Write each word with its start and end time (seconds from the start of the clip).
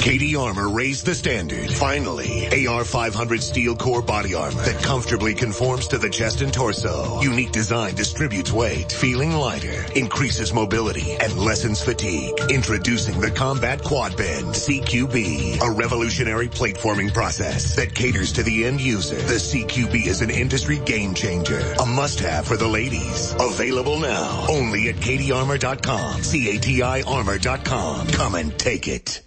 KD 0.00 0.34
Armor 0.34 0.70
raised 0.70 1.04
the 1.04 1.14
standard. 1.14 1.70
Finally, 1.70 2.66
AR 2.66 2.86
500 2.86 3.42
steel 3.42 3.76
core 3.76 4.00
body 4.00 4.34
armor 4.34 4.62
that 4.62 4.82
comfortably 4.82 5.34
conforms 5.34 5.88
to 5.88 5.98
the 5.98 6.08
chest 6.08 6.40
and 6.40 6.50
torso. 6.50 7.20
Unique 7.20 7.52
design 7.52 7.94
distributes 7.96 8.50
weight, 8.50 8.90
feeling 8.90 9.32
lighter, 9.32 9.84
increases 9.94 10.54
mobility, 10.54 11.12
and 11.16 11.36
lessens 11.38 11.82
fatigue. 11.82 12.32
Introducing 12.48 13.20
the 13.20 13.30
Combat 13.30 13.84
Quad 13.84 14.16
Bend 14.16 14.46
CQB, 14.46 15.60
a 15.60 15.70
revolutionary 15.70 16.48
plate 16.48 16.78
forming 16.78 17.10
process 17.10 17.76
that 17.76 17.94
caters 17.94 18.32
to 18.32 18.42
the 18.42 18.64
end 18.64 18.80
user. 18.80 19.16
The 19.16 19.34
CQB 19.34 20.06
is 20.06 20.22
an 20.22 20.30
industry 20.30 20.78
game 20.78 21.12
changer, 21.12 21.60
a 21.78 21.84
must-have 21.84 22.46
for 22.46 22.56
the 22.56 22.68
ladies. 22.68 23.34
Available 23.38 23.98
now, 23.98 24.46
only 24.48 24.88
at 24.88 24.94
KDArmor.com. 24.94 26.22
C-A-T-I 26.22 27.02
Armor.com. 27.02 28.06
Come 28.06 28.34
and 28.34 28.58
take 28.58 28.88
it. 28.88 29.20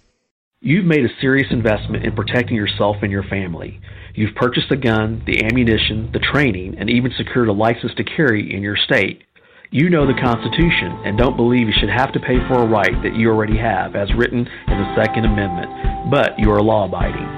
You've 0.66 0.86
made 0.86 1.04
a 1.04 1.20
serious 1.20 1.48
investment 1.50 2.06
in 2.06 2.16
protecting 2.16 2.56
yourself 2.56 2.96
and 3.02 3.12
your 3.12 3.24
family. 3.24 3.82
You've 4.14 4.34
purchased 4.34 4.70
the 4.70 4.80
gun, 4.80 5.22
the 5.26 5.44
ammunition, 5.44 6.08
the 6.10 6.24
training, 6.24 6.76
and 6.78 6.88
even 6.88 7.12
secured 7.18 7.48
a 7.48 7.52
license 7.52 7.92
to 7.98 8.02
carry 8.02 8.48
in 8.50 8.62
your 8.62 8.78
state. 8.78 9.24
You 9.70 9.90
know 9.90 10.06
the 10.06 10.18
Constitution 10.18 11.04
and 11.04 11.18
don't 11.18 11.36
believe 11.36 11.66
you 11.66 11.76
should 11.78 11.92
have 11.92 12.14
to 12.14 12.18
pay 12.18 12.40
for 12.48 12.64
a 12.64 12.66
right 12.66 12.96
that 13.02 13.14
you 13.14 13.28
already 13.28 13.58
have, 13.58 13.94
as 13.94 14.08
written 14.16 14.48
in 14.48 14.78
the 14.80 14.94
Second 14.96 15.26
Amendment, 15.26 16.10
but 16.10 16.32
you 16.38 16.50
are 16.50 16.62
law 16.62 16.86
abiding. 16.86 17.28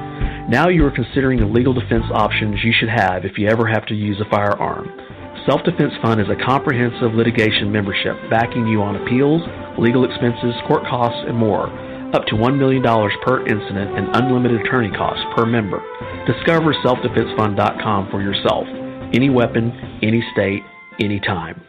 Now 0.48 0.68
you 0.68 0.86
are 0.86 0.94
considering 0.94 1.40
the 1.40 1.50
legal 1.50 1.74
defense 1.74 2.06
options 2.14 2.62
you 2.62 2.72
should 2.78 2.94
have 2.94 3.24
if 3.24 3.38
you 3.38 3.48
ever 3.48 3.66
have 3.66 3.86
to 3.86 3.94
use 3.96 4.22
a 4.22 4.30
firearm. 4.30 4.86
Self 5.50 5.64
Defense 5.64 5.94
Fund 6.00 6.20
is 6.20 6.30
a 6.30 6.46
comprehensive 6.46 7.10
litigation 7.10 7.72
membership 7.72 8.14
backing 8.30 8.68
you 8.68 8.82
on 8.82 8.94
appeals, 8.94 9.42
legal 9.82 10.06
expenses, 10.06 10.54
court 10.68 10.86
costs, 10.86 11.18
and 11.26 11.36
more 11.36 11.66
up 12.14 12.24
to 12.26 12.34
$1 12.34 12.58
million 12.58 12.82
per 13.24 13.46
incident 13.46 13.98
and 13.98 14.14
unlimited 14.14 14.60
attorney 14.60 14.90
costs 14.96 15.24
per 15.36 15.46
member. 15.46 15.82
Discover 16.26 16.74
selfdefensefund.com 16.84 18.10
for 18.10 18.22
yourself. 18.22 18.66
Any 19.14 19.30
weapon, 19.30 19.72
any 20.02 20.22
state, 20.32 20.62
anytime. 21.00 21.65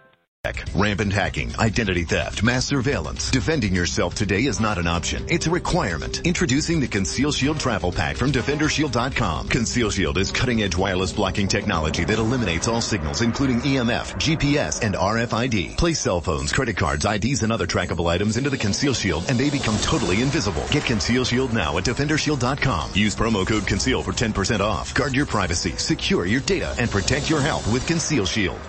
Rampant 0.75 1.13
hacking, 1.13 1.55
identity 1.59 2.03
theft, 2.03 2.43
mass 2.43 2.65
surveillance. 2.65 3.29
Defending 3.31 3.75
yourself 3.75 4.15
today 4.15 4.45
is 4.45 4.59
not 4.59 4.77
an 4.77 4.87
option. 4.87 5.25
It's 5.29 5.47
a 5.47 5.51
requirement. 5.51 6.25
Introducing 6.25 6.79
the 6.79 6.87
Conceal 6.87 7.31
Shield 7.31 7.59
Travel 7.59 7.91
Pack 7.91 8.17
from 8.17 8.31
DefenderShield.com. 8.31 9.49
Conceal 9.49 9.91
Shield 9.91 10.17
is 10.17 10.31
cutting 10.31 10.63
edge 10.63 10.75
wireless 10.75 11.13
blocking 11.13 11.47
technology 11.47 12.03
that 12.05 12.17
eliminates 12.17 12.67
all 12.67 12.81
signals, 12.81 13.21
including 13.21 13.61
EMF, 13.61 14.15
GPS, 14.15 14.83
and 14.83 14.95
RFID. 14.95 15.77
Place 15.77 15.99
cell 15.99 16.21
phones, 16.21 16.51
credit 16.51 16.77
cards, 16.77 17.05
IDs, 17.05 17.43
and 17.43 17.51
other 17.51 17.67
trackable 17.67 18.09
items 18.09 18.37
into 18.37 18.49
the 18.49 18.57
Conceal 18.57 18.93
Shield 18.93 19.25
and 19.29 19.37
they 19.37 19.49
become 19.49 19.77
totally 19.79 20.21
invisible. 20.21 20.65
Get 20.71 20.85
Conceal 20.85 21.23
Shield 21.23 21.53
now 21.53 21.77
at 21.77 21.83
DefenderShield.com. 21.83 22.91
Use 22.93 23.15
promo 23.15 23.45
code 23.45 23.67
CONCEAL 23.67 24.03
for 24.03 24.11
10% 24.11 24.59
off. 24.59 24.93
Guard 24.93 25.15
your 25.15 25.25
privacy, 25.25 25.71
secure 25.77 26.25
your 26.25 26.41
data, 26.41 26.73
and 26.79 26.89
protect 26.89 27.29
your 27.29 27.41
health 27.41 27.71
with 27.71 27.85
Conceal 27.87 28.25
Shield. 28.25 28.59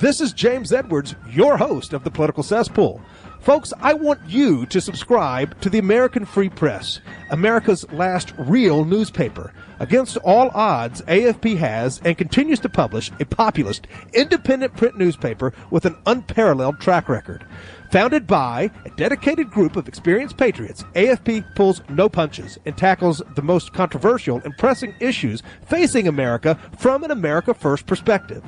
This 0.00 0.20
is 0.20 0.32
James 0.32 0.72
Edwards, 0.72 1.16
your 1.28 1.56
host 1.56 1.92
of 1.92 2.04
the 2.04 2.10
Political 2.12 2.44
Cesspool. 2.44 3.00
Folks, 3.40 3.72
I 3.80 3.94
want 3.94 4.20
you 4.28 4.64
to 4.66 4.80
subscribe 4.80 5.60
to 5.60 5.68
the 5.68 5.80
American 5.80 6.24
Free 6.24 6.48
Press, 6.48 7.00
America's 7.30 7.84
last 7.90 8.32
real 8.38 8.84
newspaper. 8.84 9.52
Against 9.80 10.16
all 10.18 10.50
odds, 10.54 11.02
AFP 11.02 11.56
has 11.56 12.00
and 12.04 12.16
continues 12.16 12.60
to 12.60 12.68
publish 12.68 13.10
a 13.18 13.24
populist, 13.24 13.88
independent 14.12 14.76
print 14.76 14.96
newspaper 14.96 15.52
with 15.72 15.84
an 15.84 15.96
unparalleled 16.06 16.78
track 16.78 17.08
record. 17.08 17.44
Founded 17.90 18.24
by 18.24 18.70
a 18.84 18.90
dedicated 18.90 19.50
group 19.50 19.74
of 19.74 19.88
experienced 19.88 20.36
patriots, 20.36 20.84
AFP 20.94 21.56
pulls 21.56 21.82
no 21.88 22.08
punches 22.08 22.56
and 22.66 22.76
tackles 22.78 23.20
the 23.34 23.42
most 23.42 23.72
controversial 23.72 24.40
and 24.44 24.56
pressing 24.58 24.94
issues 25.00 25.42
facing 25.66 26.06
America 26.06 26.56
from 26.78 27.02
an 27.02 27.10
America 27.10 27.52
First 27.52 27.86
perspective. 27.86 28.44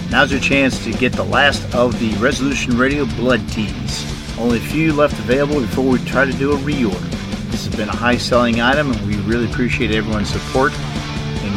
Now's 0.09 0.31
your 0.31 0.41
chance 0.41 0.83
to 0.83 0.93
get 0.93 1.13
the 1.13 1.23
last 1.23 1.75
of 1.75 1.99
the 1.99 2.11
Resolution 2.15 2.75
Radio 2.75 3.05
Blood 3.05 3.47
Tees. 3.49 4.39
Only 4.39 4.57
a 4.57 4.61
few 4.61 4.93
left 4.93 5.19
available 5.19 5.61
before 5.61 5.85
we 5.85 5.99
try 6.05 6.25
to 6.25 6.33
do 6.33 6.53
a 6.53 6.57
reorder. 6.57 7.11
This 7.51 7.67
has 7.67 7.75
been 7.75 7.89
a 7.89 7.95
high 7.95 8.17
selling 8.17 8.61
item 8.61 8.91
and 8.91 9.07
we 9.07 9.17
really 9.31 9.45
appreciate 9.45 9.91
everyone's 9.91 10.29
support 10.29 10.73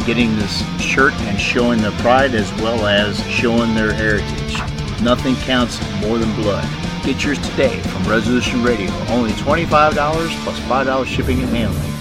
getting 0.05 0.35
this 0.35 0.63
shirt 0.79 1.13
and 1.13 1.39
showing 1.39 1.81
their 1.81 1.91
pride 1.93 2.35
as 2.35 2.51
well 2.61 2.85
as 2.85 3.19
showing 3.27 3.73
their 3.73 3.91
heritage. 3.91 4.59
Nothing 5.01 5.35
counts 5.37 5.79
more 5.99 6.19
than 6.19 6.31
blood. 6.35 6.63
Get 7.03 7.23
yours 7.23 7.39
today 7.49 7.79
from 7.79 8.07
Resolution 8.07 8.61
Radio. 8.63 8.91
Only 9.09 9.31
$25 9.31 10.29
plus 10.43 10.59
$5 10.59 11.05
shipping 11.05 11.41
and 11.41 11.49
handling. 11.49 11.91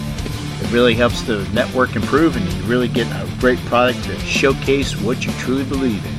It 0.63 0.71
really 0.71 0.95
helps 0.95 1.23
the 1.23 1.49
network 1.55 1.97
improve 1.97 2.37
and 2.37 2.47
you 2.47 2.63
really 2.65 2.89
get 2.89 3.07
a 3.07 3.27
great 3.39 3.59
product 3.61 4.05
to 4.05 4.19
showcase 4.19 5.01
what 5.01 5.25
you 5.25 5.33
truly 5.33 5.65
believe 5.65 6.05
in. 6.05 6.13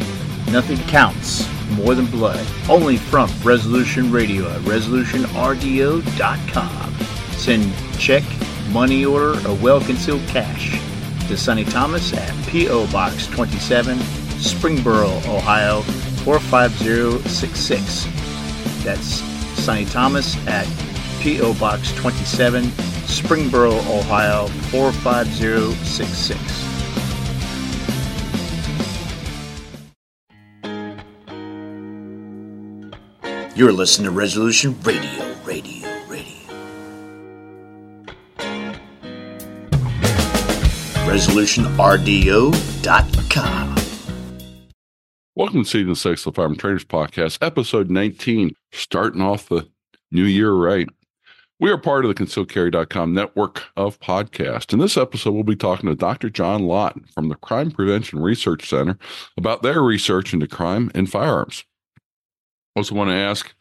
Nothing 0.51 0.79
counts 0.87 1.47
more 1.71 1.93
than 1.93 2.07
blood. 2.07 2.43
Only 2.67 2.97
from 2.97 3.29
Resolution 3.43 4.11
Radio 4.11 4.49
at 4.49 4.61
resolutionrdo.com. 4.61 6.93
Send 7.31 7.71
check, 7.99 8.23
money 8.71 9.05
order, 9.05 9.37
or 9.47 9.53
well 9.55 9.81
concealed 9.81 10.25
cash 10.27 10.79
to 11.27 11.37
Sonny 11.37 11.63
Thomas 11.63 12.13
at 12.13 12.47
P.O. 12.47 12.87
Box 12.91 13.27
27, 13.27 13.97
Springboro, 14.37 15.09
Ohio 15.27 15.81
45066. 16.23 18.05
That's 18.83 19.21
Sonny 19.63 19.85
Thomas 19.85 20.35
at 20.47 20.67
P.O. 21.21 21.53
Box 21.55 21.93
27, 21.95 22.65
Springboro, 23.05 23.77
Ohio 23.99 24.47
45066. 24.71 26.65
You're 33.55 33.71
listening 33.71 34.05
to 34.05 34.11
Resolution 34.11 34.75
Radio, 34.83 35.33
Radio, 35.45 35.45
Radio. 35.45 35.74
ResolutionRDO.com. 41.15 43.75
Welcome 45.33 45.63
to 45.63 45.69
Season 45.69 45.95
6 45.95 46.25
of 46.25 46.33
the 46.33 46.35
Farm 46.35 46.57
Podcast, 46.57 47.37
episode 47.39 47.89
19, 47.89 48.53
starting 48.73 49.21
off 49.21 49.47
the 49.47 49.65
new 50.11 50.25
year 50.25 50.51
right. 50.51 50.89
We 51.57 51.71
are 51.71 51.77
part 51.77 52.03
of 52.03 52.13
the 52.13 52.21
ConcealedCarry.com 52.21 53.13
network 53.13 53.63
of 53.77 53.97
podcasts. 54.01 54.73
In 54.73 54.79
this 54.79 54.97
episode, 54.97 55.31
we'll 55.31 55.43
be 55.43 55.55
talking 55.55 55.87
to 55.87 55.95
Dr. 55.95 56.29
John 56.29 56.65
Lott 56.65 56.99
from 57.13 57.29
the 57.29 57.35
Crime 57.35 57.71
Prevention 57.71 58.19
Research 58.19 58.67
Center 58.67 58.97
about 59.37 59.61
their 59.61 59.81
research 59.81 60.33
into 60.33 60.49
crime 60.49 60.91
and 60.93 61.09
firearms. 61.09 61.63
Also, 62.75 62.93
want 62.93 63.09
to 63.09 63.15
ask 63.15 63.55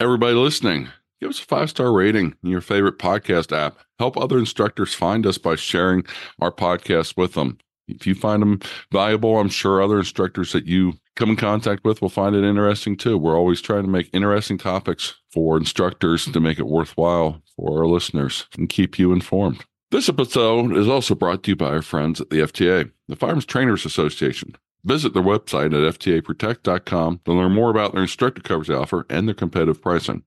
everybody 0.00 0.34
listening 0.34 0.88
give 1.22 1.30
us 1.30 1.40
a 1.40 1.44
five 1.44 1.70
star 1.70 1.92
rating 1.92 2.34
in 2.42 2.50
your 2.50 2.60
favorite 2.60 2.98
podcast 2.98 3.56
app. 3.56 3.78
Help 3.98 4.16
other 4.16 4.38
instructors 4.38 4.92
find 4.92 5.24
us 5.24 5.38
by 5.38 5.54
sharing 5.54 6.04
our 6.40 6.50
podcast 6.50 7.16
with 7.16 7.34
them. 7.34 7.58
If 7.86 8.06
you 8.06 8.14
find 8.14 8.42
them 8.42 8.60
valuable, 8.90 9.38
I'm 9.38 9.48
sure 9.48 9.80
other 9.80 9.98
instructors 9.98 10.52
that 10.52 10.66
you 10.66 10.94
come 11.14 11.30
in 11.30 11.36
contact 11.36 11.84
with 11.84 12.02
will 12.02 12.08
find 12.08 12.34
it 12.34 12.44
interesting 12.44 12.96
too. 12.96 13.16
We're 13.16 13.36
always 13.36 13.60
trying 13.60 13.84
to 13.84 13.88
make 13.90 14.10
interesting 14.12 14.58
topics 14.58 15.14
for 15.32 15.56
instructors 15.56 16.24
to 16.24 16.40
make 16.40 16.58
it 16.58 16.66
worthwhile 16.66 17.40
for 17.54 17.78
our 17.78 17.86
listeners 17.86 18.46
and 18.58 18.68
keep 18.68 18.98
you 18.98 19.12
informed. 19.12 19.64
This 19.92 20.08
episode 20.08 20.76
is 20.76 20.88
also 20.88 21.14
brought 21.14 21.44
to 21.44 21.52
you 21.52 21.56
by 21.56 21.66
our 21.66 21.82
friends 21.82 22.20
at 22.20 22.30
the 22.30 22.38
FTA, 22.38 22.90
the 23.08 23.16
Firearms 23.16 23.44
Trainers 23.44 23.84
Association. 23.84 24.56
Visit 24.84 25.12
their 25.12 25.22
website 25.22 25.66
at 25.66 25.98
ftaprotect.com 25.98 27.20
to 27.24 27.32
learn 27.32 27.52
more 27.52 27.70
about 27.70 27.92
their 27.92 28.02
instructor 28.02 28.42
coverage 28.42 28.70
offer 28.70 29.06
and 29.08 29.28
their 29.28 29.34
competitive 29.34 29.80
pricing. 29.80 30.24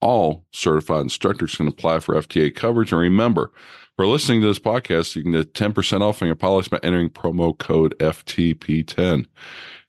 All 0.00 0.44
certified 0.52 1.02
instructors 1.02 1.54
can 1.54 1.68
apply 1.68 2.00
for 2.00 2.14
FTA 2.14 2.54
coverage. 2.54 2.92
And 2.92 3.00
remember, 3.00 3.50
for 3.96 4.06
listening 4.06 4.42
to 4.42 4.46
this 4.48 4.58
podcast, 4.58 5.16
you 5.16 5.22
can 5.22 5.32
get 5.32 5.54
10% 5.54 6.02
off 6.02 6.20
on 6.20 6.26
your 6.26 6.36
policy 6.36 6.68
by 6.70 6.80
entering 6.82 7.08
promo 7.08 7.56
code 7.56 7.94
FTP10. 7.98 9.26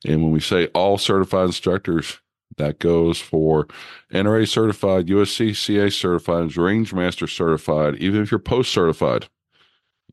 And 0.06 0.22
when 0.22 0.32
we 0.32 0.40
say 0.40 0.66
all 0.68 0.96
certified 0.96 1.46
instructors, 1.46 2.18
that 2.56 2.78
goes 2.78 3.20
for 3.20 3.68
NRA 4.12 4.48
certified, 4.48 5.06
USCCA 5.06 5.92
certified, 5.92 6.56
Range 6.56 6.92
Master 6.92 7.26
certified. 7.26 7.96
Even 7.96 8.22
if 8.22 8.30
you're 8.30 8.38
post 8.38 8.72
certified, 8.72 9.28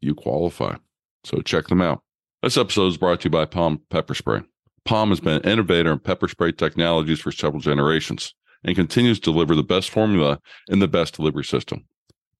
you 0.01 0.13
qualify. 0.13 0.75
So 1.23 1.41
check 1.41 1.67
them 1.67 1.81
out. 1.81 2.01
This 2.43 2.57
episode 2.57 2.87
is 2.87 2.97
brought 2.97 3.21
to 3.21 3.25
you 3.25 3.31
by 3.31 3.45
POM 3.45 3.81
Pepper 3.89 4.13
Spray. 4.13 4.41
Palm 4.83 5.09
has 5.09 5.19
been 5.19 5.37
an 5.37 5.49
innovator 5.49 5.91
in 5.91 5.99
pepper 5.99 6.27
spray 6.27 6.51
technologies 6.51 7.19
for 7.19 7.31
several 7.31 7.61
generations 7.61 8.35
and 8.65 8.75
continues 8.75 9.19
to 9.19 9.31
deliver 9.31 9.55
the 9.55 9.63
best 9.63 9.89
formula 9.89 10.41
and 10.67 10.81
the 10.81 10.87
best 10.87 11.15
delivery 11.15 11.43
system. 11.43 11.85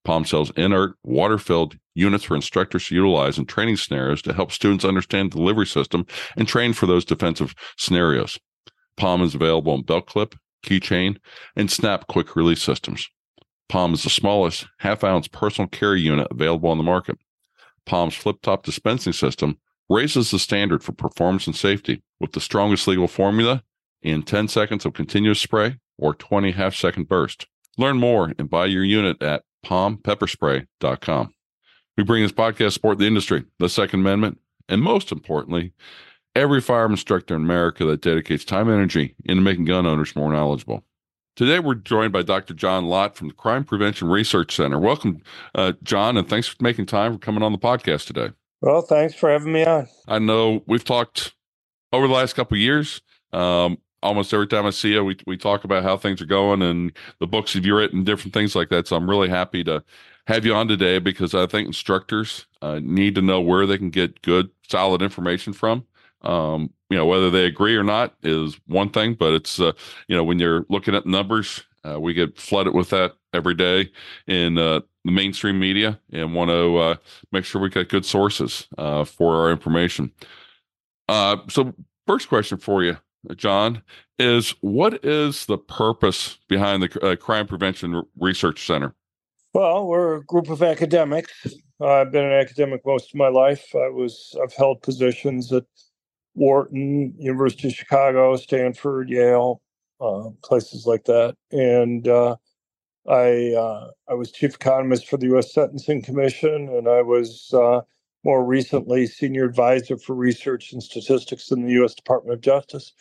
POM 0.04 0.26
sells 0.26 0.52
inert, 0.58 0.98
water 1.04 1.38
filled 1.38 1.78
units 1.94 2.26
for 2.26 2.36
instructors 2.36 2.88
to 2.88 2.96
utilize 2.96 3.38
in 3.38 3.46
training 3.46 3.78
scenarios 3.78 4.22
to 4.24 4.34
help 4.34 4.52
students 4.52 4.84
understand 4.84 5.32
the 5.32 5.38
delivery 5.38 5.66
system 5.66 6.06
and 6.36 6.48
train 6.48 6.74
for 6.74 6.86
those 6.86 7.06
defensive 7.06 7.56
scenarios. 7.78 8.38
POM 8.98 9.22
is 9.22 9.36
available 9.36 9.74
in 9.74 9.84
belt 9.84 10.08
clip, 10.08 10.36
keychain, 10.64 11.18
and 11.56 11.72
snap 11.72 12.08
quick 12.08 12.36
release 12.36 12.62
systems. 12.62 13.08
POM 13.70 13.94
is 13.94 14.04
the 14.04 14.10
smallest 14.10 14.68
half 14.80 15.04
ounce 15.04 15.28
personal 15.28 15.68
carry 15.70 16.02
unit 16.02 16.28
available 16.30 16.70
on 16.70 16.78
the 16.78 16.84
market. 16.84 17.18
POM's 17.86 18.16
flip 18.16 18.38
top 18.42 18.64
dispensing 18.64 19.14
system 19.14 19.58
raises 19.90 20.32
the 20.32 20.40
standard 20.40 20.84
for 20.84 20.92
performance 20.92 21.46
and 21.46 21.56
safety 21.56 22.04
with 22.20 22.32
the 22.32 22.42
strongest 22.42 22.88
legal 22.88 23.08
formula 23.08 23.64
in 24.02 24.24
10 24.24 24.48
seconds 24.48 24.86
of 24.86 24.94
continuous 24.94 25.40
spray 25.40 25.78
or 25.98 26.14
20 26.14 26.52
half 26.52 26.76
second 26.76 27.08
burst. 27.08 27.48
Learn 27.78 27.98
more 27.98 28.34
and 28.38 28.50
buy 28.50 28.66
your 28.66 28.84
unit 28.84 29.22
at 29.22 29.44
pompepperspray.com. 29.66 31.34
We 31.98 32.04
bring 32.04 32.24
this 32.24 32.32
podcast 32.32 32.74
support 32.74 32.98
the 32.98 33.08
industry, 33.08 33.46
the 33.60 33.70
Second 33.70 34.02
Amendment, 34.02 34.40
and 34.68 34.82
most 34.82 35.12
importantly, 35.12 35.74
every 36.36 36.62
firearm 36.62 36.92
instructor 36.92 37.36
in 37.36 37.42
America 37.42 37.86
that 37.86 38.02
dedicates 38.02 38.44
time 38.44 38.68
and 38.68 38.76
energy 38.76 39.16
into 39.24 39.42
making 39.42 39.66
gun 39.66 39.86
owners 39.86 40.16
more 40.16 40.32
knowledgeable. 40.32 40.84
Today, 41.36 41.60
we're 41.60 41.76
joined 41.76 42.14
by 42.14 42.22
Dr. 42.22 42.54
John 42.54 42.86
Lott 42.86 43.18
from 43.18 43.28
the 43.28 43.34
Crime 43.34 43.66
Prevention 43.66 44.08
Research 44.08 44.56
Center. 44.56 44.80
Welcome, 44.80 45.22
uh, 45.54 45.74
John, 45.84 46.16
and 46.18 46.28
thanks 46.28 46.48
for 46.48 46.56
making 46.62 46.86
time 46.86 47.14
for 47.14 47.20
coming 47.20 47.44
on 47.44 47.52
the 47.52 47.58
podcast 47.58 48.08
today. 48.08 48.32
Well, 48.62 48.82
thanks 48.82 49.14
for 49.14 49.30
having 49.30 49.52
me 49.52 49.66
on. 49.66 49.88
I 50.08 50.20
know 50.20 50.64
we've 50.66 50.84
talked 50.84 51.34
over 51.92 52.08
the 52.08 52.14
last 52.14 52.36
couple 52.36 52.56
of 52.56 52.62
years. 52.62 53.02
Um, 53.34 53.78
almost 54.06 54.34
every 54.34 54.48
time 54.48 54.66
I 54.66 54.70
see 54.70 54.94
you, 54.94 55.04
we 55.04 55.18
we 55.26 55.38
talk 55.38 55.64
about 55.64 55.84
how 55.84 55.98
things 55.98 56.22
are 56.22 56.26
going 56.26 56.62
and 56.62 56.92
the 57.20 57.28
books 57.28 57.56
you've 57.56 57.66
written, 57.66 58.04
different 58.04 58.34
things 58.34 58.56
like 58.56 58.70
that. 58.70 58.88
So 58.88 58.96
I'm 58.96 59.10
really 59.10 59.30
happy 59.30 59.64
to 59.66 59.84
have 60.28 60.46
you 60.46 60.54
on 60.54 60.68
today 60.68 61.00
because 61.00 61.34
I 61.36 61.46
think 61.48 61.68
instructors 61.68 62.46
uh, 62.62 62.80
need 62.82 63.16
to 63.16 63.22
know 63.22 63.42
where 63.42 63.66
they 63.66 63.78
can 63.78 63.90
get 63.90 64.22
good, 64.22 64.50
solid 64.70 65.02
information 65.02 65.54
from. 65.54 65.86
Um, 66.22 66.72
you 66.90 66.98
know, 66.98 67.06
whether 67.06 67.30
they 67.30 67.46
agree 67.46 67.76
or 67.76 67.84
not 67.84 68.16
is 68.24 68.60
one 68.68 68.90
thing, 68.90 69.16
but 69.16 69.34
it's 69.34 69.60
uh, 69.60 69.74
you 70.08 70.16
know 70.16 70.24
when 70.24 70.40
you're 70.40 70.66
looking 70.70 70.96
at 70.96 71.06
numbers, 71.06 71.64
uh, 71.84 72.00
we 72.00 72.14
get 72.14 72.38
flooded 72.38 72.74
with 72.74 72.90
that 72.92 73.14
every 73.34 73.56
day 73.56 73.92
in 74.28 74.58
uh, 74.58 74.82
the 75.04 75.12
mainstream 75.12 75.60
media, 75.60 76.00
and 76.12 76.34
want 76.34 76.50
to 76.50 76.78
uh, 76.78 76.96
make 77.32 77.46
sure 77.46 77.62
we 77.62 77.70
got 77.70 77.90
good 77.90 78.06
sources 78.06 78.68
uh, 78.78 79.04
for 79.04 79.36
our 79.36 79.52
information. 79.52 80.12
So, 81.10 81.74
first 82.08 82.30
question 82.30 82.58
for 82.58 82.84
you, 82.84 82.98
John, 83.36 83.82
is 84.20 84.52
what 84.62 85.04
is 85.06 85.46
the 85.46 85.58
purpose 85.58 86.38
behind 86.48 86.84
the 86.84 87.06
uh, 87.06 87.16
Crime 87.16 87.48
Prevention 87.48 88.04
Research 88.20 88.66
Center? 88.66 88.96
Well, 89.54 89.88
we're 89.88 90.18
a 90.18 90.26
group 90.26 90.50
of 90.50 90.62
academics. 90.64 91.32
I've 91.82 92.12
been 92.12 92.26
an 92.26 92.34
academic 92.34 92.82
most 92.86 93.12
of 93.12 93.16
my 93.16 93.30
life. 93.30 93.66
I 93.76 93.90
was 93.90 94.36
I've 94.42 94.54
held 94.54 94.82
positions 94.82 95.52
at 95.54 95.66
Wharton, 96.36 97.14
University 97.18 97.70
of 97.70 97.74
Chicago, 97.74 98.36
Stanford, 98.38 99.10
Yale, 99.10 99.62
uh, 100.02 100.30
places 100.44 100.86
like 100.86 101.06
that, 101.06 101.36
and 101.52 102.08
uh, 102.08 102.36
I 103.08 103.54
uh, 103.54 103.92
I 104.10 104.14
was 104.14 104.32
chief 104.32 104.56
economist 104.56 105.08
for 105.08 105.18
the 105.18 105.28
U.S. 105.28 105.54
Sentencing 105.54 106.02
Commission, 106.04 106.70
and 106.70 106.88
I 106.88 107.02
was 107.02 107.54
uh, 107.54 107.82
more 108.24 108.44
recently 108.44 109.08
senior 109.08 109.46
advisor 109.46 109.98
for 109.98 110.16
research 110.16 110.74
and 110.74 110.82
statistics 110.82 111.52
in 111.52 111.66
the 111.66 111.74
U.S. 111.74 111.96
Department 111.96 112.36
of 112.36 112.42
Justice. 112.42 112.94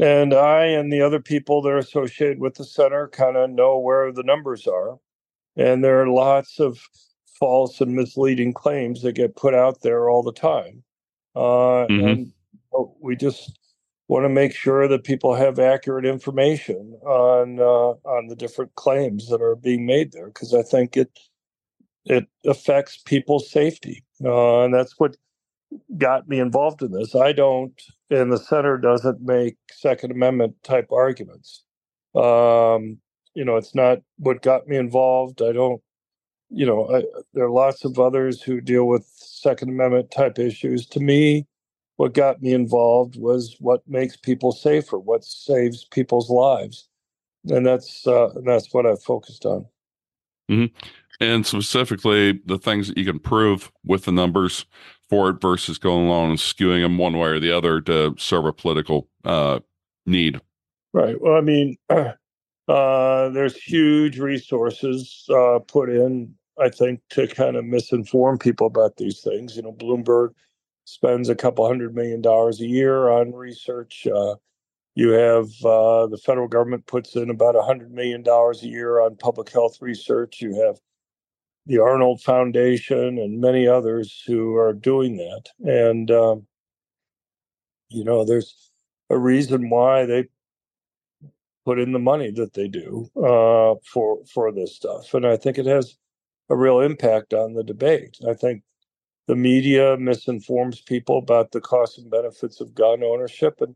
And 0.00 0.32
I 0.32 0.64
and 0.64 0.92
the 0.92 1.02
other 1.02 1.20
people 1.20 1.60
that 1.62 1.68
are 1.68 1.78
associated 1.78 2.38
with 2.38 2.54
the 2.54 2.64
center 2.64 3.08
kind 3.08 3.36
of 3.36 3.50
know 3.50 3.78
where 3.78 4.10
the 4.12 4.22
numbers 4.22 4.66
are. 4.66 4.98
And 5.56 5.84
there 5.84 6.00
are 6.00 6.08
lots 6.08 6.58
of 6.58 6.80
false 7.38 7.80
and 7.80 7.94
misleading 7.94 8.54
claims 8.54 9.02
that 9.02 9.12
get 9.12 9.36
put 9.36 9.54
out 9.54 9.82
there 9.82 10.08
all 10.08 10.22
the 10.22 10.32
time. 10.32 10.82
Uh, 11.36 11.86
mm-hmm. 11.90 12.06
And 12.06 12.32
we 13.00 13.16
just 13.16 13.58
want 14.08 14.24
to 14.24 14.28
make 14.28 14.54
sure 14.54 14.88
that 14.88 15.04
people 15.04 15.34
have 15.34 15.58
accurate 15.58 16.06
information 16.06 16.98
on 17.04 17.58
uh, 17.58 18.08
on 18.08 18.28
the 18.28 18.36
different 18.36 18.74
claims 18.76 19.28
that 19.28 19.42
are 19.42 19.56
being 19.56 19.86
made 19.86 20.12
there, 20.12 20.26
because 20.26 20.54
I 20.54 20.62
think 20.62 20.96
it 20.96 21.18
it 22.04 22.26
affects 22.46 22.98
people's 22.98 23.50
safety, 23.50 24.04
uh, 24.24 24.62
and 24.64 24.74
that's 24.74 24.98
what 24.98 25.16
got 25.96 26.28
me 26.28 26.40
involved 26.40 26.82
in 26.82 26.92
this. 26.92 27.14
I 27.14 27.32
don't, 27.32 27.80
and 28.12 28.30
the 28.30 28.38
center 28.38 28.76
doesn't 28.76 29.22
make 29.22 29.56
Second 29.70 30.12
Amendment 30.12 30.54
type 30.62 30.92
arguments. 30.92 31.64
Um, 32.14 32.98
you 33.34 33.44
know, 33.44 33.56
it's 33.56 33.74
not 33.74 33.98
what 34.18 34.42
got 34.42 34.68
me 34.68 34.76
involved. 34.76 35.40
I 35.40 35.52
don't, 35.52 35.80
you 36.50 36.66
know, 36.66 36.94
I, 36.94 37.04
there 37.32 37.46
are 37.46 37.50
lots 37.50 37.84
of 37.84 37.98
others 37.98 38.42
who 38.42 38.60
deal 38.60 38.86
with 38.86 39.10
Second 39.16 39.70
Amendment 39.70 40.10
type 40.10 40.38
issues. 40.38 40.86
To 40.88 41.00
me, 41.00 41.46
what 41.96 42.12
got 42.12 42.42
me 42.42 42.52
involved 42.52 43.16
was 43.16 43.56
what 43.60 43.80
makes 43.88 44.16
people 44.16 44.52
safer, 44.52 44.98
what 44.98 45.24
saves 45.24 45.84
people's 45.84 46.28
lives, 46.28 46.88
and 47.48 47.64
that's 47.64 48.06
uh, 48.06 48.28
that's 48.44 48.74
what 48.74 48.86
I 48.86 48.94
focused 48.96 49.46
on. 49.46 49.66
Mm-hmm. 50.50 50.76
And 51.20 51.46
specifically, 51.46 52.40
the 52.44 52.58
things 52.58 52.88
that 52.88 52.98
you 52.98 53.04
can 53.04 53.20
prove 53.20 53.70
with 53.84 54.04
the 54.04 54.12
numbers 54.12 54.66
for 55.10 55.30
it 55.30 55.40
versus 55.40 55.78
going 55.78 56.06
along 56.06 56.30
and 56.30 56.38
skewing 56.38 56.82
them 56.82 56.98
one 56.98 57.18
way 57.18 57.28
or 57.28 57.40
the 57.40 57.52
other 57.52 57.80
to 57.82 58.14
serve 58.18 58.46
a 58.46 58.52
political 58.52 59.08
uh, 59.24 59.60
need. 60.06 60.40
Right. 60.92 61.20
Well, 61.20 61.36
I 61.36 61.40
mean, 61.40 61.76
uh, 61.88 63.28
there's 63.30 63.56
huge 63.56 64.18
resources 64.18 65.26
uh, 65.30 65.58
put 65.66 65.90
in, 65.90 66.34
I 66.58 66.68
think, 66.68 67.00
to 67.10 67.26
kind 67.26 67.56
of 67.56 67.64
misinform 67.64 68.40
people 68.40 68.66
about 68.66 68.96
these 68.96 69.20
things. 69.20 69.56
You 69.56 69.62
know, 69.62 69.72
Bloomberg 69.72 70.30
spends 70.84 71.28
a 71.28 71.34
couple 71.34 71.66
hundred 71.66 71.94
million 71.94 72.20
dollars 72.20 72.60
a 72.60 72.66
year 72.66 73.08
on 73.08 73.32
research. 73.32 74.06
Uh, 74.06 74.36
you 74.94 75.10
have 75.10 75.46
uh, 75.64 76.06
the 76.06 76.20
federal 76.22 76.48
government 76.48 76.86
puts 76.86 77.16
in 77.16 77.30
about 77.30 77.56
a 77.56 77.62
hundred 77.62 77.92
million 77.92 78.22
dollars 78.22 78.62
a 78.62 78.68
year 78.68 79.00
on 79.00 79.16
public 79.16 79.50
health 79.50 79.80
research. 79.80 80.40
You 80.42 80.54
have 80.62 80.78
the 81.66 81.78
Arnold 81.78 82.20
Foundation 82.20 83.18
and 83.18 83.40
many 83.40 83.66
others 83.68 84.22
who 84.26 84.56
are 84.56 84.72
doing 84.72 85.16
that. 85.16 85.44
And, 85.64 86.10
um, 86.10 86.46
you 87.88 88.04
know, 88.04 88.24
there's 88.24 88.70
a 89.10 89.18
reason 89.18 89.70
why 89.70 90.06
they 90.06 90.28
put 91.64 91.78
in 91.78 91.92
the 91.92 91.98
money 91.98 92.30
that 92.30 92.54
they 92.54 92.68
do 92.68 93.08
uh, 93.16 93.74
for 93.84 94.18
for 94.32 94.52
this 94.52 94.74
stuff, 94.76 95.14
and 95.14 95.26
I 95.26 95.36
think 95.36 95.58
it 95.58 95.66
has 95.66 95.96
a 96.50 96.56
real 96.56 96.80
impact 96.80 97.34
on 97.34 97.54
the 97.54 97.64
debate. 97.64 98.18
I 98.28 98.34
think 98.34 98.62
the 99.28 99.36
media 99.36 99.96
misinforms 99.96 100.80
people 100.84 101.18
about 101.18 101.52
the 101.52 101.60
costs 101.60 101.98
and 101.98 102.10
benefits 102.10 102.60
of 102.60 102.74
gun 102.74 103.02
ownership, 103.02 103.60
and 103.60 103.74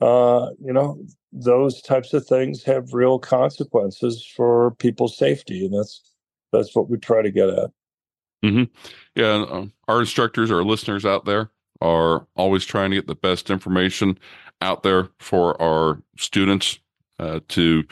uh, 0.00 0.50
you 0.64 0.72
know 0.72 1.00
those 1.32 1.82
types 1.82 2.14
of 2.14 2.26
things 2.26 2.62
have 2.64 2.94
real 2.94 3.18
consequences 3.18 4.24
for 4.36 4.72
people's 4.72 5.16
safety, 5.16 5.66
and 5.66 5.74
that's 5.74 6.02
that's 6.52 6.74
what 6.74 6.88
we 6.88 6.98
try 6.98 7.22
to 7.22 7.30
get 7.30 7.48
at. 7.48 7.70
Mm-hmm. 8.44 8.64
Yeah, 9.14 9.44
um, 9.50 9.72
our 9.88 10.00
instructors, 10.00 10.50
our 10.50 10.62
listeners 10.62 11.04
out 11.04 11.24
there 11.24 11.50
are 11.80 12.26
always 12.36 12.64
trying 12.64 12.90
to 12.90 12.96
get 12.96 13.06
the 13.06 13.14
best 13.14 13.50
information 13.50 14.18
out 14.60 14.82
there 14.82 15.08
for 15.18 15.60
our 15.60 16.02
students 16.16 16.78
uh, 17.18 17.40
to 17.48 17.84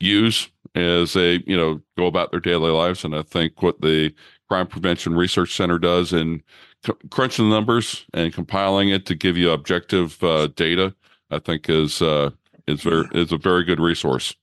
use 0.00 0.48
as 0.74 1.12
they, 1.12 1.42
you 1.46 1.56
know, 1.56 1.80
go 1.96 2.06
about 2.06 2.30
their 2.30 2.40
daily 2.40 2.70
lives. 2.70 3.04
And 3.04 3.14
I 3.14 3.22
think 3.22 3.62
what 3.62 3.80
the 3.80 4.14
Crime 4.48 4.66
Prevention 4.66 5.14
Research 5.14 5.54
Center 5.54 5.78
does 5.78 6.12
in 6.12 6.42
c- 6.84 6.92
crunching 7.10 7.48
the 7.48 7.54
numbers 7.54 8.06
and 8.14 8.32
compiling 8.32 8.88
it 8.88 9.06
to 9.06 9.14
give 9.14 9.36
you 9.36 9.50
objective 9.50 10.22
uh, 10.22 10.48
data, 10.48 10.94
I 11.30 11.38
think 11.38 11.68
is 11.68 12.02
uh, 12.02 12.30
is 12.66 12.82
very 12.82 13.06
is 13.12 13.32
a 13.32 13.38
very 13.38 13.64
good 13.64 13.80
resource. 13.80 14.34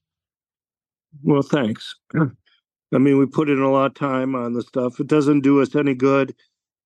Well, 1.24 1.41
thanks. 1.41 1.96
I 2.94 3.00
mean, 3.00 3.17
we 3.17 3.25
put 3.25 3.50
in 3.50 3.60
a 3.60 3.70
lot 3.70 3.88
of 3.88 3.94
time 3.96 4.36
on 4.36 4.53
the 4.53 4.62
stuff. 4.62 5.00
It 5.00 5.08
doesn't 5.08 5.41
do 5.41 5.62
us 5.62 5.75
any 5.75 5.94
good 5.94 6.34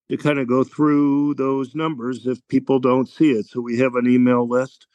to 0.09 0.17
kind 0.17 0.39
of 0.39 0.47
go 0.47 0.63
through 0.63 1.35
those 1.35 1.75
numbers 1.75 2.25
if 2.25 2.45
people 2.47 2.79
don't 2.79 3.07
see 3.07 3.31
it. 3.31 3.45
So 3.45 3.61
we 3.61 3.77
have 3.79 3.95
an 3.95 4.09
email 4.09 4.47
list 4.47 4.87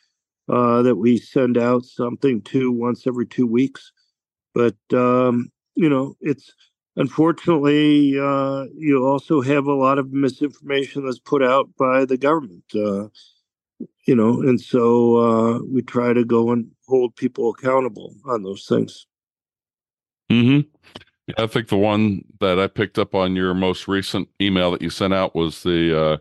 uh, 0.49 0.83
that 0.83 0.97
we 0.97 1.17
send 1.19 1.57
out 1.57 1.85
something 1.85 2.43
to 2.43 2.73
once 2.73 3.07
every 3.07 3.27
two 3.27 3.47
weeks. 3.47 3.93
But 4.55 4.77
um, 4.93 5.51
you 5.75 5.89
know, 5.89 6.17
it's 6.21 6.53
unfortunately 6.97 8.19
uh, 8.19 8.65
you 8.75 9.07
also 9.07 9.41
have 9.43 9.67
a 9.67 9.75
lot 9.75 9.99
of 9.99 10.13
misinformation 10.13 11.05
that's 11.05 11.19
put 11.19 11.43
out 11.43 11.69
by 11.79 12.05
the 12.05 12.17
government. 12.17 12.65
Uh, 12.75 13.09
you 14.07 14.17
know, 14.17 14.41
and 14.41 14.61
so 14.61 15.17
uh, 15.17 15.59
we 15.63 15.83
try 15.83 16.13
to 16.13 16.25
go 16.25 16.51
and 16.51 16.71
hold 16.89 17.15
people 17.17 17.51
accountable 17.51 18.15
on 18.25 18.43
those 18.43 18.65
things. 18.67 19.07
Hmm. 20.31 20.61
Yeah, 21.27 21.35
I 21.39 21.47
think 21.47 21.69
the 21.69 21.77
one 21.77 22.25
that 22.41 22.59
I 22.59 22.69
picked 22.69 22.99
up 22.99 23.15
on 23.15 23.35
your 23.35 23.53
most 23.55 23.89
recent 23.89 24.29
email 24.41 24.71
that 24.71 24.83
you 24.83 24.91
sent 24.91 25.13
out 25.13 25.35
was 25.35 25.63
the 25.63 25.99
uh, 25.99 26.17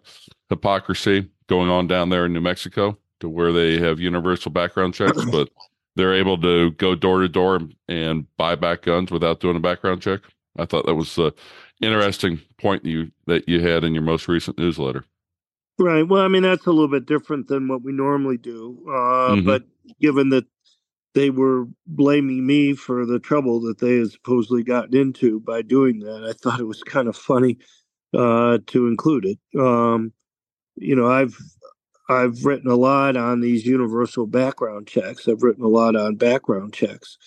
hypocrisy 0.49 1.29
going 1.47 1.69
on 1.69 1.87
down 1.87 2.09
there 2.09 2.25
in 2.25 2.33
New 2.33 2.41
Mexico, 2.41 2.97
to 3.19 3.29
where 3.29 3.51
they 3.51 3.79
have 3.79 3.99
universal 3.99 4.51
background 4.51 4.95
checks, 4.95 5.23
but 5.31 5.49
they're 5.95 6.13
able 6.13 6.39
to 6.41 6.71
go 6.71 6.95
door 6.95 7.21
to 7.21 7.29
door 7.29 7.59
and 7.87 8.25
buy 8.37 8.55
back 8.55 8.83
guns 8.83 9.11
without 9.11 9.39
doing 9.39 9.55
a 9.55 9.59
background 9.59 10.01
check. 10.01 10.21
I 10.57 10.65
thought 10.65 10.85
that 10.85 10.95
was 10.95 11.17
an 11.17 11.31
interesting 11.81 12.41
point 12.57 12.83
that 12.83 12.89
you 12.89 13.11
that 13.27 13.47
you 13.47 13.61
had 13.61 13.83
in 13.83 13.93
your 13.93 14.03
most 14.03 14.27
recent 14.27 14.57
newsletter. 14.57 15.05
Right. 15.77 16.03
Well, 16.03 16.23
I 16.23 16.29
mean 16.29 16.43
that's 16.43 16.65
a 16.65 16.71
little 16.71 16.87
bit 16.87 17.05
different 17.05 17.47
than 17.47 17.67
what 17.67 17.81
we 17.83 17.91
normally 17.91 18.37
do. 18.37 18.79
Uh, 18.87 18.91
mm-hmm. 19.31 19.45
But 19.45 19.63
given 19.99 20.29
that 20.29 20.45
they 21.15 21.31
were 21.31 21.65
blaming 21.87 22.45
me 22.45 22.73
for 22.73 23.05
the 23.05 23.19
trouble 23.19 23.61
that 23.61 23.79
they 23.79 23.97
had 23.97 24.11
supposedly 24.11 24.63
gotten 24.63 24.95
into 24.95 25.39
by 25.39 25.61
doing 25.63 25.99
that, 25.99 26.25
I 26.25 26.33
thought 26.33 26.59
it 26.59 26.65
was 26.65 26.83
kind 26.83 27.07
of 27.07 27.15
funny 27.15 27.57
uh, 28.13 28.59
to 28.67 28.87
include 28.87 29.25
it. 29.25 29.39
Um, 29.59 30.13
you 30.75 30.95
know, 30.95 31.07
I've 31.07 31.37
I've 32.09 32.45
written 32.45 32.69
a 32.69 32.75
lot 32.75 33.17
on 33.17 33.41
these 33.41 33.65
universal 33.65 34.27
background 34.27 34.87
checks. 34.87 35.27
I've 35.27 35.41
written 35.41 35.63
a 35.63 35.69
lot 35.69 35.95
on 35.95 36.17
background 36.17 36.73
checks, 36.73 37.17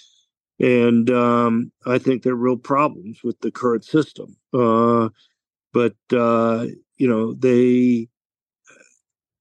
and 0.60 1.10
um, 1.10 1.72
I 1.86 1.98
think 1.98 2.22
there 2.22 2.34
are 2.34 2.36
real 2.36 2.58
problems 2.58 3.20
with 3.24 3.40
the 3.40 3.50
current 3.50 3.84
system. 3.84 4.36
Uh, 4.52 5.08
but 5.72 5.94
uh, 6.12 6.66
you 6.98 7.08
know, 7.08 7.34
they 7.34 8.08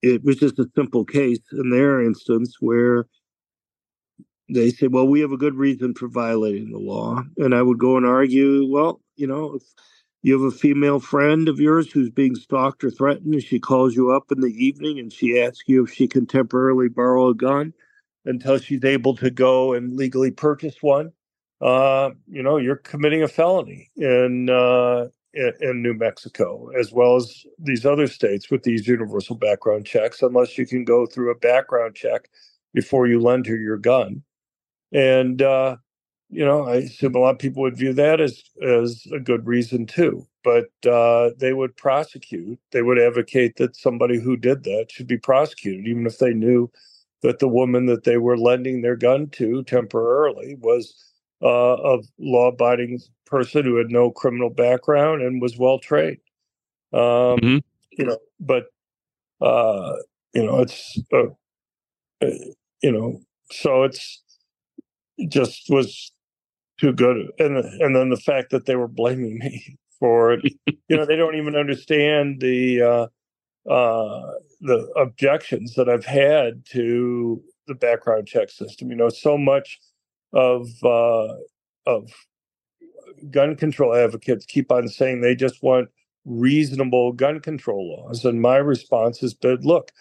it 0.02 0.24
was 0.24 0.38
just 0.38 0.60
a 0.60 0.70
simple 0.76 1.04
case 1.04 1.40
in 1.52 1.70
their 1.70 2.02
instance 2.02 2.58
where 2.60 3.08
they 4.50 4.70
say, 4.72 4.88
"Well, 4.88 5.08
we 5.08 5.20
have 5.22 5.32
a 5.32 5.38
good 5.38 5.56
reason 5.56 5.94
for 5.94 6.08
violating 6.08 6.72
the 6.72 6.80
law," 6.80 7.24
and 7.38 7.54
I 7.56 7.62
would 7.62 7.80
go 7.80 7.98
and 7.98 8.06
argue, 8.06 8.68
"Well, 8.70 9.02
you 9.16 9.28
know, 9.28 9.56
if 9.56 9.64
you 10.24 10.34
have 10.34 10.54
a 10.54 10.56
female 10.56 11.00
friend 11.00 11.48
of 11.48 11.60
yours 11.60 11.92
who's 11.92 12.10
being 12.10 12.36
stalked 12.36 12.84
or 12.84 12.92
threatened, 12.92 13.34
and 13.34 13.44
she 13.44 13.60
calls 13.60 13.96
you 13.96 14.12
up 14.12 14.32
in 14.32 14.42
the 14.42 14.54
evening 14.54 15.00
and 15.00 15.14
she 15.14 15.40
asks 15.40 15.64
you 15.68 15.86
if 15.86 15.94
she 15.94 16.08
can 16.08 16.26
temporarily 16.26 16.90
borrow 16.90 17.30
a 17.30 17.36
gun 17.36 17.74
until 18.26 18.58
she's 18.58 18.84
able 18.84 19.16
to 19.16 19.30
go 19.30 19.74
and 19.74 19.96
legally 19.96 20.32
purchase 20.32 20.76
one. 20.82 21.12
Uh, 21.62 22.10
you 22.28 22.44
know, 22.44 22.58
you're 22.58 22.76
committing 22.76 23.24
a 23.24 23.28
felony 23.28 23.90
in, 23.96 24.50
uh, 24.50 25.08
in, 25.34 25.54
in 25.62 25.82
New 25.82 25.94
Mexico, 25.94 26.70
as 26.78 26.92
well 26.92 27.16
as 27.16 27.46
these 27.58 27.86
other 27.86 28.08
states 28.08 28.52
with 28.52 28.64
these 28.64 28.88
universal 28.88 29.36
background 29.36 29.86
checks, 29.86 30.22
unless 30.22 30.58
you 30.58 30.66
can 30.66 30.84
go 30.84 31.06
through 31.06 31.32
a 31.32 31.36
background 31.36 31.96
check 31.96 32.28
before 32.74 33.08
you 33.08 33.20
lend 33.20 33.48
her 33.48 33.56
your 33.56 33.78
gun. 33.78 34.24
And 34.94 35.42
uh, 35.42 35.78
you 36.30 36.44
know, 36.44 36.68
I 36.68 36.76
assume 36.76 37.16
a 37.16 37.20
lot 37.20 37.36
of 37.36 37.40
people 37.40 37.64
would 37.64 37.78
view 37.78 37.94
that 37.94 38.20
as 38.20 38.44
as 38.62 39.06
a 39.14 39.20
good 39.20 39.48
reason 39.48 39.86
too. 39.86 40.28
But 40.44 40.70
uh, 40.90 41.32
they 41.38 41.54
would 41.54 41.76
prosecute. 41.76 42.60
They 42.72 42.82
would 42.82 43.00
advocate 43.00 43.58
that 43.58 43.76
somebody 43.76 44.20
who 44.20 44.38
did 44.38 44.64
that 44.64 44.88
should 44.92 45.08
be 45.08 45.18
prosecuted, 45.18 45.88
even 45.88 46.06
if 46.06 46.20
they 46.20 46.34
knew 46.34 46.72
that 47.22 47.40
the 47.40 47.48
woman 47.48 47.86
that 47.88 48.04
they 48.04 48.18
were 48.18 48.38
lending 48.38 48.82
their 48.82 48.96
gun 48.96 49.28
to 49.32 49.64
temporarily 49.64 50.56
was 50.60 51.14
uh, 51.44 51.48
a 51.76 52.00
law-abiding 52.20 53.00
person 53.26 53.66
who 53.66 53.76
had 53.76 53.90
no 53.90 54.12
criminal 54.12 54.50
background 54.50 55.22
and 55.22 55.42
was 55.42 55.58
well 55.58 55.80
trained. 55.80 56.18
Um, 56.94 57.02
mm-hmm. 57.40 57.58
You 57.92 58.06
know, 58.06 58.18
but 58.40 58.68
uh, 59.42 59.96
you 60.34 60.46
know, 60.46 60.60
it's 60.60 61.00
uh, 61.12 61.28
uh 62.26 62.32
you 62.82 62.92
know, 62.92 63.20
so 63.52 63.84
it's 63.84 64.24
just 65.30 65.70
was 65.70 66.12
too 66.80 66.94
good. 66.94 67.28
And 67.40 67.58
and 67.58 67.96
then 67.96 68.10
the 68.10 68.18
fact 68.18 68.52
that 68.52 68.66
they 68.66 68.76
were 68.76 68.88
blaming 68.88 69.40
me 69.40 69.78
for 70.00 70.34
it, 70.34 70.42
you 70.88 70.98
know, 70.98 71.06
they 71.06 71.16
don't 71.16 71.36
even 71.36 71.56
understand 71.56 72.42
the 72.42 72.82
uh, 72.82 73.08
uh, 73.72 74.32
the 74.62 74.92
objections 74.96 75.76
that 75.76 75.90
I've 75.90 76.06
had 76.06 76.66
to 76.72 77.42
the 77.68 77.76
background 77.76 78.28
check 78.28 78.50
system. 78.50 78.90
You 78.90 78.98
know, 78.98 79.10
so 79.10 79.38
much 79.38 79.80
of 80.34 80.68
uh, 80.84 81.36
of 81.86 82.12
gun 83.32 83.56
control 83.56 83.96
advocates 83.96 84.46
keep 84.46 84.72
on 84.72 84.88
saying 84.88 85.22
they 85.22 85.36
just 85.36 85.64
want 85.64 85.90
reasonable 86.26 87.14
gun 87.14 87.40
control 87.40 87.98
laws, 87.98 88.26
and 88.26 88.42
my 88.42 88.58
response 88.58 89.20
has 89.20 89.34
been, 89.34 89.60
look, 89.62 89.92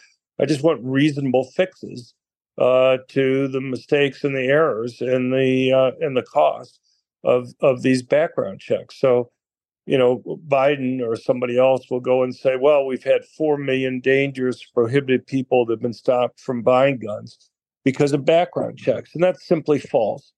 I 0.41 0.45
just 0.45 0.63
want 0.63 0.81
reasonable 0.83 1.45
fixes 1.45 2.15
uh, 2.59 2.99
to 3.09 3.49
the 3.49 3.61
mistakes 3.61 4.25
and 4.25 4.35
the 4.35 4.47
errors 4.47 5.01
and 5.01 5.33
the 5.33 5.73
uh, 5.73 5.91
and 6.01 6.17
the 6.17 6.23
cost 6.23 6.81
of 7.25 7.53
of 7.61 7.83
these 7.83 8.03
background 8.03 8.61
checks. 8.61 8.99
So, 8.99 9.31
you 9.85 9.99
know, 9.99 10.23
Biden 10.49 11.07
or 11.07 11.17
somebody 11.17 11.59
else 11.59 11.91
will 11.91 12.01
go 12.01 12.23
and 12.23 12.35
say, 12.35 12.57
"Well, 12.57 12.87
we've 12.87 13.05
had 13.05 13.25
four 13.25 13.59
million 13.59 14.01
dangerous 14.01 14.65
prohibited 14.65 15.27
people 15.27 15.67
that 15.67 15.75
have 15.75 15.83
been 15.83 15.93
stopped 15.93 16.41
from 16.41 16.63
buying 16.63 16.99
guns 16.99 17.51
because 17.85 18.13
of 18.13 18.25
background 18.25 18.79
checks," 18.79 19.15
and 19.15 19.23
that's 19.23 19.47
simply 19.47 19.79
false. 19.79 20.33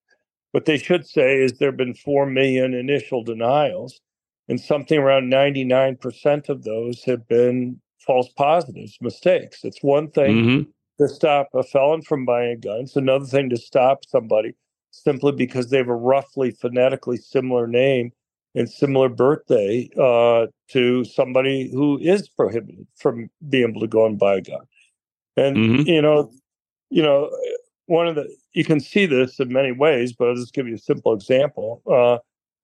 What 0.53 0.65
they 0.65 0.79
should 0.79 1.07
say 1.07 1.41
is 1.41 1.53
there 1.53 1.69
have 1.69 1.77
been 1.77 1.95
four 1.95 2.27
million 2.27 2.75
initial 2.75 3.23
denials, 3.23 4.01
and 4.49 4.61
something 4.61 4.99
around 4.99 5.29
ninety 5.29 5.63
nine 5.63 5.97
percent 5.97 6.49
of 6.49 6.65
those 6.65 7.05
have 7.05 7.29
been 7.29 7.81
false 8.05 8.29
positives, 8.31 8.99
mistakes. 9.01 9.61
It's 9.63 9.83
one 9.85 10.11
thing. 10.11 10.37
Mm-hmm 10.37 10.71
to 10.99 11.09
stop 11.09 11.49
a 11.55 11.63
felon 11.63 12.03
from 12.03 12.25
buying 12.25 12.53
a 12.53 12.57
gun. 12.57 12.81
It's 12.81 12.97
another 12.97 13.25
thing 13.25 13.51
to 13.51 13.57
stop 13.57 14.05
somebody 14.07 14.55
simply 14.91 15.33
because 15.33 15.71
they 15.71 15.79
have 15.79 15.89
a 15.89 15.95
roughly 15.95 16.51
phonetically 16.51 17.19
similar 17.19 17.67
name 17.67 18.13
and 18.55 18.69
similar 18.69 19.09
birthday 19.09 19.89
uh, 20.01 20.47
to 20.69 21.05
somebody 21.05 21.71
who 21.71 21.99
is 21.99 22.29
prohibited 22.29 22.87
from 22.97 23.31
being 23.49 23.71
able 23.71 23.81
to 23.81 23.87
go 23.87 24.07
and 24.07 24.19
buy 24.19 24.37
a 24.37 24.41
gun. 24.41 24.61
And 25.37 25.57
mm-hmm. 25.57 25.89
you 25.89 26.03
know, 26.03 26.31
you 26.91 27.03
know, 27.03 27.31
one 27.87 28.09
of 28.09 28.17
the 28.17 28.29
you 28.53 28.65
can 28.65 28.81
see 28.81 29.07
this 29.07 29.39
in 29.39 29.53
many 29.53 29.73
ways, 29.73 30.13
but 30.13 30.29
I'll 30.29 30.35
just 30.35 30.55
give 30.55 30.67
you 30.67 30.75
a 30.75 30.79
simple 30.79 31.13
example. 31.13 31.83
Uh, 31.87 32.19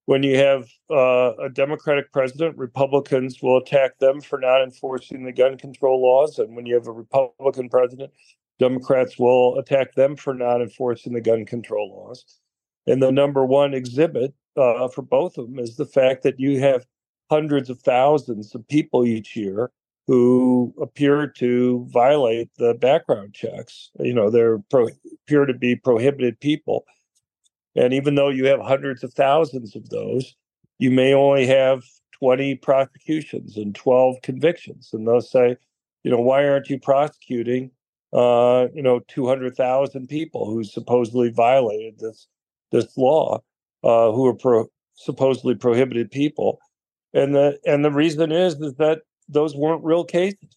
when 0.06 0.22
you 0.22 0.36
have 0.36 0.68
uh, 0.90 1.32
a 1.36 1.48
Democratic 1.48 2.12
president, 2.12 2.56
Republicans 2.58 3.42
will 3.42 3.56
attack 3.56 3.98
them 3.98 4.20
for 4.20 4.38
not 4.38 4.62
enforcing 4.62 5.24
the 5.24 5.32
gun 5.32 5.56
control 5.56 6.02
laws. 6.02 6.38
And 6.38 6.54
when 6.54 6.66
you 6.66 6.74
have 6.74 6.86
a 6.86 6.92
Republican 6.92 7.68
president, 7.68 8.12
Democrats 8.58 9.18
will 9.18 9.58
attack 9.58 9.94
them 9.94 10.16
for 10.16 10.34
not 10.34 10.60
enforcing 10.60 11.12
the 11.12 11.20
gun 11.20 11.46
control 11.46 11.90
laws. 11.90 12.24
And 12.86 13.02
the 13.02 13.10
number 13.10 13.44
one 13.46 13.72
exhibit 13.72 14.34
uh, 14.56 14.88
for 14.88 15.02
both 15.02 15.38
of 15.38 15.46
them 15.46 15.58
is 15.58 15.76
the 15.76 15.86
fact 15.86 16.22
that 16.22 16.38
you 16.38 16.60
have 16.60 16.84
hundreds 17.30 17.70
of 17.70 17.80
thousands 17.80 18.54
of 18.54 18.68
people 18.68 19.06
each 19.06 19.34
year 19.34 19.70
who 20.06 20.74
appear 20.80 21.26
to 21.26 21.86
violate 21.90 22.50
the 22.58 22.74
background 22.74 23.32
checks. 23.32 23.90
You 23.98 24.12
know, 24.12 24.28
they 24.28 24.44
pro- 24.70 24.90
appear 25.22 25.46
to 25.46 25.54
be 25.54 25.76
prohibited 25.76 26.38
people 26.40 26.84
and 27.76 27.92
even 27.92 28.14
though 28.14 28.28
you 28.28 28.46
have 28.46 28.60
hundreds 28.60 29.02
of 29.02 29.12
thousands 29.14 29.74
of 29.74 29.88
those, 29.90 30.36
you 30.78 30.90
may 30.90 31.14
only 31.14 31.46
have 31.46 31.82
20 32.12 32.56
prosecutions 32.56 33.56
and 33.56 33.74
12 33.74 34.16
convictions. 34.22 34.90
And 34.92 35.06
they'll 35.06 35.20
say, 35.20 35.56
you 36.04 36.10
know, 36.10 36.20
why 36.20 36.46
aren't 36.46 36.70
you 36.70 36.78
prosecuting, 36.78 37.70
uh, 38.12 38.68
you 38.74 38.82
know, 38.82 39.00
200,000 39.08 40.08
people 40.08 40.46
who 40.46 40.62
supposedly 40.64 41.30
violated 41.30 41.98
this 41.98 42.28
this 42.70 42.96
law, 42.96 43.40
uh, 43.84 44.10
who 44.10 44.26
are 44.26 44.34
pro- 44.34 44.70
supposedly 44.94 45.54
prohibited 45.54 46.10
people? 46.10 46.58
And 47.12 47.34
the 47.34 47.58
and 47.66 47.84
the 47.84 47.90
reason 47.90 48.32
is 48.32 48.54
is 48.60 48.74
that 48.74 49.02
those 49.28 49.56
weren't 49.56 49.84
real 49.84 50.04
cases. 50.04 50.56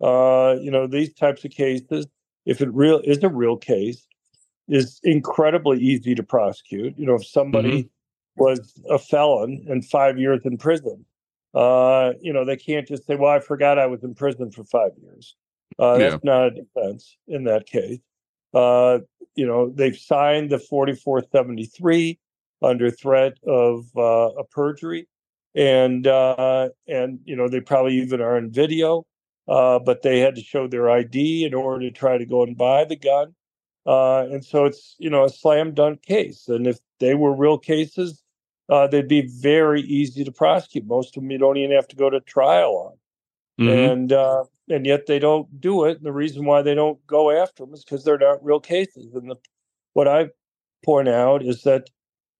Uh, 0.00 0.56
you 0.60 0.70
know, 0.70 0.86
these 0.86 1.12
types 1.12 1.44
of 1.44 1.50
cases, 1.50 2.06
if 2.46 2.60
it 2.60 2.72
real 2.72 3.00
is 3.04 3.22
a 3.22 3.28
real 3.28 3.56
case, 3.56 4.06
is 4.68 5.00
incredibly 5.02 5.78
easy 5.78 6.14
to 6.14 6.22
prosecute. 6.22 6.98
You 6.98 7.06
know, 7.06 7.14
if 7.14 7.26
somebody 7.26 7.84
mm-hmm. 7.84 8.42
was 8.42 8.80
a 8.90 8.98
felon 8.98 9.64
and 9.68 9.84
five 9.84 10.18
years 10.18 10.40
in 10.44 10.58
prison, 10.58 11.04
uh, 11.54 12.12
you 12.20 12.32
know, 12.32 12.44
they 12.44 12.56
can't 12.56 12.86
just 12.86 13.06
say, 13.06 13.16
"Well, 13.16 13.32
I 13.32 13.40
forgot 13.40 13.78
I 13.78 13.86
was 13.86 14.02
in 14.02 14.14
prison 14.14 14.50
for 14.50 14.64
five 14.64 14.92
years." 15.02 15.34
Uh, 15.78 15.96
yeah. 15.98 16.10
That's 16.10 16.24
not 16.24 16.46
a 16.46 16.50
defense 16.50 17.16
in 17.26 17.44
that 17.44 17.66
case. 17.66 18.00
Uh, 18.54 19.00
you 19.34 19.46
know, 19.46 19.70
they've 19.70 19.96
signed 19.96 20.50
the 20.50 20.58
4473 20.58 22.18
under 22.62 22.90
threat 22.90 23.38
of 23.46 23.86
uh, 23.96 24.30
a 24.38 24.44
perjury, 24.44 25.08
and 25.54 26.06
uh, 26.06 26.68
and 26.86 27.20
you 27.24 27.36
know 27.36 27.48
they 27.48 27.60
probably 27.60 27.94
even 28.00 28.20
are 28.20 28.36
in 28.36 28.50
video, 28.50 29.06
uh, 29.46 29.78
but 29.78 30.02
they 30.02 30.20
had 30.20 30.34
to 30.34 30.42
show 30.42 30.66
their 30.66 30.90
ID 30.90 31.44
in 31.44 31.54
order 31.54 31.88
to 31.88 31.90
try 31.90 32.18
to 32.18 32.26
go 32.26 32.42
and 32.42 32.56
buy 32.56 32.84
the 32.84 32.96
gun. 32.96 33.34
Uh, 33.88 34.26
and 34.30 34.44
so 34.44 34.66
it's 34.66 34.94
you 34.98 35.08
know 35.08 35.24
a 35.24 35.30
slam 35.30 35.72
dunk 35.72 36.02
case. 36.02 36.46
And 36.46 36.66
if 36.66 36.78
they 37.00 37.14
were 37.14 37.34
real 37.34 37.56
cases, 37.56 38.22
uh, 38.68 38.86
they'd 38.86 39.08
be 39.08 39.22
very 39.40 39.80
easy 39.80 40.24
to 40.24 40.30
prosecute. 40.30 40.86
Most 40.86 41.16
of 41.16 41.22
them 41.22 41.30
you 41.30 41.38
don't 41.38 41.56
even 41.56 41.74
have 41.74 41.88
to 41.88 41.96
go 41.96 42.10
to 42.10 42.20
trial 42.20 42.98
on. 43.58 43.64
Mm-hmm. 43.64 43.90
And 43.90 44.12
uh, 44.12 44.44
and 44.68 44.84
yet 44.84 45.06
they 45.06 45.18
don't 45.18 45.58
do 45.58 45.86
it. 45.86 45.96
And 45.96 46.04
the 46.04 46.12
reason 46.12 46.44
why 46.44 46.60
they 46.60 46.74
don't 46.74 47.04
go 47.06 47.30
after 47.30 47.64
them 47.64 47.72
is 47.72 47.82
because 47.82 48.04
they're 48.04 48.18
not 48.18 48.44
real 48.44 48.60
cases. 48.60 49.14
And 49.14 49.30
the, 49.30 49.36
what 49.94 50.06
I 50.06 50.28
point 50.84 51.08
out 51.08 51.42
is 51.42 51.62
that 51.62 51.88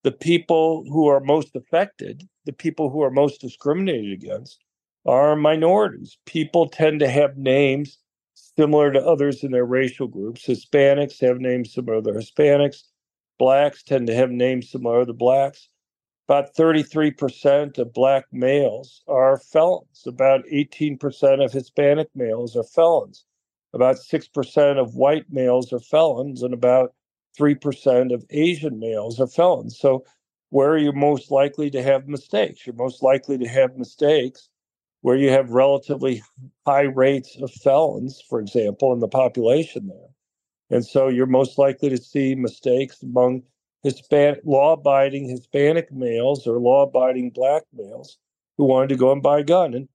the 0.04 0.12
people 0.12 0.84
who 0.90 1.08
are 1.08 1.20
most 1.20 1.56
affected, 1.56 2.28
the 2.44 2.52
people 2.52 2.90
who 2.90 3.02
are 3.02 3.10
most 3.10 3.40
discriminated 3.40 4.12
against, 4.12 4.62
are 5.06 5.34
minorities. 5.34 6.18
People 6.26 6.68
tend 6.68 7.00
to 7.00 7.08
have 7.08 7.38
names 7.38 7.98
similar 8.58 8.92
to 8.92 9.06
others 9.06 9.44
in 9.44 9.52
their 9.52 9.64
racial 9.64 10.08
groups. 10.08 10.44
Hispanics 10.44 11.20
have 11.20 11.38
names 11.38 11.72
similar 11.72 12.02
to 12.02 12.10
Hispanics. 12.10 12.88
Blacks 13.38 13.84
tend 13.84 14.08
to 14.08 14.14
have 14.16 14.30
names 14.30 14.68
similar 14.68 15.06
to 15.06 15.12
blacks. 15.12 15.68
About 16.28 16.56
33% 16.56 17.78
of 17.78 17.92
black 17.92 18.24
males 18.32 19.04
are 19.06 19.38
felons. 19.38 20.02
About 20.08 20.44
18% 20.52 21.44
of 21.44 21.52
Hispanic 21.52 22.08
males 22.16 22.56
are 22.56 22.64
felons. 22.64 23.24
About 23.74 23.94
6% 23.94 24.80
of 24.80 24.96
white 24.96 25.30
males 25.30 25.72
are 25.72 25.78
felons, 25.78 26.42
and 26.42 26.52
about 26.52 26.94
3% 27.38 28.12
of 28.12 28.24
Asian 28.30 28.80
males 28.80 29.20
are 29.20 29.28
felons. 29.28 29.78
So, 29.78 30.04
where 30.50 30.70
are 30.70 30.78
you 30.78 30.92
most 30.92 31.30
likely 31.30 31.70
to 31.70 31.82
have 31.82 32.08
mistakes? 32.08 32.66
You're 32.66 32.74
most 32.74 33.04
likely 33.04 33.38
to 33.38 33.46
have 33.46 33.76
mistakes 33.76 34.48
where 35.08 35.16
you 35.16 35.30
have 35.30 35.48
relatively 35.48 36.22
high 36.66 36.82
rates 36.82 37.34
of 37.40 37.50
felons, 37.50 38.22
for 38.28 38.40
example, 38.40 38.92
in 38.92 38.98
the 39.00 39.08
population 39.08 39.86
there. 39.86 40.10
And 40.68 40.84
so 40.84 41.08
you're 41.08 41.24
most 41.24 41.56
likely 41.56 41.88
to 41.88 41.96
see 41.96 42.34
mistakes 42.34 43.02
among 43.02 43.42
Hispanic 43.82 44.42
law-abiding 44.44 45.26
Hispanic 45.26 45.90
males 45.90 46.46
or 46.46 46.58
law-abiding 46.58 47.30
black 47.30 47.62
males 47.72 48.18
who 48.58 48.66
wanted 48.66 48.90
to 48.90 48.96
go 48.96 49.10
and 49.10 49.22
buy 49.22 49.38
a 49.38 49.44
gun. 49.44 49.72
And 49.72 49.88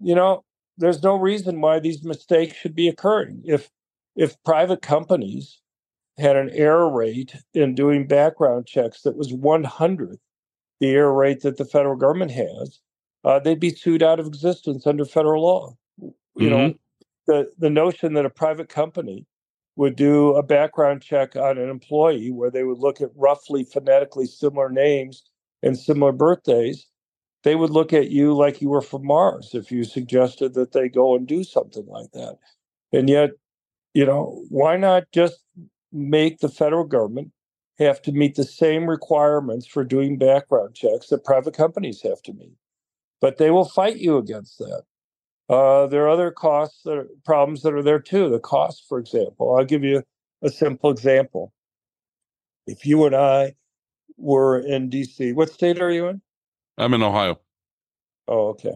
you 0.00 0.16
know, 0.16 0.42
there's 0.76 1.04
no 1.04 1.14
reason 1.14 1.60
why 1.60 1.78
these 1.78 2.02
mistakes 2.02 2.56
should 2.56 2.74
be 2.74 2.88
occurring. 2.88 3.42
If 3.44 3.70
if 4.16 4.42
private 4.42 4.82
companies 4.82 5.60
had 6.18 6.34
an 6.34 6.50
error 6.50 6.90
rate 6.90 7.36
in 7.54 7.76
doing 7.76 8.08
background 8.08 8.66
checks 8.66 9.02
that 9.02 9.16
was 9.16 9.32
100th 9.32 10.18
the 10.80 10.88
error 10.88 11.14
rate 11.14 11.42
that 11.42 11.58
the 11.58 11.64
federal 11.64 11.94
government 11.94 12.32
has, 12.32 12.80
uh, 13.28 13.38
they'd 13.38 13.60
be 13.60 13.74
sued 13.74 14.02
out 14.02 14.18
of 14.18 14.26
existence 14.26 14.86
under 14.86 15.04
federal 15.04 15.42
law. 15.42 15.76
You 16.00 16.14
mm-hmm. 16.38 16.48
know, 16.48 16.74
the 17.26 17.52
the 17.58 17.68
notion 17.68 18.14
that 18.14 18.24
a 18.24 18.30
private 18.30 18.70
company 18.70 19.26
would 19.76 19.96
do 19.96 20.34
a 20.34 20.42
background 20.42 21.02
check 21.02 21.36
on 21.36 21.58
an 21.58 21.68
employee 21.68 22.30
where 22.30 22.50
they 22.50 22.64
would 22.64 22.78
look 22.78 23.02
at 23.02 23.10
roughly 23.14 23.64
phonetically 23.64 24.24
similar 24.24 24.70
names 24.70 25.24
and 25.62 25.78
similar 25.78 26.10
birthdays, 26.10 26.86
they 27.44 27.54
would 27.54 27.68
look 27.68 27.92
at 27.92 28.10
you 28.10 28.34
like 28.34 28.62
you 28.62 28.70
were 28.70 28.80
from 28.80 29.06
Mars 29.06 29.50
if 29.52 29.70
you 29.70 29.84
suggested 29.84 30.54
that 30.54 30.72
they 30.72 30.88
go 30.88 31.14
and 31.14 31.26
do 31.28 31.44
something 31.44 31.86
like 31.86 32.10
that. 32.12 32.38
And 32.94 33.10
yet, 33.10 33.32
you 33.92 34.06
know, 34.06 34.42
why 34.48 34.78
not 34.78 35.04
just 35.12 35.44
make 35.92 36.38
the 36.38 36.48
federal 36.48 36.84
government 36.84 37.30
have 37.78 38.00
to 38.02 38.12
meet 38.12 38.36
the 38.36 38.44
same 38.44 38.88
requirements 38.88 39.66
for 39.66 39.84
doing 39.84 40.16
background 40.16 40.74
checks 40.74 41.08
that 41.08 41.24
private 41.24 41.54
companies 41.54 42.00
have 42.00 42.22
to 42.22 42.32
meet? 42.32 42.54
But 43.20 43.38
they 43.38 43.50
will 43.50 43.64
fight 43.64 43.96
you 43.96 44.16
against 44.16 44.58
that. 44.58 44.82
Uh, 45.48 45.86
there 45.86 46.04
are 46.04 46.10
other 46.10 46.30
costs 46.30 46.82
that 46.84 46.98
are, 46.98 47.08
problems 47.24 47.62
that 47.62 47.72
are 47.72 47.82
there 47.82 47.98
too. 47.98 48.28
The 48.28 48.38
cost, 48.38 48.84
for 48.88 48.98
example, 48.98 49.56
I'll 49.56 49.64
give 49.64 49.82
you 49.82 50.02
a 50.42 50.50
simple 50.50 50.90
example. 50.90 51.52
If 52.66 52.84
you 52.84 53.06
and 53.06 53.16
I 53.16 53.54
were 54.18 54.58
in 54.58 54.90
DC, 54.90 55.34
what 55.34 55.50
state 55.50 55.80
are 55.80 55.90
you 55.90 56.08
in? 56.08 56.20
I'm 56.76 56.92
in 56.94 57.02
Ohio. 57.02 57.40
Oh, 58.28 58.48
okay. 58.48 58.74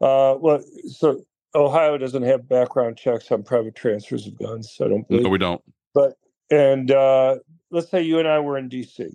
Uh, 0.00 0.36
well, 0.40 0.62
so 0.86 1.22
Ohio 1.54 1.98
doesn't 1.98 2.22
have 2.22 2.48
background 2.48 2.96
checks 2.96 3.30
on 3.30 3.42
private 3.42 3.74
transfers 3.74 4.26
of 4.26 4.38
guns. 4.38 4.76
I 4.80 4.88
don't 4.88 5.06
believe. 5.06 5.24
No, 5.24 5.28
we 5.28 5.38
don't. 5.38 5.62
But 5.94 6.14
and 6.50 6.90
uh, 6.90 7.36
let's 7.70 7.90
say 7.90 8.02
you 8.02 8.18
and 8.18 8.28
I 8.28 8.38
were 8.38 8.56
in 8.56 8.68
DC, 8.68 9.12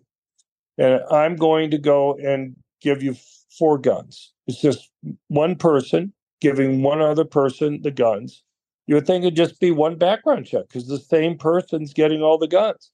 and 0.77 1.01
I'm 1.09 1.35
going 1.35 1.71
to 1.71 1.77
go 1.77 2.15
and 2.15 2.55
give 2.83 3.01
you 3.01 3.15
four 3.57 3.77
guns. 3.77 4.33
It's 4.47 4.61
just 4.61 4.89
one 5.29 5.55
person 5.55 6.13
giving 6.41 6.83
one 6.83 7.01
other 7.01 7.23
person 7.25 7.81
the 7.81 7.91
guns, 7.91 8.43
you 8.85 8.95
would 8.95 9.07
think 9.07 9.23
it'd 9.23 9.35
just 9.35 9.59
be 9.61 9.71
one 9.71 9.97
background 9.97 10.45
check 10.45 10.67
because 10.67 10.87
the 10.87 10.99
same 10.99 11.37
person's 11.37 11.93
getting 11.93 12.21
all 12.21 12.37
the 12.37 12.47
guns. 12.47 12.91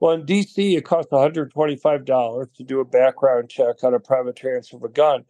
Well, 0.00 0.12
in 0.12 0.26
DC, 0.26 0.76
it 0.76 0.84
costs 0.84 1.12
$125 1.12 2.54
to 2.54 2.64
do 2.64 2.80
a 2.80 2.84
background 2.84 3.48
check 3.48 3.84
on 3.84 3.94
a 3.94 4.00
private 4.00 4.36
transfer 4.36 4.76
of 4.76 4.84
a 4.84 4.88
gun. 4.88 5.24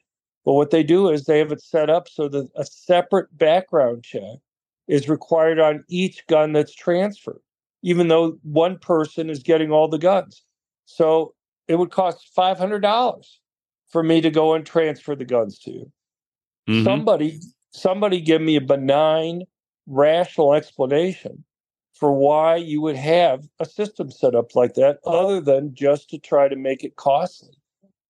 But 0.44 0.55
what 0.55 0.71
they 0.71 0.83
do 0.83 1.11
is 1.11 1.25
they 1.25 1.38
have 1.38 1.53
it 1.53 1.61
set 1.62 1.90
up 1.90 2.09
so 2.09 2.29
that 2.29 2.49
a 2.57 2.64
separate 2.64 3.37
background 3.37 4.03
check 4.03 4.38
is 4.87 5.09
required 5.09 5.59
on 5.59 5.85
each 5.88 6.27
gun 6.27 6.53
that's 6.53 6.75
transferred, 6.75 7.40
even 7.83 8.09
though 8.09 8.38
one 8.42 8.79
person 8.79 9.29
is 9.29 9.42
getting 9.42 9.71
all 9.71 9.88
the 9.88 9.99
guns. 9.99 10.42
So 10.87 11.35
it 11.66 11.77
would 11.77 11.90
cost 11.90 12.31
$500 12.37 12.81
for 13.90 14.03
me 14.03 14.20
to 14.20 14.31
go 14.31 14.55
and 14.55 14.64
transfer 14.64 15.14
the 15.14 15.24
guns 15.24 15.59
to. 15.61 15.90
Mm-hmm. 16.68 16.85
Somebody 16.85 17.40
somebody 17.70 18.20
give 18.20 18.42
me 18.42 18.57
a 18.57 18.61
benign, 18.61 19.42
rational 19.87 20.55
explanation 20.55 21.44
for 21.94 22.12
why 22.12 22.57
you 22.57 22.81
would 22.81 22.96
have 22.96 23.48
a 23.59 23.64
system 23.64 24.11
set 24.11 24.35
up 24.35 24.55
like 24.55 24.74
that, 24.74 25.01
other 25.05 25.40
than 25.40 25.74
just 25.74 26.09
to 26.11 26.18
try 26.18 26.48
to 26.48 26.57
make 26.57 26.85
it 26.85 26.96
costly 26.96 27.55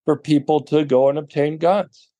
for 0.04 0.16
people 0.16 0.60
to 0.60 0.84
go 0.84 1.08
and 1.08 1.18
obtain 1.18 1.56
guns. 1.56 2.10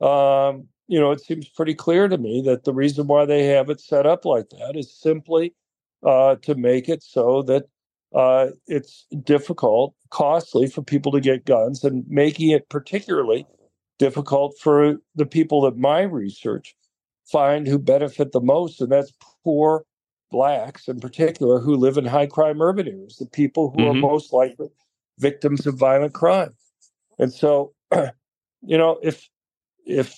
Um, 0.00 0.68
you 0.86 0.98
know, 0.98 1.10
it 1.10 1.20
seems 1.20 1.48
pretty 1.48 1.74
clear 1.74 2.08
to 2.08 2.18
me 2.18 2.40
that 2.42 2.64
the 2.64 2.72
reason 2.72 3.06
why 3.08 3.24
they 3.26 3.46
have 3.46 3.68
it 3.68 3.80
set 3.80 4.06
up 4.06 4.24
like 4.24 4.48
that 4.50 4.76
is 4.76 4.92
simply 4.92 5.54
uh, 6.04 6.36
to 6.36 6.54
make 6.54 6.88
it 6.88 7.02
so 7.02 7.42
that 7.42 7.64
uh, 8.14 8.48
it's 8.66 9.06
difficult, 9.24 9.94
costly 10.10 10.66
for 10.66 10.82
people 10.82 11.12
to 11.12 11.20
get 11.20 11.44
guns, 11.44 11.84
and 11.84 12.04
making 12.08 12.50
it 12.50 12.68
particularly 12.68 13.46
difficult 13.98 14.56
for 14.60 14.96
the 15.14 15.26
people 15.26 15.62
that 15.62 15.76
my 15.76 16.02
research 16.02 16.74
find 17.26 17.66
who 17.66 17.78
benefit 17.78 18.32
the 18.32 18.40
most, 18.40 18.80
and 18.80 18.90
that's 18.90 19.12
poor 19.44 19.84
blacks 20.30 20.88
in 20.88 21.00
particular 21.00 21.58
who 21.58 21.74
live 21.74 21.96
in 21.96 22.04
high 22.04 22.26
crime 22.26 22.60
urban 22.60 22.86
areas, 22.86 23.16
the 23.16 23.26
people 23.26 23.70
who 23.70 23.78
mm-hmm. 23.78 23.98
are 23.98 24.00
most 24.00 24.32
likely 24.32 24.68
victims 25.18 25.66
of 25.66 25.74
violent 25.74 26.14
crime. 26.14 26.54
And 27.18 27.32
so, 27.32 27.72
you 27.92 28.78
know, 28.78 28.98
if 29.02 29.28
if 29.86 30.14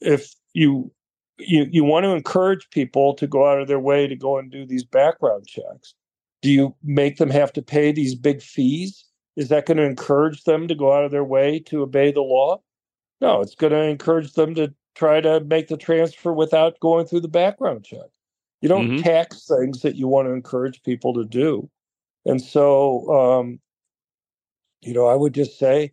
if 0.00 0.34
you 0.52 0.92
you 1.38 1.66
you 1.70 1.84
want 1.84 2.04
to 2.04 2.10
encourage 2.10 2.68
people 2.70 3.14
to 3.14 3.26
go 3.26 3.50
out 3.50 3.60
of 3.60 3.68
their 3.68 3.80
way 3.80 4.06
to 4.06 4.16
go 4.16 4.38
and 4.38 4.50
do 4.50 4.66
these 4.66 4.84
background 4.84 5.46
checks, 5.46 5.94
do 6.42 6.50
you 6.50 6.74
make 6.82 7.16
them 7.16 7.30
have 7.30 7.52
to 7.54 7.62
pay 7.62 7.92
these 7.92 8.14
big 8.14 8.42
fees? 8.42 9.04
Is 9.36 9.48
that 9.48 9.66
going 9.66 9.78
to 9.78 9.84
encourage 9.84 10.44
them 10.44 10.68
to 10.68 10.74
go 10.74 10.92
out 10.92 11.04
of 11.04 11.10
their 11.10 11.24
way 11.24 11.60
to 11.66 11.82
obey 11.82 12.12
the 12.12 12.22
law? 12.22 12.60
No, 13.20 13.40
it's 13.40 13.54
going 13.54 13.72
to 13.72 13.82
encourage 13.82 14.32
them 14.32 14.54
to 14.54 14.74
try 14.94 15.20
to 15.20 15.40
make 15.40 15.68
the 15.68 15.76
transfer 15.76 16.32
without 16.32 16.80
going 16.80 17.06
through 17.06 17.20
the 17.20 17.28
background 17.28 17.84
check. 17.84 18.08
You 18.60 18.68
don't 18.68 18.88
mm-hmm. 18.88 19.02
tax 19.02 19.46
things 19.46 19.82
that 19.82 19.96
you 19.96 20.08
want 20.08 20.28
to 20.28 20.32
encourage 20.32 20.82
people 20.82 21.14
to 21.14 21.24
do. 21.24 21.70
And 22.26 22.40
so, 22.40 23.08
um, 23.08 23.60
you 24.82 24.92
know, 24.92 25.06
I 25.06 25.14
would 25.14 25.34
just 25.34 25.58
say, 25.58 25.92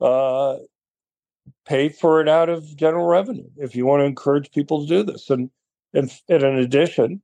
uh, 0.00 0.56
pay 1.66 1.88
for 1.88 2.20
it 2.20 2.28
out 2.28 2.48
of 2.48 2.76
general 2.76 3.06
revenue 3.06 3.48
if 3.56 3.76
you 3.76 3.86
want 3.86 4.00
to 4.00 4.04
encourage 4.04 4.50
people 4.52 4.82
to 4.82 4.88
do 4.88 5.02
this. 5.02 5.30
And, 5.30 5.50
and, 5.92 6.10
and 6.28 6.42
in 6.42 6.58
addition, 6.58 7.22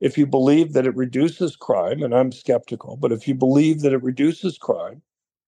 if 0.00 0.18
you 0.18 0.26
believe 0.26 0.72
that 0.72 0.86
it 0.86 0.96
reduces 0.96 1.56
crime, 1.56 2.02
and 2.02 2.14
I'm 2.14 2.32
skeptical, 2.32 2.96
but 2.96 3.12
if 3.12 3.26
you 3.28 3.34
believe 3.34 3.80
that 3.80 3.92
it 3.92 4.02
reduces 4.02 4.58
crime, 4.58 5.02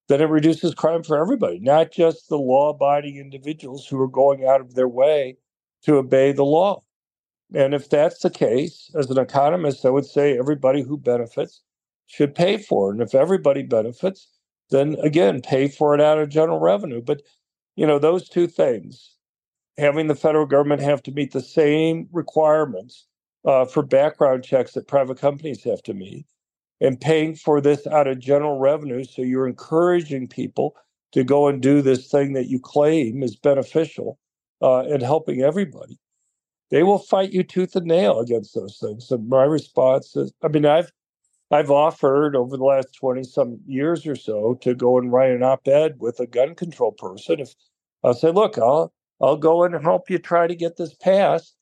then 0.08 0.20
it 0.20 0.30
reduces 0.30 0.74
crime 0.74 1.02
for 1.02 1.18
everybody, 1.18 1.58
not 1.58 1.90
just 1.90 2.28
the 2.28 2.38
law 2.38 2.70
abiding 2.70 3.16
individuals 3.16 3.86
who 3.86 4.00
are 4.00 4.08
going 4.08 4.46
out 4.46 4.60
of 4.60 4.74
their 4.74 4.88
way 4.88 5.36
to 5.82 5.96
obey 5.96 6.32
the 6.32 6.44
law. 6.44 6.82
And 7.54 7.74
if 7.74 7.88
that's 7.88 8.20
the 8.20 8.30
case, 8.30 8.90
as 8.94 9.10
an 9.10 9.18
economist, 9.18 9.84
I 9.84 9.90
would 9.90 10.06
say 10.06 10.38
everybody 10.38 10.82
who 10.82 10.96
benefits 10.96 11.62
should 12.06 12.34
pay 12.34 12.58
for 12.58 12.90
it. 12.90 12.94
And 12.94 13.02
if 13.02 13.14
everybody 13.14 13.62
benefits, 13.62 14.28
then 14.70 14.96
again, 15.02 15.40
pay 15.42 15.68
for 15.68 15.94
it 15.94 16.00
out 16.00 16.18
of 16.18 16.28
general 16.28 16.60
revenue. 16.60 17.02
But, 17.02 17.22
you 17.76 17.86
know, 17.86 17.98
those 17.98 18.28
two 18.28 18.46
things, 18.46 19.16
having 19.78 20.06
the 20.08 20.14
federal 20.14 20.46
government 20.46 20.82
have 20.82 21.02
to 21.04 21.12
meet 21.12 21.32
the 21.32 21.40
same 21.40 22.08
requirements 22.12 23.06
uh, 23.46 23.64
for 23.64 23.82
background 23.82 24.44
checks 24.44 24.72
that 24.72 24.88
private 24.88 25.18
companies 25.18 25.64
have 25.64 25.82
to 25.84 25.94
meet, 25.94 26.26
and 26.80 27.00
paying 27.00 27.34
for 27.34 27.60
this 27.60 27.86
out 27.86 28.06
of 28.08 28.18
general 28.18 28.58
revenue. 28.58 29.04
So 29.04 29.22
you're 29.22 29.48
encouraging 29.48 30.28
people 30.28 30.76
to 31.12 31.24
go 31.24 31.48
and 31.48 31.62
do 31.62 31.82
this 31.82 32.10
thing 32.10 32.34
that 32.34 32.48
you 32.48 32.60
claim 32.60 33.22
is 33.22 33.36
beneficial 33.36 34.18
uh, 34.62 34.80
and 34.80 35.02
helping 35.02 35.42
everybody. 35.42 35.98
They 36.70 36.82
will 36.82 36.98
fight 36.98 37.32
you 37.32 37.42
tooth 37.44 37.76
and 37.76 37.86
nail 37.86 38.20
against 38.20 38.54
those 38.54 38.78
things. 38.78 39.10
And 39.10 39.28
my 39.28 39.44
response 39.44 40.16
is 40.16 40.32
I 40.42 40.48
mean, 40.48 40.66
I've 40.66 40.92
I've 41.50 41.70
offered 41.70 42.36
over 42.36 42.56
the 42.56 42.64
last 42.64 42.94
20 42.94 43.24
some 43.24 43.60
years 43.66 44.06
or 44.06 44.16
so 44.16 44.54
to 44.62 44.74
go 44.74 44.98
and 44.98 45.12
write 45.12 45.32
an 45.32 45.42
op-ed 45.44 45.96
with 46.00 46.20
a 46.20 46.26
gun 46.26 46.54
control 46.54 46.92
person. 46.92 47.40
If 47.40 47.54
I'll 48.04 48.14
say, 48.14 48.30
look, 48.30 48.58
I'll 48.58 48.92
I'll 49.20 49.36
go 49.36 49.64
in 49.64 49.74
and 49.74 49.84
help 49.84 50.10
you 50.10 50.18
try 50.18 50.46
to 50.46 50.56
get 50.56 50.76
this 50.76 50.94
passed. 50.94 51.55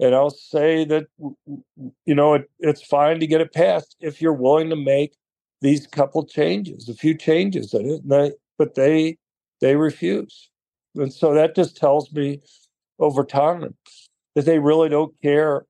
And 0.00 0.14
I'll 0.14 0.30
say 0.30 0.84
that 0.86 1.08
you 2.06 2.14
know 2.14 2.34
it, 2.34 2.50
it's 2.60 2.82
fine 2.82 3.20
to 3.20 3.28
get 3.28 3.42
it 3.42 3.54
passed 3.54 3.96
if 4.00 4.22
you're 4.22 4.32
willing 4.34 4.70
to 4.70 4.76
make 4.76 5.14
these 5.62 5.86
couple 5.86 6.24
changes, 6.26 6.88
a 6.88 6.94
few 6.94 7.16
changes 7.16 7.74
in 7.74 7.90
it. 7.90 8.34
But 8.58 8.76
they 8.76 9.18
they 9.60 9.76
refuse. 9.76 10.50
And 10.96 11.12
so 11.12 11.34
that 11.34 11.56
just 11.56 11.76
tells 11.76 12.12
me 12.12 12.40
over 12.98 13.24
time 13.24 13.74
that 14.34 14.46
they 14.46 14.58
really 14.58 14.88
don't 14.88 15.14
care 15.22 15.66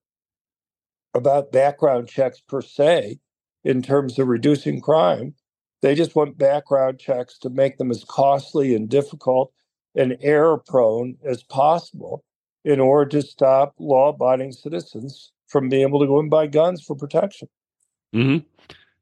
about 1.14 1.52
background 1.52 2.08
checks 2.08 2.40
per 2.40 2.62
se 2.62 3.18
in 3.64 3.82
terms 3.82 4.18
of 4.18 4.28
reducing 4.28 4.80
crime. 4.80 5.34
They 5.82 5.94
just 5.94 6.14
want 6.14 6.38
background 6.38 6.98
checks 7.00 7.38
to 7.40 7.50
make 7.50 7.78
them 7.78 7.90
as 7.90 8.04
costly 8.04 8.74
and 8.74 8.88
difficult 8.88 9.52
and 9.94 10.16
error 10.20 10.58
prone 10.58 11.16
as 11.24 11.42
possible 11.42 12.24
in 12.64 12.80
order 12.80 13.08
to 13.08 13.22
stop 13.22 13.74
law 13.78 14.10
abiding 14.10 14.52
citizens 14.52 15.32
from 15.48 15.68
being 15.68 15.82
able 15.82 16.00
to 16.00 16.06
go 16.06 16.18
and 16.18 16.30
buy 16.30 16.46
guns 16.46 16.82
for 16.82 16.94
protection. 16.94 17.48
Mm-hmm. 18.14 18.46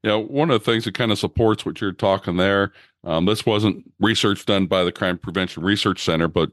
Yeah, 0.03 0.15
one 0.15 0.49
of 0.49 0.63
the 0.63 0.71
things 0.71 0.85
that 0.85 0.93
kind 0.93 1.11
of 1.11 1.19
supports 1.19 1.65
what 1.65 1.81
you're 1.81 1.91
talking 1.91 2.37
there. 2.37 2.71
Um, 3.03 3.25
this 3.25 3.45
wasn't 3.45 3.83
research 3.99 4.45
done 4.45 4.65
by 4.65 4.83
the 4.83 4.91
Crime 4.91 5.17
Prevention 5.17 5.63
Research 5.63 6.03
Center, 6.03 6.27
but 6.27 6.51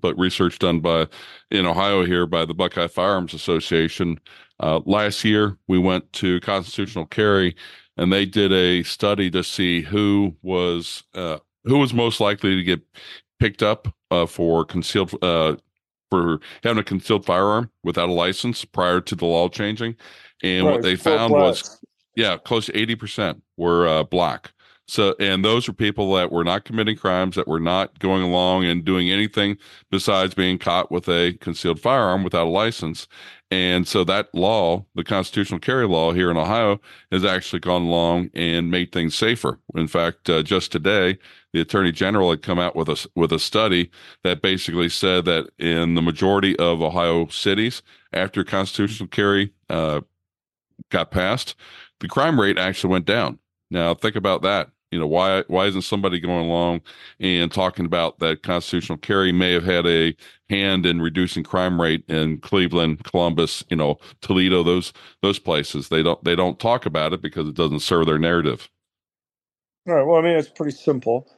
but 0.00 0.18
research 0.18 0.58
done 0.58 0.80
by 0.80 1.08
in 1.50 1.66
Ohio 1.66 2.04
here 2.04 2.26
by 2.26 2.44
the 2.44 2.54
Buckeye 2.54 2.86
Firearms 2.86 3.34
Association. 3.34 4.20
Uh, 4.60 4.80
last 4.84 5.24
year, 5.24 5.58
we 5.68 5.78
went 5.78 6.12
to 6.14 6.40
Constitutional 6.40 7.06
Carry, 7.06 7.56
and 7.96 8.12
they 8.12 8.24
did 8.24 8.52
a 8.52 8.82
study 8.84 9.30
to 9.30 9.42
see 9.42 9.82
who 9.82 10.36
was 10.42 11.02
uh, 11.14 11.38
who 11.64 11.78
was 11.78 11.92
most 11.92 12.20
likely 12.20 12.56
to 12.56 12.62
get 12.62 12.80
picked 13.40 13.62
up 13.62 13.88
uh, 14.10 14.26
for 14.26 14.64
concealed 14.64 15.12
uh, 15.22 15.56
for 16.10 16.40
having 16.62 16.78
a 16.78 16.84
concealed 16.84 17.24
firearm 17.24 17.70
without 17.82 18.08
a 18.08 18.12
license 18.12 18.64
prior 18.64 19.00
to 19.00 19.14
the 19.14 19.26
law 19.26 19.48
changing, 19.48 19.96
and 20.42 20.66
right. 20.66 20.72
what 20.72 20.82
they 20.82 20.96
found 20.96 21.32
was 21.32 21.80
yeah, 22.16 22.38
close 22.38 22.66
to 22.66 22.72
80% 22.72 23.40
were 23.56 23.86
uh, 23.86 24.02
black. 24.02 24.50
So, 24.88 25.14
and 25.18 25.44
those 25.44 25.66
were 25.66 25.74
people 25.74 26.14
that 26.14 26.30
were 26.30 26.44
not 26.44 26.64
committing 26.64 26.96
crimes, 26.96 27.36
that 27.36 27.48
were 27.48 27.60
not 27.60 27.98
going 27.98 28.22
along 28.22 28.64
and 28.64 28.84
doing 28.84 29.10
anything 29.10 29.58
besides 29.90 30.34
being 30.34 30.58
caught 30.58 30.92
with 30.92 31.08
a 31.08 31.36
concealed 31.40 31.80
firearm 31.80 32.22
without 32.22 32.46
a 32.46 32.50
license. 32.50 33.08
And 33.50 33.86
so 33.86 34.02
that 34.04 34.34
law, 34.34 34.86
the 34.96 35.04
constitutional 35.04 35.60
carry 35.60 35.86
law 35.86 36.12
here 36.12 36.32
in 36.32 36.36
Ohio, 36.36 36.80
has 37.12 37.24
actually 37.24 37.60
gone 37.60 37.82
along 37.82 38.30
and 38.34 38.72
made 38.72 38.90
things 38.90 39.14
safer. 39.14 39.60
In 39.76 39.86
fact, 39.86 40.28
uh, 40.28 40.42
just 40.42 40.72
today, 40.72 41.18
the 41.52 41.60
attorney 41.60 41.92
general 41.92 42.30
had 42.30 42.42
come 42.42 42.58
out 42.58 42.74
with 42.74 42.88
a 42.88 43.08
with 43.14 43.32
a 43.32 43.38
study 43.38 43.90
that 44.24 44.42
basically 44.42 44.88
said 44.88 45.26
that 45.26 45.48
in 45.58 45.94
the 45.94 46.02
majority 46.02 46.56
of 46.58 46.82
Ohio 46.82 47.28
cities, 47.28 47.82
after 48.12 48.42
constitutional 48.42 49.08
carry 49.08 49.52
uh, 49.70 50.00
got 50.90 51.12
passed, 51.12 51.54
the 52.00 52.08
crime 52.08 52.40
rate 52.40 52.58
actually 52.58 52.90
went 52.90 53.06
down. 53.06 53.38
Now 53.70 53.94
think 53.94 54.16
about 54.16 54.42
that. 54.42 54.70
You 54.92 55.00
know 55.00 55.06
why 55.06 55.44
why 55.48 55.66
isn't 55.66 55.82
somebody 55.82 56.20
going 56.20 56.46
along 56.46 56.82
and 57.20 57.52
talking 57.52 57.86
about 57.86 58.20
that 58.20 58.42
constitutional 58.42 58.98
carry 58.98 59.32
may 59.32 59.52
have 59.52 59.64
had 59.64 59.86
a 59.86 60.14
hand 60.50 60.86
in 60.86 61.02
reducing 61.02 61.44
crime 61.44 61.80
rate 61.80 62.04
in 62.08 62.38
Cleveland, 62.38 63.04
Columbus, 63.04 63.64
you 63.70 63.76
know 63.76 63.98
Toledo, 64.22 64.62
those 64.62 64.92
those 65.22 65.38
places. 65.40 65.88
They 65.90 66.02
don't 66.02 66.22
they 66.24 66.36
don't 66.36 66.60
talk 66.60 66.86
about 66.86 67.12
it 67.12 67.22
because 67.22 67.48
it 67.48 67.54
doesn't 67.56 67.80
serve 67.80 68.06
their 68.06 68.18
narrative. 68.18 68.70
All 69.88 69.94
right. 69.94 70.04
Well, 70.06 70.18
I 70.18 70.22
mean, 70.22 70.38
it's 70.38 70.48
pretty 70.48 70.76
simple. 70.76 71.28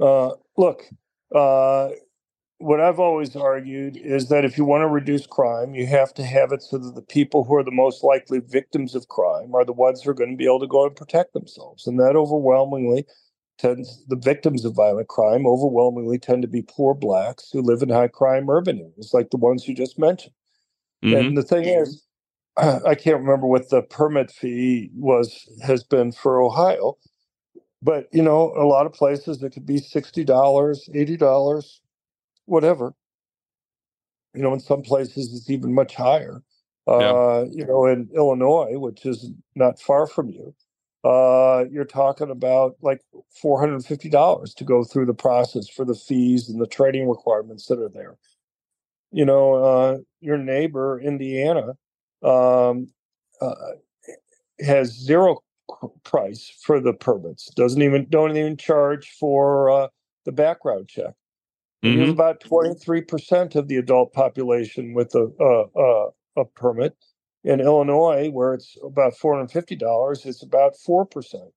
Uh, 0.00 0.30
look, 0.56 0.84
uh, 1.34 1.90
what 2.64 2.80
I've 2.80 2.98
always 2.98 3.36
argued 3.36 3.98
is 3.98 4.30
that 4.30 4.46
if 4.46 4.56
you 4.56 4.64
want 4.64 4.80
to 4.80 4.88
reduce 4.88 5.26
crime, 5.26 5.74
you 5.74 5.86
have 5.86 6.14
to 6.14 6.24
have 6.24 6.50
it 6.50 6.62
so 6.62 6.78
that 6.78 6.94
the 6.94 7.02
people 7.02 7.44
who 7.44 7.56
are 7.56 7.62
the 7.62 7.70
most 7.70 8.02
likely 8.02 8.40
victims 8.40 8.94
of 8.94 9.08
crime 9.08 9.54
are 9.54 9.66
the 9.66 9.72
ones 9.74 10.00
who 10.00 10.10
are 10.10 10.14
going 10.14 10.30
to 10.30 10.36
be 10.36 10.46
able 10.46 10.60
to 10.60 10.66
go 10.66 10.86
and 10.86 10.96
protect 10.96 11.34
themselves. 11.34 11.86
And 11.86 12.00
that 12.00 12.16
overwhelmingly 12.16 13.04
tends, 13.58 14.06
the 14.06 14.16
victims 14.16 14.64
of 14.64 14.74
violent 14.74 15.08
crime 15.08 15.46
overwhelmingly 15.46 16.18
tend 16.18 16.40
to 16.40 16.48
be 16.48 16.62
poor 16.62 16.94
blacks 16.94 17.50
who 17.52 17.60
live 17.60 17.82
in 17.82 17.90
high 17.90 18.08
crime 18.08 18.48
urban 18.48 18.78
areas, 18.78 19.10
like 19.12 19.28
the 19.28 19.36
ones 19.36 19.68
you 19.68 19.74
just 19.74 19.98
mentioned. 19.98 20.34
Mm-hmm. 21.04 21.16
And 21.16 21.36
the 21.36 21.42
thing 21.42 21.64
is, 21.64 22.02
I 22.56 22.94
can't 22.94 23.20
remember 23.20 23.46
what 23.46 23.68
the 23.68 23.82
permit 23.82 24.30
fee 24.30 24.90
was 24.94 25.46
has 25.62 25.84
been 25.84 26.12
for 26.12 26.40
Ohio, 26.40 26.96
but 27.82 28.08
you 28.10 28.22
know, 28.22 28.54
a 28.56 28.64
lot 28.64 28.86
of 28.86 28.94
places 28.94 29.42
it 29.42 29.50
could 29.50 29.66
be 29.66 29.76
sixty 29.76 30.24
dollars, 30.24 30.88
eighty 30.94 31.18
dollars, 31.18 31.82
whatever. 32.46 32.94
You 34.34 34.42
know, 34.42 34.52
in 34.52 34.60
some 34.60 34.82
places 34.82 35.32
it's 35.34 35.50
even 35.50 35.74
much 35.74 35.94
higher. 35.94 36.42
Uh, 36.86 37.46
You 37.50 37.66
know, 37.66 37.86
in 37.86 38.10
Illinois, 38.14 38.78
which 38.78 39.06
is 39.06 39.30
not 39.54 39.80
far 39.80 40.06
from 40.06 40.30
you, 40.30 40.54
uh, 41.04 41.64
you're 41.70 41.84
talking 41.84 42.30
about 42.30 42.76
like 42.82 43.00
four 43.40 43.60
hundred 43.60 43.74
and 43.74 43.86
fifty 43.86 44.08
dollars 44.08 44.54
to 44.54 44.64
go 44.64 44.84
through 44.84 45.06
the 45.06 45.14
process 45.14 45.68
for 45.68 45.84
the 45.84 45.94
fees 45.94 46.48
and 46.48 46.60
the 46.60 46.66
trading 46.66 47.08
requirements 47.08 47.66
that 47.66 47.78
are 47.78 47.88
there. 47.90 48.16
You 49.12 49.24
know, 49.24 49.54
uh, 49.54 49.98
your 50.20 50.38
neighbor 50.38 51.00
Indiana 51.00 51.74
um, 52.22 52.88
uh, 53.40 53.54
has 54.60 54.92
zero 54.92 55.38
price 56.04 56.52
for 56.62 56.80
the 56.80 56.92
permits. 56.92 57.52
Doesn't 57.54 57.82
even 57.82 58.06
don't 58.10 58.36
even 58.36 58.56
charge 58.56 59.10
for 59.18 59.70
uh, 59.70 59.88
the 60.24 60.32
background 60.32 60.88
check. 60.88 61.14
Mm-hmm. 61.84 61.98
There's 61.98 62.10
about 62.10 62.40
23% 62.40 63.56
of 63.56 63.68
the 63.68 63.76
adult 63.76 64.12
population 64.14 64.94
with 64.94 65.14
a, 65.14 65.30
a, 65.40 65.80
a, 65.80 66.42
a 66.42 66.46
permit. 66.46 66.96
In 67.44 67.60
Illinois, 67.60 68.30
where 68.30 68.54
it's 68.54 68.76
about 68.82 69.14
$450, 69.14 70.26
it's 70.26 70.42
about 70.42 70.74
4%. 70.76 71.52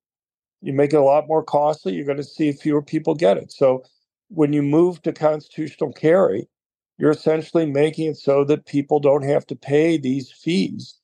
You 0.62 0.74
make 0.74 0.94
it 0.94 0.98
a 0.98 1.04
lot 1.04 1.28
more 1.28 1.44
costly, 1.44 1.94
you're 1.96 2.06
going 2.06 2.18
to 2.18 2.24
see 2.26 2.52
fewer 2.52 2.82
people 2.82 3.16
get 3.16 3.38
it. 3.38 3.52
So 3.54 3.84
when 4.30 4.54
you 4.54 4.62
move 4.62 5.02
to 5.04 5.14
constitutional 5.14 5.94
carry, 5.94 6.50
you're 6.98 7.12
essentially 7.12 7.66
making 7.66 8.10
it 8.12 8.18
so 8.18 8.44
that 8.46 8.66
people 8.66 9.00
don't 9.00 9.24
have 9.24 9.46
to 9.48 9.56
pay 9.56 9.98
these 9.98 10.32
fees 10.32 10.96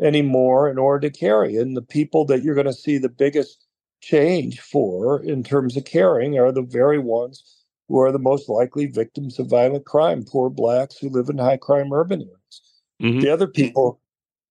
anymore 0.00 0.68
in 0.68 0.78
order 0.78 1.08
to 1.08 1.18
carry. 1.18 1.56
And 1.56 1.76
the 1.76 1.82
people 1.82 2.24
that 2.26 2.42
you're 2.42 2.56
going 2.56 2.66
to 2.66 2.72
see 2.72 2.98
the 2.98 3.08
biggest 3.08 3.66
change 4.00 4.60
for 4.60 5.22
in 5.22 5.44
terms 5.44 5.76
of 5.76 5.84
carrying 5.84 6.38
are 6.38 6.52
the 6.52 6.62
very 6.62 6.98
ones 6.98 7.61
who 7.88 7.98
are 7.98 8.12
the 8.12 8.18
most 8.18 8.48
likely 8.48 8.86
victims 8.86 9.38
of 9.38 9.48
violent 9.48 9.84
crime, 9.84 10.24
poor 10.24 10.48
blacks 10.50 10.96
who 10.98 11.08
live 11.08 11.28
in 11.28 11.38
high 11.38 11.56
crime 11.56 11.92
urban 11.92 12.20
areas. 12.20 12.62
Mm-hmm. 13.02 13.20
The 13.20 13.28
other 13.30 13.46
people, 13.46 14.00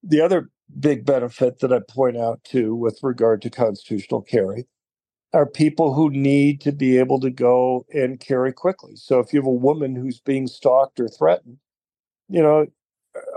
the 0.03 0.21
other 0.21 0.49
big 0.79 1.05
benefit 1.05 1.59
that 1.59 1.73
I 1.73 1.79
point 1.87 2.17
out 2.17 2.43
too 2.43 2.75
with 2.75 2.99
regard 3.03 3.41
to 3.41 3.49
constitutional 3.49 4.21
carry 4.21 4.65
are 5.33 5.45
people 5.45 5.93
who 5.93 6.09
need 6.09 6.59
to 6.61 6.71
be 6.71 6.97
able 6.97 7.19
to 7.21 7.29
go 7.29 7.85
and 7.93 8.19
carry 8.19 8.51
quickly. 8.51 8.95
So 8.95 9.19
if 9.19 9.33
you 9.33 9.39
have 9.39 9.47
a 9.47 9.51
woman 9.51 9.95
who's 9.95 10.19
being 10.19 10.47
stalked 10.47 10.99
or 10.99 11.07
threatened, 11.07 11.57
you 12.27 12.41
know, 12.41 12.67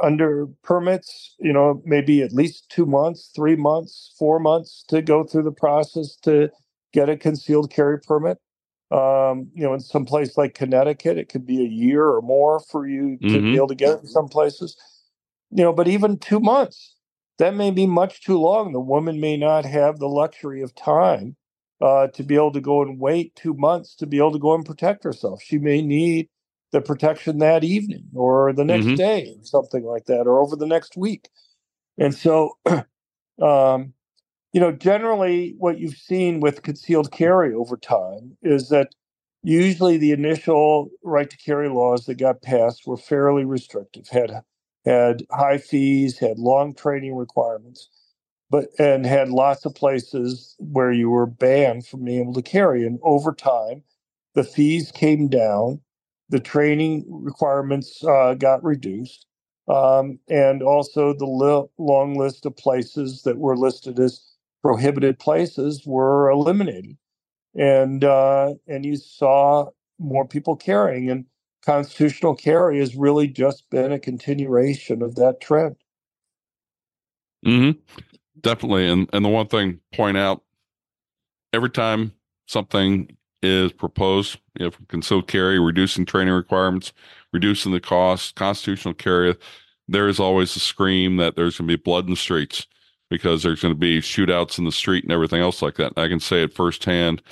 under 0.02 0.46
permits, 0.62 1.34
you 1.38 1.52
know, 1.52 1.82
maybe 1.84 2.22
at 2.22 2.32
least 2.32 2.68
two 2.68 2.86
months, 2.86 3.30
three 3.34 3.56
months, 3.56 4.14
four 4.18 4.38
months 4.38 4.84
to 4.88 5.02
go 5.02 5.24
through 5.24 5.42
the 5.44 5.52
process 5.52 6.16
to 6.16 6.50
get 6.92 7.08
a 7.08 7.16
concealed 7.16 7.70
carry 7.70 8.00
permit. 8.00 8.38
Um, 8.90 9.50
you 9.54 9.64
know, 9.64 9.74
in 9.74 9.80
some 9.80 10.04
place 10.04 10.36
like 10.36 10.54
Connecticut, 10.54 11.18
it 11.18 11.28
could 11.28 11.46
be 11.46 11.62
a 11.62 11.68
year 11.68 12.06
or 12.06 12.22
more 12.22 12.60
for 12.60 12.86
you 12.86 13.16
to 13.18 13.26
mm-hmm. 13.26 13.52
be 13.52 13.56
able 13.56 13.68
to 13.68 13.74
get 13.74 13.90
it 13.90 14.00
in 14.00 14.06
some 14.06 14.28
places. 14.28 14.76
You 15.50 15.64
know, 15.64 15.72
but 15.72 15.88
even 15.88 16.18
two 16.18 16.40
months, 16.40 16.94
that 17.38 17.54
may 17.54 17.70
be 17.70 17.86
much 17.86 18.22
too 18.22 18.38
long. 18.38 18.72
The 18.72 18.80
woman 18.80 19.20
may 19.20 19.36
not 19.36 19.64
have 19.64 19.98
the 19.98 20.08
luxury 20.08 20.62
of 20.62 20.74
time 20.74 21.36
uh, 21.80 22.08
to 22.08 22.22
be 22.22 22.34
able 22.34 22.52
to 22.52 22.60
go 22.60 22.82
and 22.82 23.00
wait 23.00 23.34
two 23.34 23.54
months 23.54 23.94
to 23.96 24.06
be 24.06 24.18
able 24.18 24.32
to 24.32 24.38
go 24.38 24.54
and 24.54 24.64
protect 24.64 25.04
herself. 25.04 25.42
She 25.42 25.58
may 25.58 25.82
need 25.82 26.28
the 26.72 26.80
protection 26.80 27.38
that 27.38 27.64
evening 27.64 28.08
or 28.14 28.52
the 28.52 28.64
next 28.64 28.86
mm-hmm. 28.86 28.94
day, 28.96 29.36
something 29.42 29.84
like 29.84 30.06
that, 30.06 30.22
or 30.22 30.40
over 30.40 30.56
the 30.56 30.66
next 30.66 30.96
week. 30.96 31.28
And 31.98 32.14
so, 32.14 32.58
um, 33.40 33.92
you 34.54 34.60
know, 34.60 34.72
generally 34.72 35.56
what 35.58 35.80
you've 35.80 35.98
seen 35.98 36.40
with 36.40 36.64
concealed 36.64 37.12
carry 37.12 37.54
over 37.54 37.78
time 37.78 38.38
is 38.42 38.70
that 38.70 38.90
usually 39.44 39.98
the 39.98 40.12
initial 40.12 40.90
right 41.04 41.30
to 41.30 41.38
carry 41.38 41.70
laws 41.70 42.06
that 42.06 42.16
got 42.18 42.42
passed 42.42 42.86
were 42.88 42.98
fairly 42.98 43.46
restrictive, 43.46 44.08
had 44.10 44.42
had 44.86 45.24
high 45.32 45.58
fees, 45.58 46.18
had 46.20 46.40
long 46.40 46.74
training 46.74 47.16
requirements, 47.16 47.90
but 48.50 48.68
and 48.80 49.06
had 49.06 49.30
lots 49.30 49.66
of 49.66 49.76
places 49.76 50.56
where 50.60 50.92
you 50.92 51.10
were 51.10 51.26
banned 51.28 51.86
from 51.86 52.04
being 52.06 52.22
able 52.22 52.34
to 52.34 52.42
carry. 52.42 52.86
And 52.86 53.00
over 53.04 53.34
time, 53.34 53.84
the 54.34 54.44
fees 54.44 54.92
came 54.92 55.28
down, 55.28 55.82
the 56.30 56.40
training 56.40 57.06
requirements 57.08 58.04
uh, 58.04 58.34
got 58.34 58.64
reduced, 58.64 59.28
um, 59.68 60.20
and 60.30 60.64
also 60.64 61.14
the 61.14 61.26
li- 61.26 61.68
long 61.78 62.16
list 62.18 62.46
of 62.46 62.56
places 62.58 63.22
that 63.24 63.38
were 63.38 63.56
listed 63.58 64.00
as 64.00 64.33
prohibited 64.64 65.18
places 65.18 65.82
were 65.84 66.30
eliminated, 66.30 66.96
and 67.54 68.02
uh, 68.02 68.54
and 68.66 68.86
you 68.86 68.96
saw 68.96 69.66
more 69.98 70.26
people 70.26 70.56
carrying, 70.56 71.10
and 71.10 71.26
constitutional 71.62 72.34
carry 72.34 72.78
has 72.78 72.96
really 72.96 73.28
just 73.28 73.68
been 73.68 73.92
a 73.92 73.98
continuation 73.98 75.02
of 75.02 75.16
that 75.16 75.38
trend. 75.42 75.76
Hmm. 77.44 77.72
Definitely, 78.40 78.88
and 78.88 79.06
and 79.12 79.22
the 79.22 79.28
one 79.28 79.48
thing 79.48 79.80
point 79.92 80.16
out 80.16 80.42
every 81.52 81.70
time 81.70 82.14
something 82.46 83.14
is 83.42 83.70
proposed, 83.70 84.38
you 84.58 84.64
know, 84.64 84.72
concealed 84.88 85.28
carry, 85.28 85.60
reducing 85.60 86.06
training 86.06 86.32
requirements, 86.32 86.94
reducing 87.34 87.72
the 87.72 87.80
cost, 87.80 88.34
constitutional 88.34 88.94
carry, 88.94 89.36
there 89.88 90.08
is 90.08 90.18
always 90.18 90.56
a 90.56 90.60
scream 90.60 91.18
that 91.18 91.36
there's 91.36 91.58
going 91.58 91.68
to 91.68 91.76
be 91.76 91.82
blood 91.82 92.04
in 92.06 92.10
the 92.12 92.16
streets 92.16 92.66
because 93.10 93.42
there's 93.42 93.60
going 93.60 93.74
to 93.74 93.78
be 93.78 94.00
shootouts 94.00 94.58
in 94.58 94.64
the 94.64 94.72
street 94.72 95.04
and 95.04 95.12
everything 95.12 95.40
else 95.40 95.62
like 95.62 95.76
that. 95.76 95.92
I 95.96 96.08
can 96.08 96.20
say 96.20 96.42
it 96.42 96.54
firsthand, 96.54 97.22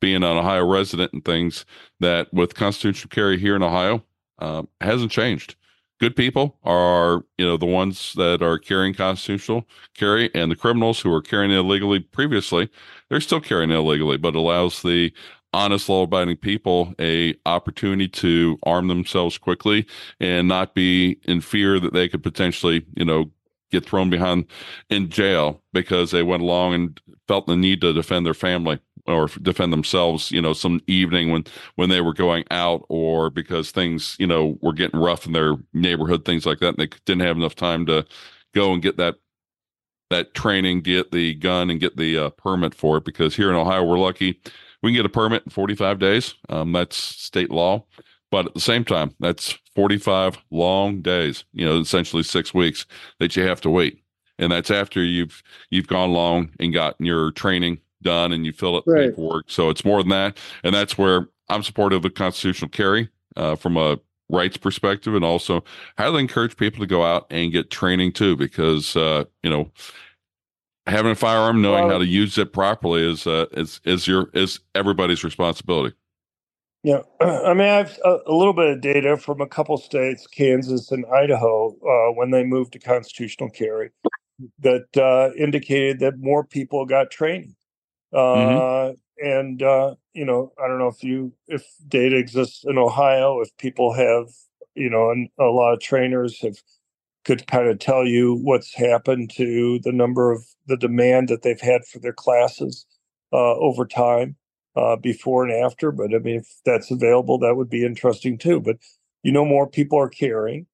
being 0.00 0.16
an 0.16 0.24
Ohio 0.24 0.64
resident 0.66 1.12
and 1.12 1.24
things, 1.24 1.64
that 2.00 2.32
with 2.32 2.54
constitutional 2.54 3.10
carry 3.10 3.38
here 3.38 3.56
in 3.56 3.62
Ohio, 3.62 4.04
um, 4.38 4.68
hasn't 4.80 5.12
changed. 5.12 5.56
Good 6.00 6.16
people 6.16 6.58
are, 6.64 7.24
you 7.38 7.46
know, 7.46 7.56
the 7.56 7.66
ones 7.66 8.12
that 8.14 8.42
are 8.42 8.58
carrying 8.58 8.94
constitutional 8.94 9.66
carry, 9.96 10.30
and 10.34 10.50
the 10.50 10.56
criminals 10.56 11.00
who 11.00 11.12
are 11.12 11.22
carrying 11.22 11.52
illegally 11.52 12.00
previously, 12.00 12.68
they're 13.08 13.20
still 13.20 13.40
carrying 13.40 13.70
illegally, 13.70 14.16
but 14.16 14.34
allows 14.34 14.82
the 14.82 15.12
honest 15.54 15.88
law-abiding 15.88 16.36
people 16.36 16.92
a 16.98 17.34
opportunity 17.46 18.08
to 18.08 18.58
arm 18.64 18.88
themselves 18.88 19.38
quickly 19.38 19.86
and 20.18 20.48
not 20.48 20.74
be 20.74 21.16
in 21.24 21.40
fear 21.40 21.78
that 21.78 21.92
they 21.92 22.08
could 22.08 22.22
potentially 22.24 22.84
you 22.96 23.04
know 23.04 23.30
get 23.80 23.88
thrown 23.88 24.10
behind 24.10 24.46
in 24.90 25.08
jail 25.08 25.62
because 25.72 26.10
they 26.10 26.22
went 26.22 26.42
along 26.42 26.74
and 26.74 27.00
felt 27.28 27.46
the 27.46 27.56
need 27.56 27.80
to 27.80 27.92
defend 27.92 28.24
their 28.24 28.34
family 28.34 28.78
or 29.06 29.28
defend 29.42 29.72
themselves 29.72 30.30
you 30.30 30.40
know 30.40 30.52
some 30.52 30.80
evening 30.86 31.30
when 31.30 31.44
when 31.74 31.90
they 31.90 32.00
were 32.00 32.14
going 32.14 32.44
out 32.50 32.84
or 32.88 33.28
because 33.30 33.70
things 33.70 34.16
you 34.18 34.26
know 34.26 34.58
were 34.62 34.72
getting 34.72 35.00
rough 35.00 35.26
in 35.26 35.32
their 35.32 35.56
neighborhood 35.72 36.24
things 36.24 36.46
like 36.46 36.58
that 36.60 36.68
and 36.68 36.78
they 36.78 36.88
didn't 37.04 37.20
have 37.20 37.36
enough 37.36 37.54
time 37.54 37.84
to 37.84 38.04
go 38.54 38.72
and 38.72 38.82
get 38.82 38.96
that 38.96 39.16
that 40.10 40.34
training 40.34 40.80
get 40.80 41.12
the 41.12 41.34
gun 41.34 41.70
and 41.70 41.80
get 41.80 41.96
the 41.96 42.16
uh, 42.16 42.30
permit 42.30 42.74
for 42.74 42.96
it 42.96 43.04
because 43.04 43.36
here 43.36 43.50
in 43.50 43.56
ohio 43.56 43.84
we're 43.84 43.98
lucky 43.98 44.40
we 44.84 44.90
can 44.90 44.96
get 44.96 45.06
a 45.06 45.08
permit 45.08 45.44
in 45.46 45.50
45 45.50 45.98
days. 45.98 46.34
Um, 46.50 46.72
that's 46.72 46.94
state 46.94 47.50
law. 47.50 47.86
But 48.34 48.46
at 48.46 48.54
the 48.54 48.60
same 48.60 48.84
time, 48.84 49.14
that's 49.20 49.56
45 49.76 50.38
long 50.50 51.02
days, 51.02 51.44
you 51.52 51.64
know, 51.64 51.78
essentially 51.78 52.24
six 52.24 52.52
weeks 52.52 52.84
that 53.20 53.36
you 53.36 53.44
have 53.44 53.60
to 53.60 53.70
wait. 53.70 54.02
And 54.40 54.50
that's 54.50 54.72
after 54.72 55.04
you've 55.04 55.40
you've 55.70 55.86
gone 55.86 56.12
long 56.12 56.50
and 56.58 56.74
gotten 56.74 57.06
your 57.06 57.30
training 57.30 57.78
done 58.02 58.32
and 58.32 58.44
you 58.44 58.52
fill 58.52 58.76
it 58.76 58.82
right. 58.88 59.10
paperwork. 59.10 59.52
So 59.52 59.70
it's 59.70 59.84
more 59.84 60.02
than 60.02 60.08
that. 60.08 60.36
And 60.64 60.74
that's 60.74 60.98
where 60.98 61.28
I'm 61.48 61.62
supportive 61.62 62.04
of 62.04 62.14
constitutional 62.14 62.70
carry 62.70 63.08
uh, 63.36 63.54
from 63.54 63.76
a 63.76 64.00
rights 64.28 64.56
perspective 64.56 65.14
and 65.14 65.24
also 65.24 65.62
highly 65.96 66.18
encourage 66.18 66.56
people 66.56 66.80
to 66.80 66.88
go 66.88 67.04
out 67.04 67.28
and 67.30 67.52
get 67.52 67.70
training 67.70 68.14
too 68.14 68.36
because 68.36 68.96
uh, 68.96 69.22
you 69.44 69.50
know 69.50 69.70
having 70.88 71.12
a 71.12 71.14
firearm, 71.14 71.62
knowing 71.62 71.84
well, 71.84 71.92
how 71.92 71.98
to 71.98 72.06
use 72.06 72.36
it 72.36 72.52
properly 72.52 73.08
is 73.08 73.28
uh, 73.28 73.46
is 73.52 73.80
is 73.84 74.08
your 74.08 74.30
is 74.34 74.58
everybody's 74.74 75.22
responsibility. 75.22 75.94
Yeah, 76.84 77.00
I 77.20 77.54
mean, 77.54 77.66
I 77.66 77.78
have 77.78 77.98
a, 78.04 78.18
a, 78.26 78.34
little 78.34 78.52
bit 78.52 78.68
of 78.68 78.80
data 78.82 79.16
from 79.16 79.40
a 79.40 79.46
couple 79.46 79.76
states, 79.78 80.26
Kansas 80.26 80.92
and 80.92 81.06
Idaho, 81.06 81.70
uh, 81.70 82.12
when 82.12 82.30
they 82.30 82.44
moved 82.44 82.74
to 82.74 82.78
constitutional 82.78 83.48
carry, 83.48 83.90
that 84.60 84.86
uh, 84.96 85.34
indicated 85.34 85.98
that 86.00 86.18
more 86.18 86.44
people 86.44 86.84
got 86.84 87.10
training. 87.10 87.56
Mm-hmm. 88.12 88.92
Uh, 88.92 89.26
and 89.26 89.62
uh, 89.62 89.94
you 90.12 90.26
know, 90.26 90.52
I 90.62 90.68
don't 90.68 90.78
know 90.78 90.88
if 90.88 91.02
you 91.02 91.32
if 91.48 91.64
data 91.88 92.16
exists 92.16 92.64
in 92.64 92.76
Ohio, 92.76 93.40
if 93.40 93.56
people 93.56 93.94
have, 93.94 94.28
you 94.74 94.90
know, 94.90 95.10
and 95.10 95.28
a 95.40 95.44
lot 95.44 95.72
of 95.72 95.80
trainers 95.80 96.38
have 96.42 96.58
could 97.24 97.46
kind 97.46 97.68
of 97.68 97.78
tell 97.78 98.06
you 98.06 98.34
what's 98.42 98.74
happened 98.74 99.30
to 99.30 99.80
the 99.82 99.92
number 99.92 100.30
of 100.30 100.44
the 100.66 100.76
demand 100.76 101.28
that 101.28 101.40
they've 101.40 101.60
had 101.60 101.86
for 101.86 101.98
their 101.98 102.12
classes 102.12 102.84
uh, 103.32 103.54
over 103.54 103.86
time, 103.86 104.36
uh, 104.76 104.96
before 104.96 105.44
and 105.44 105.52
after. 105.64 105.92
But 105.92 106.14
I 106.14 106.18
mean, 106.18 106.36
if 106.36 106.48
that's 106.64 106.90
available, 106.90 107.38
that 107.38 107.56
would 107.56 107.70
be 107.70 107.84
interesting 107.84 108.38
too. 108.38 108.60
But 108.60 108.76
you 109.22 109.32
know, 109.32 109.44
more 109.44 109.68
people 109.68 109.98
are 109.98 110.08
caring, 110.08 110.66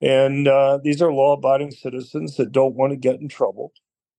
and 0.00 0.48
uh, 0.48 0.78
these 0.82 1.02
are 1.02 1.12
law-abiding 1.12 1.72
citizens 1.72 2.36
that 2.36 2.52
don't 2.52 2.74
want 2.74 2.92
to 2.92 2.96
get 2.96 3.20
in 3.20 3.28
trouble, 3.28 3.72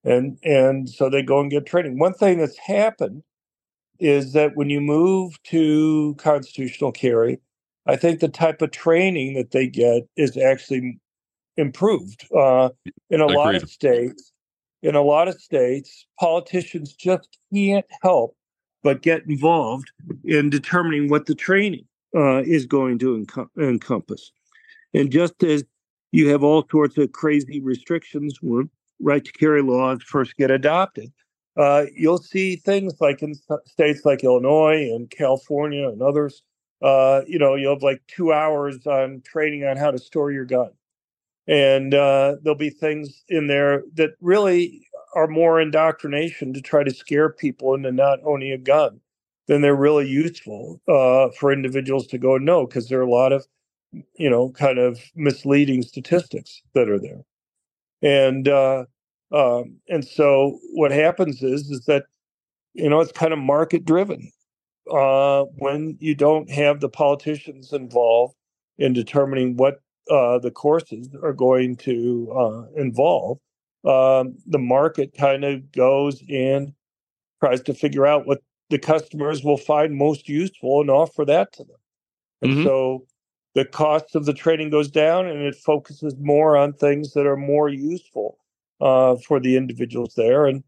and 0.04 0.38
and 0.44 0.90
so 0.90 1.10
they 1.10 1.24
go 1.24 1.40
and 1.40 1.52
get 1.52 1.66
training. 1.66 2.00
One 2.00 2.14
thing 2.14 2.38
that's 2.40 2.58
happened 2.58 3.24
is 4.00 4.34
that 4.34 4.56
when 4.56 4.70
you 4.70 4.80
move 4.80 5.42
to 5.44 6.16
constitutional 6.18 6.92
carry, 6.92 7.40
I 7.86 7.96
think 7.96 8.20
the 8.20 8.30
type 8.30 8.62
of 8.62 8.72
training 8.72 9.34
that 9.34 9.52
they 9.52 9.68
get 9.68 10.04
is 10.16 10.38
actually 10.38 11.00
improved. 11.58 12.26
Uh, 12.34 12.70
in 13.10 13.22
a 13.22 13.26
Agreed. 13.26 13.36
lot 13.36 13.56
of 13.56 13.70
states, 13.70 14.32
in 14.82 14.96
a 14.96 15.02
lot 15.02 15.28
of 15.28 15.40
states, 15.42 16.06
politicians 16.20 16.94
just 16.94 17.38
can't 17.54 17.86
help 18.02 18.36
but 18.84 19.02
get 19.02 19.26
involved 19.28 19.92
in 20.24 20.50
determining 20.50 21.10
what 21.10 21.26
the 21.26 21.36
training 21.36 21.86
uh, 22.16 22.42
is 22.44 22.66
going 22.66 23.00
to 23.00 23.26
encompass. 23.60 24.32
And 24.94 25.12
just 25.12 25.44
as 25.44 25.64
you 26.12 26.30
have 26.30 26.44
all 26.44 26.66
sorts 26.72 26.98
of 26.98 27.12
crazy 27.12 27.60
restrictions 27.60 28.40
when 28.42 28.70
right 29.00 29.24
to 29.24 29.32
carry 29.32 29.62
laws 29.62 30.02
first 30.04 30.36
get 30.38 30.52
adopted, 30.52 31.12
uh, 31.58 31.86
you'll 31.96 32.18
see 32.18 32.56
things 32.56 33.00
like 33.00 33.22
in 33.22 33.34
states 33.66 34.06
like 34.06 34.24
Illinois 34.24 34.90
and 34.94 35.10
California 35.10 35.88
and 35.88 36.02
others. 36.02 36.42
Uh, 36.82 37.22
you 37.28 37.38
know, 37.38 37.56
you'll 37.56 37.76
have 37.76 37.84
like 37.84 38.02
two 38.08 38.32
hours 38.32 38.88
on 38.88 39.22
training 39.26 39.66
on 39.66 39.76
how 39.76 39.92
to 39.92 40.00
store 40.00 40.32
your 40.32 40.46
gun 40.46 40.72
and 41.50 41.96
uh, 41.96 42.36
there'll 42.44 42.56
be 42.58 42.70
things 42.70 43.24
in 43.28 43.48
there 43.48 43.84
that 43.96 44.12
really 44.22 44.88
are 45.16 45.28
more 45.28 45.60
indoctrination 45.60 46.54
to 46.54 46.62
try 46.62 46.84
to 46.84 46.94
scare 46.94 47.30
people 47.30 47.74
into 47.74 47.92
not 47.92 48.20
owning 48.24 48.52
a 48.52 48.58
gun 48.58 49.00
than 49.48 49.62
they're 49.62 49.76
really 49.76 50.08
useful 50.08 50.80
uh, 50.88 51.30
for 51.40 51.52
individuals 51.52 52.08
to 52.08 52.18
go 52.18 52.38
no 52.38 52.68
because 52.68 52.88
there 52.88 53.00
are 53.00 53.04
a 53.04 53.10
lot 53.10 53.34
of 53.34 53.46
you 54.16 54.30
know 54.30 54.50
kind 54.52 54.78
of 54.78 55.00
misleading 55.16 55.82
statistics 55.82 56.62
that 56.74 56.90
are 56.90 57.00
there. 57.00 57.24
And 58.02 58.48
uh, 58.48 58.86
um, 59.32 59.78
and 59.88 60.06
so 60.06 60.60
what 60.74 60.92
happens 60.92 61.42
is 61.44 61.70
is 61.70 61.86
that 61.86 62.06
you 62.74 62.90
know 62.90 63.00
it's 63.00 63.12
kind 63.12 63.34
of 63.34 63.40
market 63.40 63.86
driven 63.86 64.32
uh, 64.92 65.44
when 65.58 65.98
you 66.00 66.16
don't 66.16 66.50
have 66.50 66.80
the 66.80 66.90
politicians 66.90 67.74
involved 67.74 68.36
in 68.78 68.94
determining 68.94 69.58
what 69.58 69.82
uh, 70.10 70.40
the 70.40 70.52
courses 70.52 71.10
are 71.22 71.34
going 71.34 71.76
to 71.76 72.32
uh, 72.36 72.64
involve, 72.82 73.38
um, 73.86 74.36
the 74.46 74.60
market 74.60 75.14
kind 75.18 75.44
of 75.44 75.72
goes 75.72 76.22
and 76.30 76.74
tries 77.40 77.62
to 77.62 77.74
figure 77.74 78.06
out 78.06 78.28
what 78.28 78.42
the 78.70 78.80
customers 78.80 79.44
will 79.44 79.58
find 79.58 79.96
most 79.96 80.28
useful 80.28 80.82
and 80.82 80.90
offer 80.90 81.26
that 81.26 81.54
to 81.54 81.64
them. 81.64 81.78
And 82.42 82.52
mm-hmm. 82.52 82.64
so 82.64 83.06
the 83.56 83.66
cost 83.66 84.16
of 84.16 84.26
the 84.26 84.34
training 84.34 84.70
goes 84.70 84.90
down 84.90 85.28
and 85.28 85.42
it 85.42 85.56
focuses 85.56 86.16
more 86.20 86.56
on 86.56 86.74
things 86.74 87.14
that 87.14 87.26
are 87.26 87.38
more 87.38 87.70
useful 87.70 88.38
uh, 88.82 89.16
for 89.28 89.40
the 89.40 89.58
individuals 89.58 90.14
there. 90.16 90.46
And, 90.46 90.64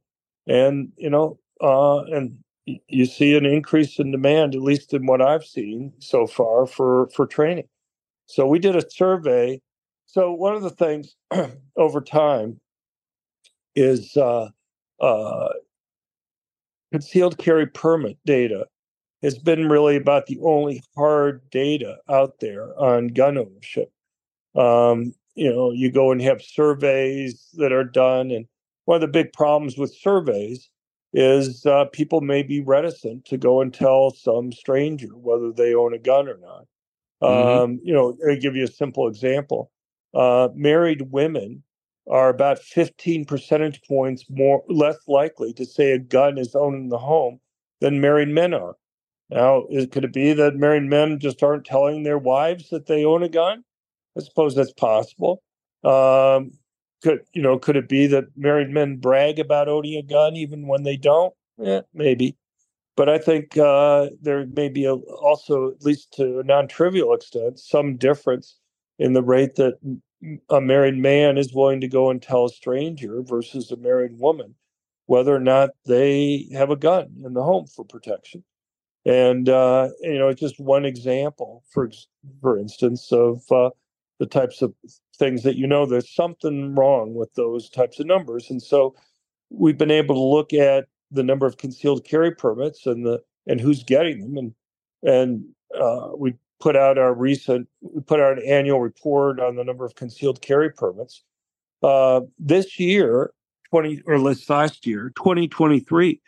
and, 0.48 0.92
you 0.98 1.10
know, 1.10 1.38
uh, 1.62 2.04
and 2.06 2.38
you 2.66 3.06
see 3.06 3.36
an 3.36 3.46
increase 3.46 4.00
in 4.00 4.12
demand, 4.12 4.56
at 4.56 4.62
least 4.62 4.94
in 4.94 5.06
what 5.06 5.22
I've 5.22 5.46
seen 5.46 5.94
so 6.00 6.26
far 6.26 6.66
for, 6.66 7.10
for 7.16 7.28
training. 7.28 7.68
So 8.26 8.48
we 8.48 8.60
did 8.60 8.76
a 8.76 8.90
survey. 8.90 9.62
So 10.06 10.32
one 10.32 10.56
of 10.56 10.64
the 10.64 10.70
things 10.70 11.16
over 11.78 12.02
time 12.02 12.60
is 13.76 14.16
uh, 14.18 14.50
uh, 15.00 15.50
concealed 16.92 17.38
carry 17.38 17.68
permit 17.68 18.18
data 18.26 18.68
has 19.22 19.38
been 19.38 19.70
really 19.70 19.96
about 19.96 20.26
the 20.26 20.40
only 20.42 20.84
hard 20.96 21.48
data 21.52 21.98
out 22.10 22.40
there 22.40 22.78
on 22.80 23.08
gun 23.08 23.38
ownership. 23.38 23.92
Um, 24.56 25.14
you 25.36 25.52
know, 25.52 25.72
you 25.72 25.92
go 25.92 26.12
and 26.12 26.22
have 26.22 26.42
surveys 26.42 27.50
that 27.54 27.72
are 27.72 27.84
done, 27.84 28.32
and 28.32 28.46
one 28.86 28.96
of 28.96 29.02
the 29.02 29.08
big 29.08 29.32
problems 29.32 29.78
with 29.78 29.94
surveys 29.94 30.70
is 31.14 31.66
uh, 31.66 31.86
people 31.86 32.22
may 32.22 32.42
be 32.42 32.62
reticent 32.62 33.26
to 33.26 33.38
go 33.38 33.62
and 33.62 33.74
tell 33.74 34.12
some 34.12 34.52
stranger 34.52 35.08
whether 35.08 35.52
they 35.52 35.74
own 35.74 35.94
a 35.94 36.00
gun 36.00 36.28
or 36.28 36.38
not. 36.38 36.66
Mm-hmm. 37.22 37.64
Um, 37.64 37.80
you 37.84 37.94
know, 37.94 38.18
I'll 38.28 38.38
give 38.38 38.56
you 38.56 38.64
a 38.64 38.72
simple 38.72 39.08
example. 39.08 39.72
Uh, 40.14 40.50
married 40.56 41.12
women 41.12 41.64
are 42.10 42.30
about 42.30 42.60
15 42.60 43.26
percentage 43.26 43.82
points 43.88 44.26
more 44.30 44.64
less 44.68 44.98
likely 45.08 45.54
to 45.54 45.66
say 45.66 45.92
a 45.92 46.00
gun 46.00 46.38
is 46.38 46.56
owned 46.56 46.76
in 46.76 46.90
the 46.90 46.98
home 46.98 47.40
than 47.80 48.02
married 48.02 48.30
men 48.30 48.54
are. 48.54 48.76
Now, 49.30 49.66
is, 49.70 49.88
could 49.88 50.04
it 50.04 50.14
be 50.14 50.34
that 50.34 50.56
married 50.56 50.84
men 50.84 51.20
just 51.20 51.42
aren't 51.42 51.66
telling 51.66 52.04
their 52.04 52.18
wives 52.18 52.70
that 52.70 52.88
they 52.88 53.06
own 53.06 53.24
a 53.24 53.30
gun? 53.30 53.64
I 54.18 54.22
suppose 54.22 54.56
that's 54.56 54.74
possible. 54.74 55.42
Um, 55.84 56.52
could 57.02 57.22
you 57.34 57.42
know 57.42 57.58
could 57.58 57.78
it 57.78 57.90
be 57.90 58.08
that 58.08 58.26
married 58.36 58.70
men 58.70 58.98
brag 58.98 59.40
about 59.40 59.70
owning 59.70 59.96
a 59.96 60.04
gun 60.04 60.36
even 60.36 60.68
when 60.68 60.84
they 60.84 60.98
don't? 60.98 61.34
Yeah, 61.58 61.82
maybe. 61.94 62.36
But 62.98 63.10
I 63.10 63.18
think 63.18 63.58
uh, 63.58 64.10
there 64.22 64.46
may 64.46 64.70
be 64.70 64.86
a, 64.86 64.94
also, 64.94 65.72
at 65.72 65.82
least 65.82 66.14
to 66.14 66.40
a 66.40 66.44
non-trivial 66.44 67.14
extent, 67.14 67.58
some 67.58 67.96
difference 67.96 68.58
in 69.00 69.14
the 69.14 69.24
rate 69.24 69.56
that 69.56 69.76
a 70.50 70.62
married 70.62 70.98
man 70.98 71.38
is 71.38 71.54
willing 71.54 71.82
to 71.82 71.88
go 71.88 72.10
and 72.10 72.22
tell 72.22 72.46
a 72.46 72.50
stranger 72.50 73.22
versus 73.22 73.72
a 73.72 73.78
married 73.78 74.20
woman 74.20 74.56
whether 75.08 75.36
or 75.36 75.40
not 75.40 75.72
they 75.86 76.48
have 76.54 76.70
a 76.70 76.76
gun 76.76 77.14
in 77.26 77.34
the 77.34 77.44
home 77.44 77.66
for 77.68 77.84
protection. 77.84 78.44
And 79.06 79.50
uh, 79.50 79.90
you 80.02 80.20
know, 80.20 80.30
it's 80.30 80.42
just 80.42 80.60
one 80.60 80.86
example, 80.86 81.64
for 81.72 81.90
for 82.42 82.58
instance, 82.58 83.12
of 83.12 83.42
uh, 83.52 83.72
the 84.20 84.28
types 84.28 84.62
of 84.62 84.74
things 85.18 85.42
that 85.44 85.56
you 85.56 85.66
know 85.66 85.86
there's 85.86 86.14
something 86.14 86.76
wrong 86.76 87.16
with 87.16 87.34
those 87.34 87.70
types 87.70 88.00
of 88.00 88.06
numbers. 88.06 88.50
And 88.52 88.62
so 88.62 88.96
we've 89.50 89.78
been 89.78 89.92
able 89.92 90.16
to 90.16 90.22
look 90.22 90.54
at 90.54 90.86
the 91.10 91.24
number 91.24 91.46
of 91.48 91.58
concealed 91.58 92.06
carry 92.06 92.34
permits 92.34 92.86
and 92.86 93.06
the 93.06 93.22
and 93.48 93.60
who's 93.60 93.84
getting 93.84 94.22
them, 94.22 94.38
and 94.38 94.54
and 95.04 95.46
uh, 95.80 96.10
we 96.16 96.36
put 96.62 96.76
out 96.76 96.98
our 96.98 97.14
recent 97.14 97.68
we 97.82 98.02
put 98.02 98.20
out 98.20 98.38
an 98.38 98.46
annual 98.46 98.80
report 98.80 99.40
on 99.40 99.56
the 99.56 99.64
number 99.64 99.84
of 99.84 99.96
concealed 99.96 100.42
carry 100.42 100.70
permits. 100.70 101.24
Uh, 101.84 102.22
this 102.40 102.80
year, 102.80 103.34
twenty 103.70 104.02
or 104.06 104.20
last 104.20 104.86
year, 104.86 105.12
twenty 105.16 105.48
twenty 105.48 105.80
three 105.80 106.22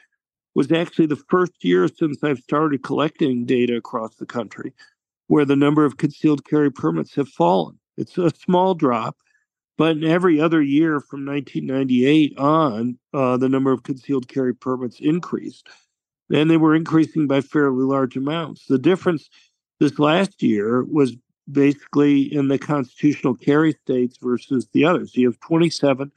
was 0.56 0.72
actually 0.72 1.08
the 1.08 1.16
first 1.16 1.64
year 1.64 1.88
since 1.88 2.24
I've 2.24 2.40
started 2.40 2.84
collecting 2.84 3.46
data 3.46 3.76
across 3.76 4.16
the 4.16 4.26
country 4.26 4.74
where 5.28 5.46
the 5.46 5.56
number 5.56 5.86
of 5.86 5.98
concealed 5.98 6.46
carry 6.46 6.72
permits 6.72 7.16
have 7.16 7.30
fallen. 7.30 7.80
It's 7.98 8.18
a 8.18 8.30
small 8.30 8.76
drop, 8.76 9.18
but 9.78 10.04
every 10.04 10.40
other 10.40 10.62
year 10.62 11.00
from 11.00 11.26
1998 11.26 12.38
on, 12.38 12.98
uh, 13.14 13.38
the 13.38 13.50
number 13.50 13.72
of 13.72 13.84
concealed 13.84 14.28
carry 14.28 14.54
permits 14.54 15.00
increased, 15.00 15.68
and 16.32 16.50
they 16.50 16.58
were 16.58 16.76
increasing 16.76 17.28
by 17.28 17.42
fairly 17.42 17.84
large 17.84 18.16
amounts. 18.16 18.66
The 18.68 18.78
difference 18.78 19.30
this 19.80 20.00
last 20.00 20.42
year 20.42 20.84
was 20.84 21.16
basically 21.52 22.34
in 22.34 22.48
the 22.48 22.58
constitutional 22.58 23.36
carry 23.36 23.74
states 23.74 24.18
versus 24.22 24.68
the 24.74 24.86
others. 24.86 25.16
You 25.16 25.28
have 25.28 25.40
27 25.42 26.12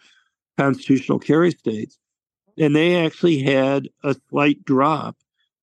constitutional 0.57 1.19
carry 1.19 1.51
states 1.51 1.99
and 2.59 2.75
they 2.75 3.05
actually 3.05 3.43
had 3.43 3.89
a 4.03 4.17
slight 4.31 4.65
drop 4.65 5.17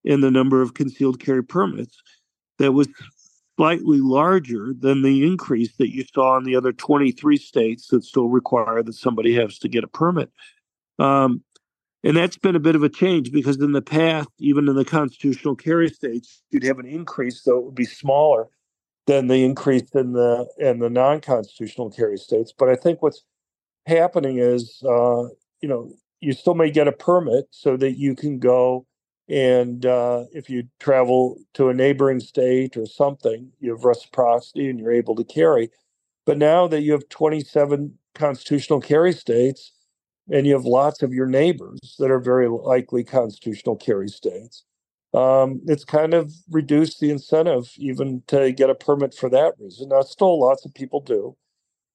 in 0.04 0.22
the 0.22 0.32
number 0.32 0.62
of 0.62 0.74
concealed 0.74 1.20
carry 1.20 1.44
permits 1.44 2.02
that 2.60 2.74
was 2.74 2.88
slightly 3.56 4.00
larger 4.00 4.74
than 4.78 5.02
the 5.02 5.26
increase 5.26 5.76
that 5.78 5.94
you 5.94 6.04
saw 6.14 6.38
in 6.38 6.44
the 6.44 6.56
other 6.56 6.74
23 6.74 7.38
states 7.38 7.88
that 7.88 8.04
still 8.04 8.28
require 8.28 8.84
that 8.84 8.94
somebody 8.94 9.34
has 9.34 9.58
to 9.60 9.70
get 9.70 9.84
a 9.84 9.88
permit. 9.88 10.32
Um, 11.00 11.44
and 12.04 12.18
that's 12.18 12.38
been 12.38 12.56
a 12.56 12.60
bit 12.60 12.76
of 12.76 12.84
a 12.84 12.90
change 12.90 13.32
because 13.32 13.60
in 13.60 13.72
the 13.72 13.82
past, 13.82 14.30
even 14.40 14.68
in 14.68 14.76
the 14.76 14.86
constitutional 14.86 15.56
carry 15.56 15.90
states, 15.90 16.42
you'd 16.52 16.64
have 16.64 16.80
an 16.80 16.86
increase, 16.86 17.44
though 17.44 17.58
it 17.60 17.66
would 17.66 17.76
be 17.76 17.86
smaller 17.86 18.50
than 19.08 19.28
the 19.28 19.44
increase 19.44 19.90
in 19.94 20.14
the 20.14 20.48
in 20.58 20.80
the 20.80 20.90
non-constitutional 20.90 21.92
carry 21.92 22.18
states. 22.18 22.54
But 22.58 22.70
I 22.70 22.76
think 22.76 23.02
what's 23.02 23.24
happening 23.86 24.40
is, 24.40 24.82
uh, 24.84 25.24
you 25.62 25.70
know, 25.70 25.92
you 26.20 26.34
still 26.34 26.56
may 26.56 26.72
get 26.72 26.88
a 26.88 26.94
permit 26.94 27.46
so 27.52 27.78
that 27.78 27.98
you 27.98 28.16
can 28.16 28.40
go 28.40 28.86
and 29.30 29.86
uh, 29.86 30.26
if 30.34 30.50
you 30.50 30.64
travel 30.80 31.38
to 31.54 31.70
a 31.70 31.74
neighboring 31.74 32.20
state 32.20 32.76
or 32.76 32.86
something, 32.86 33.52
you 33.60 33.72
have 33.72 33.86
reciprocity 33.86 34.70
and 34.70 34.80
you're 34.80 34.92
able 34.92 35.16
to 35.16 35.24
carry. 35.24 35.70
But 36.26 36.38
now 36.38 36.68
that 36.68 36.82
you 36.82 36.92
have 36.92 37.08
27 37.10 37.98
constitutional 38.16 38.82
carry 38.82 39.14
states 39.14 39.73
and 40.32 40.48
you 40.48 40.54
have 40.54 40.66
lots 40.66 41.04
of 41.04 41.14
your 41.14 41.28
neighbors 41.28 41.96
that 42.00 42.12
are 42.12 42.20
very 42.20 42.50
likely 42.50 43.04
constitutional 43.04 43.76
carry 43.76 44.08
states, 44.08 44.64
um, 45.14 45.62
it's 45.68 45.86
kind 45.86 46.14
of 46.14 46.34
reduced 46.50 47.00
the 47.00 47.12
incentive 47.12 47.72
even 47.78 48.24
to 48.28 48.52
get 48.52 48.70
a 48.70 48.76
permit 48.76 49.14
for 49.14 49.30
that 49.30 49.54
reason. 49.60 49.90
Now, 49.90 50.02
still 50.02 50.40
lots 50.40 50.66
of 50.66 50.74
people 50.74 51.02
do, 51.02 51.36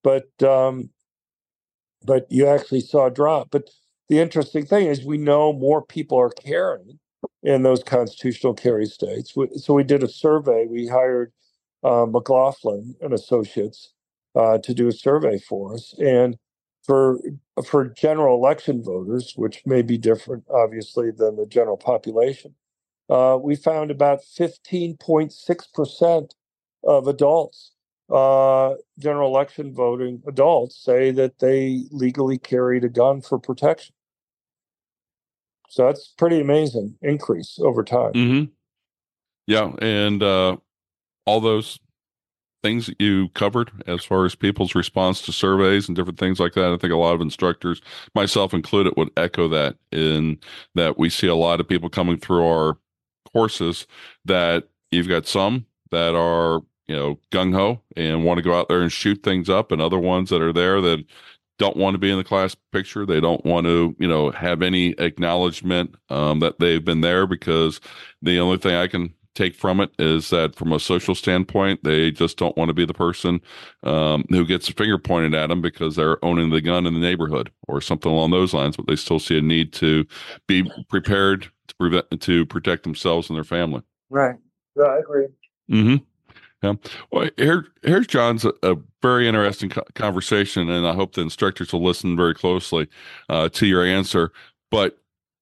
but 0.02 0.30
um, 0.42 0.90
but 2.04 2.26
you 2.30 2.46
actually 2.46 2.80
saw 2.80 3.06
a 3.06 3.10
drop. 3.10 3.48
But 3.50 3.70
the 4.08 4.18
interesting 4.18 4.66
thing 4.66 4.86
is 4.86 5.04
we 5.04 5.18
know 5.18 5.52
more 5.52 5.82
people 5.82 6.18
are 6.18 6.30
carrying 6.30 6.98
in 7.42 7.62
those 7.62 7.82
constitutional 7.82 8.54
carry 8.54 8.86
states. 8.86 9.34
So 9.56 9.74
we 9.74 9.84
did 9.84 10.02
a 10.02 10.08
survey. 10.08 10.66
We 10.68 10.86
hired 10.86 11.32
uh, 11.84 12.06
McLaughlin 12.08 12.94
and 13.00 13.12
Associates 13.12 13.92
uh, 14.34 14.58
to 14.58 14.74
do 14.74 14.88
a 14.88 14.92
survey 14.92 15.38
for 15.38 15.74
us, 15.74 15.94
and 15.98 16.36
for 16.88 17.20
for 17.66 17.84
general 17.84 18.34
election 18.34 18.82
voters, 18.82 19.34
which 19.36 19.62
may 19.66 19.82
be 19.82 19.98
different, 19.98 20.44
obviously, 20.48 21.10
than 21.10 21.36
the 21.36 21.44
general 21.44 21.76
population, 21.76 22.54
uh, 23.10 23.38
we 23.40 23.54
found 23.54 23.90
about 23.90 24.24
fifteen 24.24 24.96
point 24.96 25.30
six 25.32 25.66
percent 25.66 26.34
of 26.82 27.06
adults, 27.06 27.72
uh, 28.10 28.72
general 28.98 29.28
election 29.28 29.74
voting 29.74 30.22
adults, 30.26 30.82
say 30.82 31.10
that 31.10 31.38
they 31.40 31.82
legally 31.90 32.38
carried 32.38 32.84
a 32.84 32.88
gun 32.88 33.20
for 33.20 33.38
protection. 33.38 33.94
So 35.68 35.84
that's 35.84 36.14
pretty 36.16 36.40
amazing 36.40 36.96
increase 37.02 37.58
over 37.60 37.84
time. 37.84 38.12
Mm-hmm. 38.14 38.44
Yeah, 39.46 39.72
and 39.82 40.22
uh, 40.22 40.56
all 41.26 41.40
those 41.40 41.78
things 42.62 42.86
that 42.86 43.00
you 43.00 43.28
covered 43.30 43.70
as 43.86 44.04
far 44.04 44.24
as 44.24 44.34
people's 44.34 44.74
response 44.74 45.22
to 45.22 45.32
surveys 45.32 45.88
and 45.88 45.96
different 45.96 46.18
things 46.18 46.40
like 46.40 46.54
that. 46.54 46.72
I 46.72 46.76
think 46.76 46.92
a 46.92 46.96
lot 46.96 47.14
of 47.14 47.20
instructors, 47.20 47.80
myself 48.14 48.52
included, 48.52 48.94
would 48.96 49.10
echo 49.16 49.48
that 49.48 49.76
in 49.92 50.38
that 50.74 50.98
we 50.98 51.10
see 51.10 51.28
a 51.28 51.34
lot 51.34 51.60
of 51.60 51.68
people 51.68 51.88
coming 51.88 52.18
through 52.18 52.46
our 52.46 52.78
courses 53.32 53.86
that 54.24 54.68
you've 54.90 55.08
got 55.08 55.26
some 55.26 55.66
that 55.90 56.14
are 56.14 56.62
you 56.86 56.96
know 56.96 57.18
gung 57.30 57.54
ho 57.54 57.80
and 57.96 58.24
want 58.24 58.38
to 58.38 58.42
go 58.42 58.58
out 58.58 58.68
there 58.68 58.82
and 58.82 58.92
shoot 58.92 59.22
things 59.22 59.48
up, 59.48 59.72
and 59.72 59.80
other 59.80 59.98
ones 59.98 60.30
that 60.30 60.42
are 60.42 60.52
there 60.52 60.80
that 60.80 61.04
don't 61.58 61.76
want 61.76 61.94
to 61.94 61.98
be 61.98 62.10
in 62.10 62.16
the 62.16 62.24
class 62.24 62.54
picture. 62.72 63.04
They 63.04 63.20
don't 63.20 63.44
want 63.44 63.66
to, 63.66 63.94
you 63.98 64.06
know, 64.06 64.30
have 64.30 64.62
any 64.62 64.90
acknowledgement 64.98 65.94
um, 66.08 66.38
that 66.40 66.60
they've 66.60 66.84
been 66.84 67.00
there 67.00 67.26
because 67.26 67.80
the 68.22 68.38
only 68.38 68.58
thing 68.58 68.76
I 68.76 68.86
can 68.86 69.12
take 69.38 69.54
from 69.54 69.80
it 69.80 69.90
is 69.98 70.30
that 70.30 70.56
from 70.56 70.72
a 70.72 70.80
social 70.80 71.14
standpoint, 71.14 71.84
they 71.84 72.10
just 72.10 72.36
don't 72.36 72.56
want 72.56 72.68
to 72.68 72.74
be 72.74 72.84
the 72.84 72.94
person 72.94 73.40
um, 73.84 74.24
who 74.28 74.44
gets 74.44 74.68
a 74.68 74.72
finger 74.72 74.98
pointed 74.98 75.34
at 75.34 75.46
them 75.46 75.62
because 75.62 75.96
they're 75.96 76.22
owning 76.24 76.50
the 76.50 76.60
gun 76.60 76.86
in 76.86 76.94
the 76.94 77.00
neighborhood 77.00 77.50
or 77.68 77.80
something 77.80 78.10
along 78.10 78.32
those 78.32 78.52
lines. 78.52 78.76
But 78.76 78.86
they 78.86 78.96
still 78.96 79.18
see 79.18 79.38
a 79.38 79.42
need 79.42 79.72
to 79.74 80.04
be 80.46 80.70
prepared 80.88 81.50
to 81.68 81.74
prevent 81.76 82.20
to 82.20 82.46
protect 82.46 82.82
themselves 82.82 83.30
and 83.30 83.36
their 83.36 83.44
family. 83.44 83.82
Right. 84.10 84.36
Yeah, 84.76 84.84
I 84.84 84.98
agree. 84.98 85.26
Mm-hmm. 85.70 86.04
Yeah. 86.62 86.74
Well, 87.12 87.30
here, 87.36 87.66
here's 87.82 88.08
John's 88.08 88.44
a, 88.44 88.52
a 88.64 88.76
very 89.00 89.28
interesting 89.28 89.70
co- 89.70 89.84
conversation, 89.94 90.68
and 90.68 90.86
I 90.86 90.94
hope 90.94 91.14
the 91.14 91.20
instructors 91.20 91.72
will 91.72 91.84
listen 91.84 92.16
very 92.16 92.34
closely 92.34 92.88
uh, 93.28 93.48
to 93.50 93.66
your 93.66 93.84
answer. 93.84 94.32
But 94.70 94.98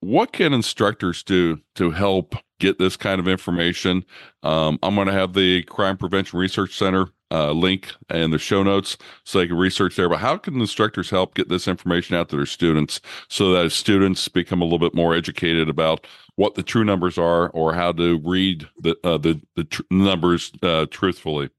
what 0.06 0.32
can 0.32 0.52
instructors 0.52 1.24
do 1.24 1.58
to 1.74 1.90
help 1.90 2.36
get 2.60 2.78
this 2.78 2.96
kind 2.96 3.18
of 3.18 3.26
information? 3.26 4.04
Um, 4.44 4.78
I'm 4.82 4.94
going 4.94 5.08
to 5.08 5.12
have 5.12 5.32
the 5.34 5.64
Crime 5.64 5.96
Prevention 5.96 6.38
Research 6.38 6.76
Center 6.76 7.08
uh, 7.32 7.50
link 7.50 7.92
in 8.10 8.30
the 8.30 8.38
show 8.38 8.62
notes 8.62 8.96
so 9.24 9.40
they 9.40 9.48
can 9.48 9.56
research 9.56 9.96
there. 9.96 10.08
But 10.08 10.20
how 10.20 10.36
can 10.36 10.60
instructors 10.60 11.10
help 11.10 11.34
get 11.34 11.48
this 11.48 11.66
information 11.66 12.14
out 12.14 12.28
to 12.28 12.36
their 12.36 12.46
students 12.46 13.00
so 13.28 13.50
that 13.52 13.72
students 13.72 14.28
become 14.28 14.60
a 14.60 14.64
little 14.64 14.78
bit 14.78 14.94
more 14.94 15.12
educated 15.12 15.68
about 15.68 16.06
what 16.36 16.54
the 16.54 16.62
true 16.62 16.84
numbers 16.84 17.18
are 17.18 17.48
or 17.48 17.74
how 17.74 17.90
to 17.92 18.20
read 18.24 18.68
the 18.78 18.96
uh, 19.02 19.18
the 19.18 19.40
the 19.56 19.64
tr- 19.64 19.82
numbers 19.90 20.52
uh, 20.62 20.86
truthfully? 20.88 21.50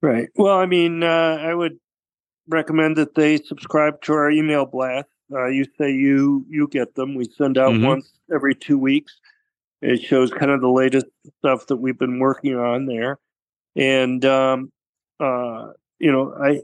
Right. 0.00 0.28
Well, 0.36 0.56
I 0.56 0.64
mean, 0.64 1.02
uh, 1.02 1.38
I 1.40 1.54
would 1.54 1.78
recommend 2.48 2.96
that 2.96 3.14
they 3.14 3.36
subscribe 3.36 4.00
to 4.02 4.14
our 4.14 4.30
email 4.30 4.64
blast. 4.64 5.08
Uh, 5.32 5.46
you 5.46 5.64
say 5.78 5.90
you 5.90 6.44
you 6.48 6.68
get 6.68 6.94
them. 6.94 7.14
We 7.14 7.24
send 7.24 7.58
out 7.58 7.72
mm-hmm. 7.72 7.86
once 7.86 8.12
every 8.32 8.54
two 8.54 8.78
weeks. 8.78 9.18
It 9.82 10.00
shows 10.00 10.30
kind 10.30 10.50
of 10.50 10.60
the 10.60 10.68
latest 10.68 11.06
stuff 11.38 11.66
that 11.66 11.76
we've 11.76 11.98
been 11.98 12.18
working 12.18 12.56
on 12.56 12.86
there, 12.86 13.18
and 13.76 14.24
um, 14.24 14.72
uh, 15.20 15.68
you 15.98 16.10
know, 16.10 16.34
I, 16.40 16.60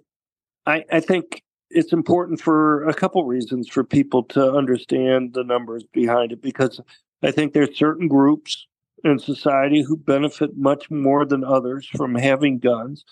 I, 0.67 0.85
I 0.93 1.01
think 1.01 1.43
it's 1.71 1.93
important 1.93 2.41
for 2.41 2.87
a 2.89 2.95
couple 2.95 3.25
reasons 3.25 3.69
for 3.69 3.85
people 3.85 4.25
to 4.25 4.53
understand 4.53 5.35
the 5.35 5.45
numbers 5.45 5.85
behind 5.93 6.33
it 6.33 6.43
because 6.43 6.81
I 7.23 7.31
think 7.31 7.53
there's 7.53 7.77
certain 7.77 8.09
groups 8.09 8.67
in 9.05 9.19
society 9.19 9.83
who 9.83 9.97
benefit 9.97 10.57
much 10.57 10.91
more 10.91 11.25
than 11.25 11.45
others 11.45 11.87
from 11.87 12.15
having 12.15 12.59
guns. 12.59 13.05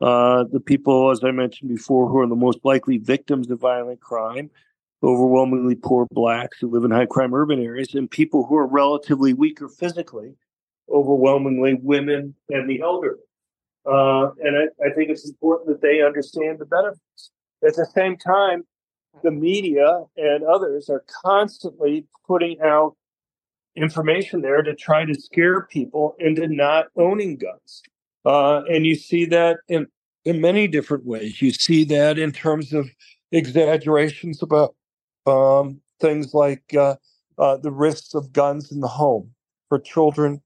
Uh, 0.00 0.44
the 0.44 0.60
people, 0.60 1.10
as 1.10 1.22
I 1.22 1.30
mentioned 1.30 1.70
before, 1.70 2.08
who 2.08 2.18
are 2.18 2.26
the 2.26 2.36
most 2.36 2.58
likely 2.64 2.98
victims 2.98 3.50
of 3.50 3.60
violent 3.60 4.00
crime, 4.00 4.50
overwhelmingly 5.04 5.74
poor 5.74 6.06
blacks 6.10 6.58
who 6.60 6.68
live 6.68 6.84
in 6.84 6.90
high 6.90 7.06
crime 7.06 7.34
urban 7.34 7.62
areas, 7.62 7.94
and 7.94 8.10
people 8.10 8.44
who 8.46 8.56
are 8.56 8.66
relatively 8.66 9.32
weaker 9.32 9.68
physically, 9.68 10.34
overwhelmingly 10.90 11.74
women 11.74 12.34
and 12.48 12.68
the 12.68 12.80
elderly. 12.80 13.20
Uh, 13.86 14.30
and 14.42 14.56
I, 14.56 14.86
I, 14.86 14.94
think 14.94 15.10
it's 15.10 15.28
important 15.28 15.68
that 15.68 15.82
they 15.82 16.00
understand 16.00 16.58
the 16.58 16.64
benefits. 16.64 17.30
At 17.66 17.76
the 17.76 17.86
same 17.94 18.16
time, 18.16 18.64
the 19.22 19.30
media 19.30 20.04
and 20.16 20.42
others 20.42 20.88
are 20.88 21.04
constantly 21.22 22.06
putting 22.26 22.60
out 22.62 22.96
information 23.76 24.40
there 24.40 24.62
to 24.62 24.74
try 24.74 25.04
to 25.04 25.14
scare 25.14 25.66
people 25.66 26.14
into 26.18 26.48
not 26.48 26.86
owning 26.96 27.36
guns. 27.36 27.82
Uh, 28.24 28.62
and 28.70 28.86
you 28.86 28.94
see 28.94 29.26
that 29.26 29.58
in, 29.68 29.86
in 30.24 30.40
many 30.40 30.66
different 30.66 31.04
ways. 31.04 31.42
You 31.42 31.52
see 31.52 31.84
that 31.84 32.18
in 32.18 32.32
terms 32.32 32.72
of 32.72 32.88
exaggerations 33.32 34.42
about 34.42 34.74
um, 35.26 35.80
things 36.00 36.34
like 36.34 36.74
uh, 36.74 36.96
uh, 37.38 37.56
the 37.58 37.70
risks 37.72 38.14
of 38.14 38.32
guns 38.32 38.72
in 38.72 38.80
the 38.80 38.88
home 38.88 39.30
for 39.68 39.78
children. 39.78 40.42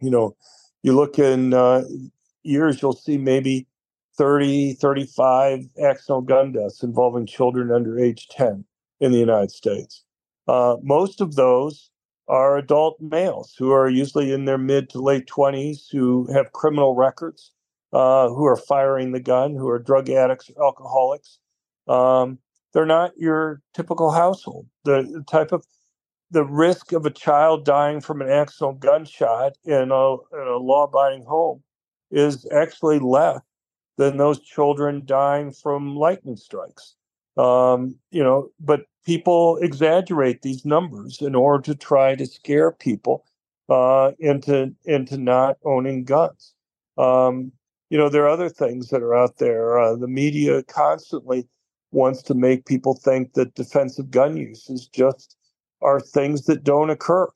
You 0.00 0.10
know, 0.10 0.36
you 0.82 0.94
look 0.94 1.18
in 1.18 1.54
uh, 1.54 1.84
years, 2.42 2.80
you'll 2.82 2.92
see 2.92 3.18
maybe 3.18 3.66
30, 4.16 4.74
35 4.74 5.60
accidental 5.82 6.22
gun 6.22 6.52
deaths 6.52 6.82
involving 6.82 7.26
children 7.26 7.70
under 7.70 7.98
age 7.98 8.28
10 8.28 8.64
in 9.00 9.12
the 9.12 9.18
United 9.18 9.50
States. 9.50 10.04
Uh, 10.48 10.76
most 10.82 11.20
of 11.20 11.34
those 11.34 11.90
are 12.28 12.56
adult 12.56 13.00
males 13.00 13.54
who 13.58 13.72
are 13.72 13.88
usually 13.88 14.32
in 14.32 14.44
their 14.44 14.58
mid 14.58 14.88
to 14.90 15.00
late 15.00 15.26
20s 15.26 15.86
who 15.90 16.26
have 16.32 16.52
criminal 16.52 16.94
records, 16.94 17.52
uh, 17.92 18.28
who 18.28 18.44
are 18.44 18.56
firing 18.56 19.12
the 19.12 19.20
gun, 19.20 19.54
who 19.54 19.68
are 19.68 19.78
drug 19.78 20.08
addicts, 20.10 20.50
or 20.56 20.64
alcoholics. 20.64 21.38
Um, 21.88 22.38
they're 22.76 22.84
not 22.84 23.16
your 23.16 23.62
typical 23.72 24.10
household. 24.10 24.66
The, 24.84 25.24
type 25.26 25.50
of 25.50 25.64
the 26.30 26.44
risk 26.44 26.92
of 26.92 27.06
a 27.06 27.10
child 27.10 27.64
dying 27.64 28.02
from 28.02 28.20
an 28.20 28.28
accidental 28.28 28.74
gunshot 28.74 29.54
in 29.64 29.90
a, 29.90 30.14
in 30.14 30.46
a 30.46 30.58
law-abiding 30.58 31.24
home 31.24 31.62
is 32.10 32.46
actually 32.52 32.98
less 32.98 33.40
than 33.96 34.18
those 34.18 34.40
children 34.40 35.04
dying 35.06 35.52
from 35.52 35.96
lightning 35.96 36.36
strikes. 36.36 36.96
Um, 37.38 37.98
you 38.10 38.22
know, 38.22 38.50
but 38.60 38.82
people 39.06 39.56
exaggerate 39.62 40.42
these 40.42 40.66
numbers 40.66 41.22
in 41.22 41.34
order 41.34 41.62
to 41.62 41.74
try 41.74 42.14
to 42.14 42.26
scare 42.26 42.72
people 42.72 43.24
uh, 43.70 44.12
into 44.18 44.74
into 44.84 45.16
not 45.16 45.56
owning 45.64 46.04
guns. 46.04 46.52
Um, 46.98 47.52
you 47.88 47.96
know, 47.96 48.10
there 48.10 48.24
are 48.24 48.28
other 48.28 48.50
things 48.50 48.88
that 48.88 49.02
are 49.02 49.14
out 49.14 49.38
there. 49.38 49.78
Uh, 49.78 49.96
the 49.96 50.08
media 50.08 50.62
constantly 50.62 51.48
wants 51.92 52.22
to 52.22 52.34
make 52.34 52.66
people 52.66 52.94
think 52.94 53.34
that 53.34 53.54
defensive 53.54 54.10
gun 54.10 54.36
uses 54.36 54.86
just 54.88 55.36
are 55.82 56.00
things 56.00 56.46
that 56.46 56.64
don't 56.64 56.90
occur. 56.90 57.28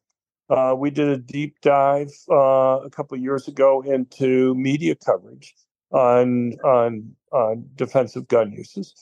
Uh, 0.48 0.74
we 0.76 0.90
did 0.90 1.08
a 1.08 1.16
deep 1.16 1.60
dive 1.62 2.10
uh, 2.30 2.80
a 2.82 2.90
couple 2.90 3.16
years 3.16 3.46
ago 3.46 3.82
into 3.82 4.54
media 4.56 4.94
coverage 4.96 5.54
on 5.92 6.54
on 6.64 7.14
on 7.32 7.64
defensive 7.76 8.26
gun 8.28 8.52
uses. 8.52 8.94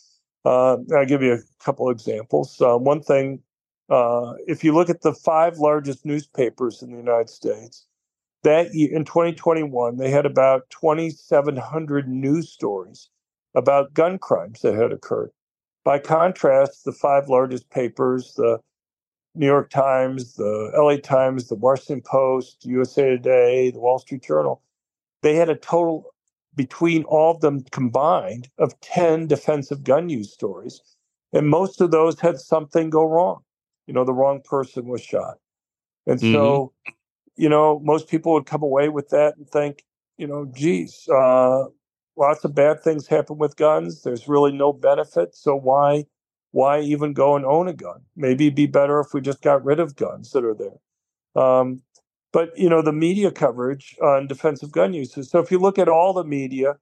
Uh, 0.44 0.76
I'll 0.96 1.06
give 1.06 1.22
you 1.22 1.34
a 1.34 1.64
couple 1.64 1.90
examples. 1.90 2.60
Uh, 2.60 2.76
one 2.76 3.02
thing, 3.02 3.40
uh, 3.88 4.34
if 4.46 4.62
you 4.62 4.74
look 4.74 4.90
at 4.90 5.02
the 5.02 5.14
five 5.14 5.58
largest 5.58 6.04
newspapers 6.04 6.82
in 6.82 6.90
the 6.90 6.98
United 6.98 7.30
States, 7.30 7.86
that 8.42 8.68
in 8.74 9.04
2021 9.04 9.96
they 9.96 10.10
had 10.10 10.26
about 10.26 10.68
2,700 10.70 12.08
news 12.08 12.50
stories 12.50 13.08
about 13.54 13.94
gun 13.94 14.18
crimes 14.18 14.60
that 14.60 14.74
had 14.74 14.92
occurred. 14.92 15.30
By 15.88 15.98
contrast, 15.98 16.84
the 16.84 16.92
five 16.92 17.30
largest 17.30 17.70
papers, 17.70 18.34
the 18.34 18.60
New 19.34 19.46
York 19.46 19.70
Times, 19.70 20.34
the 20.34 20.70
LA 20.76 20.98
Times, 20.98 21.48
the 21.48 21.54
Washington 21.54 22.02
Post, 22.02 22.66
USA 22.66 23.08
Today, 23.08 23.70
the 23.70 23.80
Wall 23.80 23.98
Street 23.98 24.22
Journal, 24.22 24.60
they 25.22 25.36
had 25.36 25.48
a 25.48 25.54
total 25.54 26.12
between 26.54 27.04
all 27.04 27.34
of 27.34 27.40
them 27.40 27.62
combined 27.72 28.50
of 28.58 28.78
10 28.82 29.28
defensive 29.28 29.82
gun 29.82 30.10
use 30.10 30.30
stories. 30.30 30.82
And 31.32 31.48
most 31.48 31.80
of 31.80 31.90
those 31.90 32.20
had 32.20 32.38
something 32.38 32.90
go 32.90 33.06
wrong. 33.06 33.40
You 33.86 33.94
know, 33.94 34.04
the 34.04 34.12
wrong 34.12 34.42
person 34.44 34.88
was 34.88 35.00
shot. 35.00 35.38
And 36.06 36.20
mm-hmm. 36.20 36.34
so, 36.34 36.74
you 37.36 37.48
know, 37.48 37.80
most 37.82 38.08
people 38.08 38.34
would 38.34 38.44
come 38.44 38.62
away 38.62 38.90
with 38.90 39.08
that 39.08 39.38
and 39.38 39.48
think, 39.48 39.84
you 40.18 40.26
know, 40.26 40.52
geez, 40.54 41.08
uh, 41.08 41.64
lots 42.18 42.44
of 42.44 42.54
bad 42.54 42.82
things 42.82 43.06
happen 43.06 43.38
with 43.38 43.56
guns. 43.56 44.02
There's 44.02 44.28
really 44.28 44.52
no 44.52 44.72
benefit. 44.72 45.34
So 45.34 45.56
why 45.56 46.06
why 46.52 46.80
even 46.80 47.12
go 47.12 47.36
and 47.36 47.44
own 47.44 47.68
a 47.68 47.74
gun? 47.74 48.00
Maybe 48.16 48.46
it'd 48.46 48.56
be 48.56 48.66
better 48.66 49.00
if 49.00 49.14
we 49.14 49.20
just 49.20 49.42
got 49.42 49.64
rid 49.64 49.80
of 49.80 49.96
guns 49.96 50.30
that 50.32 50.44
are 50.44 50.54
there. 50.54 51.42
Um, 51.42 51.82
but 52.32 52.58
you 52.58 52.68
know 52.68 52.82
the 52.82 52.92
media 52.92 53.30
coverage 53.30 53.96
on 54.02 54.26
defensive 54.26 54.72
gun 54.72 54.92
uses. 54.92 55.30
So 55.30 55.38
if 55.40 55.50
you 55.50 55.58
look 55.58 55.78
at 55.78 55.88
all 55.88 56.12
the 56.12 56.24
media, 56.24 56.76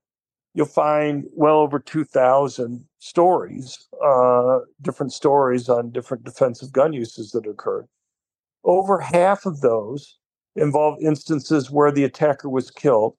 you'll 0.55 0.66
find 0.66 1.24
well 1.34 1.59
over 1.59 1.78
2,000 1.78 2.84
stories, 2.99 3.89
uh, 4.05 4.61
different 4.82 5.12
stories 5.12 5.68
on 5.68 5.91
different 5.91 6.24
defensive 6.24 6.72
gun 6.72 6.93
uses 6.95 7.32
that 7.32 7.47
occurred. 7.47 7.87
Over 8.64 9.01
half 9.01 9.47
of 9.47 9.61
those 9.61 10.18
involve 10.57 10.99
instances 11.03 11.70
where 11.70 11.93
the 11.93 12.05
attacker 12.05 12.49
was 12.49 12.70
killed. 12.70 13.16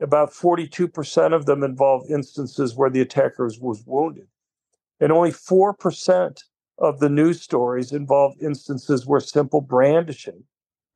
About 0.00 0.30
42% 0.30 1.32
of 1.32 1.46
them 1.46 1.62
involve 1.62 2.08
instances 2.10 2.76
where 2.76 2.90
the 2.90 3.00
attacker 3.00 3.50
was 3.60 3.82
wounded. 3.84 4.28
And 5.00 5.12
only 5.12 5.32
4% 5.32 6.42
of 6.78 7.00
the 7.00 7.08
news 7.08 7.42
stories 7.42 7.92
involve 7.92 8.34
instances 8.40 9.06
where 9.06 9.20
simple 9.20 9.60
brandishing 9.60 10.44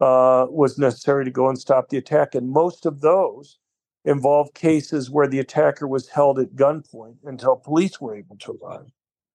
uh, 0.00 0.46
was 0.48 0.78
necessary 0.78 1.24
to 1.24 1.30
go 1.30 1.48
and 1.48 1.58
stop 1.58 1.88
the 1.88 1.96
attack. 1.96 2.34
And 2.34 2.50
most 2.50 2.86
of 2.86 3.00
those 3.00 3.58
involved 4.04 4.54
cases 4.54 5.10
where 5.10 5.28
the 5.28 5.38
attacker 5.38 5.86
was 5.86 6.08
held 6.08 6.38
at 6.38 6.54
gunpoint 6.54 7.16
until 7.24 7.56
police 7.56 8.00
were 8.00 8.16
able 8.16 8.36
to 8.36 8.58
arrive. 8.62 8.90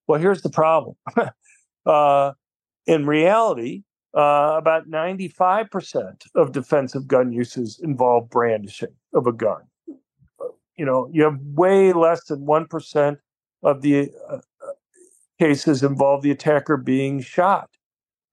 Well, 0.08 0.20
here's 0.20 0.42
the 0.42 0.50
problem. 0.50 0.96
uh, 1.86 2.34
in 2.86 3.06
reality, 3.06 3.84
uh, 4.18 4.56
about 4.58 4.90
95% 4.90 6.26
of 6.34 6.52
defensive 6.52 7.08
gun 7.08 7.32
uses 7.32 7.80
involve 7.80 8.32
brandishing 8.32 8.96
of 9.14 9.28
a 9.28 9.32
gun. 9.32 9.62
You 10.76 10.86
know, 10.86 11.08
you 11.12 11.24
have 11.24 11.40
way 11.54 11.94
less 11.94 12.24
than 12.26 12.40
1% 12.40 13.18
of 13.62 13.82
the 13.84 14.12
uh, 14.28 14.36
uh, 14.36 14.40
cases 15.40 15.84
involve 15.84 16.24
the 16.24 16.32
attacker 16.32 16.78
being 16.78 17.22
shot. 17.22 17.70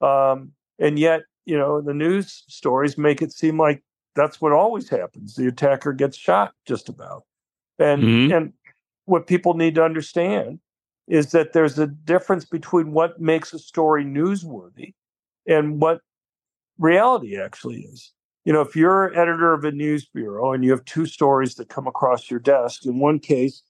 Um, 0.01 0.53
and 0.79 0.99
yet, 0.99 1.23
you 1.45 1.59
know, 1.59 1.83
the 1.83 1.93
news 1.93 2.45
stories 2.49 2.97
make 2.97 3.21
it 3.21 3.33
seem 3.33 3.59
like 3.59 3.83
that's 4.17 4.41
what 4.41 4.53
always 4.53 4.89
happens. 4.89 5.35
The 5.35 5.49
attacker 5.49 5.93
gets 5.93 6.17
shot 6.17 6.55
just 6.67 6.89
about. 6.89 7.25
And 7.79 8.03
mm-hmm. 8.03 8.33
and 8.33 8.53
what 9.05 9.27
people 9.27 9.53
need 9.53 9.75
to 9.75 9.85
understand 9.85 10.61
is 11.09 11.33
that 11.33 11.53
there's 11.53 11.79
a 11.79 11.87
difference 11.87 12.47
between 12.47 12.93
what 12.93 13.21
makes 13.21 13.53
a 13.53 13.59
story 13.59 14.05
newsworthy 14.05 14.95
and 15.47 15.81
what 15.81 16.01
reality 16.79 17.39
actually 17.39 17.81
is. 17.83 18.13
You 18.45 18.53
know, 18.53 18.61
if 18.61 18.77
you're 18.77 19.19
editor 19.19 19.55
of 19.55 19.65
a 19.65 19.73
news 19.73 20.07
bureau 20.07 20.53
and 20.53 20.63
you 20.63 20.71
have 20.71 20.85
two 20.85 21.07
stories 21.07 21.55
that 21.55 21.69
come 21.69 21.87
across 21.87 22.31
your 22.31 22.41
desk, 22.41 22.85
in 22.85 22.99
one 22.99 23.19
case, 23.19 23.63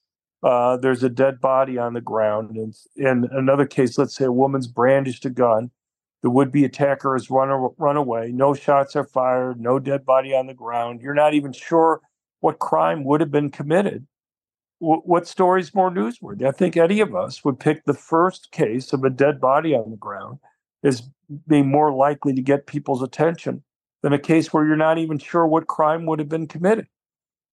uh, 0.43 0.77
there's 0.77 1.03
a 1.03 1.09
dead 1.09 1.39
body 1.39 1.77
on 1.77 1.93
the 1.93 2.01
ground, 2.01 2.55
and 2.55 2.75
in 2.95 3.27
another 3.31 3.65
case, 3.65 3.97
let's 3.97 4.15
say 4.15 4.25
a 4.25 4.31
woman's 4.31 4.67
brandished 4.67 5.25
a 5.25 5.29
gun, 5.29 5.71
the 6.21 6.29
would-be 6.29 6.65
attacker 6.65 7.13
has 7.13 7.29
run 7.29 7.49
run 7.77 7.97
away. 7.97 8.31
No 8.31 8.53
shots 8.53 8.95
are 8.95 9.05
fired. 9.05 9.59
No 9.59 9.79
dead 9.79 10.05
body 10.05 10.35
on 10.35 10.47
the 10.47 10.53
ground. 10.53 11.01
You're 11.01 11.13
not 11.13 11.33
even 11.33 11.53
sure 11.53 12.01
what 12.41 12.59
crime 12.59 13.03
would 13.05 13.21
have 13.21 13.31
been 13.31 13.49
committed. 13.49 14.05
W- 14.81 15.01
what 15.05 15.27
story 15.27 15.61
is 15.61 15.73
more 15.73 15.89
newsworthy? 15.89 16.47
I 16.47 16.51
think 16.51 16.77
any 16.77 16.99
of 16.99 17.15
us 17.15 17.43
would 17.45 17.59
pick 17.59 17.85
the 17.85 17.93
first 17.93 18.51
case 18.51 18.91
of 18.91 19.03
a 19.03 19.09
dead 19.09 19.39
body 19.39 19.73
on 19.73 19.89
the 19.89 19.97
ground 19.97 20.39
as 20.85 21.09
being 21.47 21.67
more 21.67 21.91
likely 21.93 22.33
to 22.33 22.41
get 22.41 22.67
people's 22.67 23.01
attention 23.01 23.63
than 24.03 24.13
a 24.13 24.19
case 24.19 24.53
where 24.53 24.65
you're 24.65 24.75
not 24.75 24.99
even 24.99 25.17
sure 25.17 25.47
what 25.47 25.67
crime 25.67 26.05
would 26.05 26.19
have 26.19 26.29
been 26.29 26.47
committed. 26.47 26.87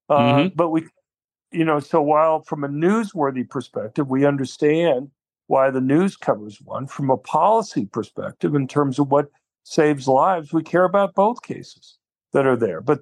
Uh, 0.08 0.18
mm-hmm. 0.18 0.48
But 0.54 0.68
we, 0.68 0.86
you 1.50 1.64
know, 1.64 1.80
so 1.80 2.02
while 2.02 2.42
from 2.42 2.62
a 2.62 2.68
newsworthy 2.68 3.48
perspective, 3.48 4.08
we 4.08 4.26
understand 4.26 5.10
why 5.46 5.70
the 5.70 5.80
news 5.80 6.16
covers 6.16 6.60
one. 6.62 6.86
From 6.86 7.10
a 7.10 7.16
policy 7.16 7.86
perspective, 7.86 8.54
in 8.54 8.68
terms 8.68 8.98
of 8.98 9.10
what 9.10 9.28
saves 9.64 10.06
lives, 10.06 10.52
we 10.52 10.62
care 10.62 10.84
about 10.84 11.14
both 11.14 11.42
cases 11.42 11.98
that 12.32 12.46
are 12.46 12.56
there. 12.56 12.80
But 12.80 13.00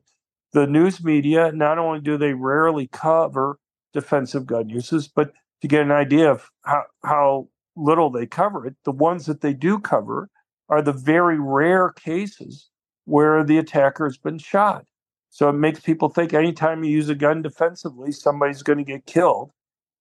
the 0.52 0.66
news 0.66 1.02
media, 1.02 1.52
not 1.52 1.78
only 1.78 2.00
do 2.00 2.16
they 2.16 2.34
rarely 2.34 2.88
cover 2.88 3.58
defensive 3.92 4.46
gun 4.46 4.68
uses, 4.68 5.08
but 5.08 5.32
to 5.62 5.68
get 5.68 5.82
an 5.82 5.90
idea 5.90 6.30
of 6.30 6.48
how, 6.64 6.82
how 7.04 7.48
little 7.80 8.10
they 8.10 8.26
cover 8.26 8.66
it, 8.66 8.76
the 8.84 8.92
ones 8.92 9.26
that 9.26 9.40
they 9.40 9.54
do 9.54 9.78
cover 9.78 10.28
are 10.68 10.82
the 10.82 10.92
very 10.92 11.38
rare 11.38 11.90
cases 11.90 12.70
where 13.04 13.42
the 13.42 13.58
attacker 13.58 14.04
has 14.04 14.16
been 14.16 14.38
shot. 14.38 14.84
So 15.30 15.48
it 15.48 15.54
makes 15.54 15.80
people 15.80 16.08
think 16.08 16.32
anytime 16.32 16.84
you 16.84 16.90
use 16.90 17.08
a 17.08 17.14
gun 17.14 17.42
defensively, 17.42 18.12
somebody's 18.12 18.62
going 18.62 18.78
to 18.78 18.84
get 18.84 19.06
killed 19.06 19.52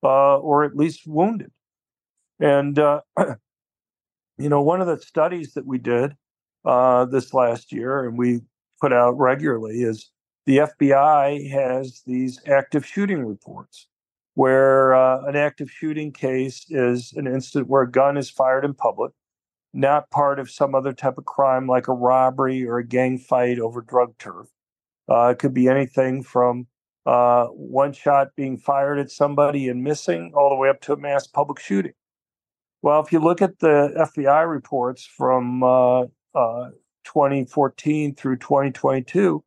uh, 0.03 0.38
or 0.38 0.63
at 0.63 0.75
least 0.75 1.07
wounded. 1.07 1.51
And, 2.39 2.80
uh, 2.80 3.01
you 4.38 4.49
know, 4.49 4.61
one 4.61 4.82
of 4.82 4.88
the 4.88 4.97
studies 4.97 5.53
that 5.53 5.65
we 5.65 5.77
did 5.77 6.15
uh, 6.65 7.05
this 7.05 7.34
last 7.34 7.71
year 7.71 8.05
and 8.05 8.17
we 8.17 8.41
put 8.82 8.93
out 8.93 9.17
regularly 9.17 9.82
is 9.82 10.09
the 10.45 10.57
FBI 10.57 11.49
has 11.51 12.01
these 12.07 12.39
active 12.47 12.86
shooting 12.86 13.25
reports 13.25 13.88
where 14.40 14.94
uh, 14.94 15.22
an 15.26 15.36
active 15.36 15.70
shooting 15.70 16.14
case 16.14 16.66
is 16.70 17.12
an 17.18 17.28
incident 17.28 17.68
where 17.68 17.82
a 17.82 17.92
gun 17.92 18.16
is 18.16 18.30
fired 18.30 18.64
in 18.64 18.74
public, 18.74 19.12
not 19.74 20.10
part 20.12 20.40
of 20.40 20.50
some 20.50 20.74
other 20.74 20.94
type 20.94 21.18
of 21.18 21.26
crime 21.26 21.68
like 21.68 21.90
a 21.90 21.94
robbery 21.94 22.66
or 22.66 22.78
a 22.78 22.88
gang 22.88 23.18
fight 23.18 23.60
over 23.60 23.82
drug 23.82 24.18
turf. 24.18 24.48
Uh, 25.12 25.26
it 25.26 25.40
could 25.40 25.54
be 25.54 25.68
anything 25.68 26.24
from 26.24 26.66
uh, 27.06 27.48
one 27.48 27.92
shot 27.92 28.30
being 28.38 28.58
fired 28.58 28.98
at 28.98 29.12
somebody 29.12 29.68
and 29.68 29.84
missing 29.84 30.32
all 30.34 30.50
the 30.50 30.56
way 30.56 30.70
up 30.70 30.80
to 30.80 30.94
a 30.94 30.98
mass 30.98 31.28
public 31.28 31.60
shooting. 31.60 31.92
Well, 32.82 33.02
if 33.02 33.12
you 33.12 33.20
look 33.20 33.42
at 33.42 33.60
the 33.60 33.92
FBI 34.16 34.50
reports 34.50 35.06
from 35.06 35.64
uh, 35.64 36.04
uh 36.34 36.70
2014 37.04 38.16
through 38.16 38.38
2022, 38.38 39.44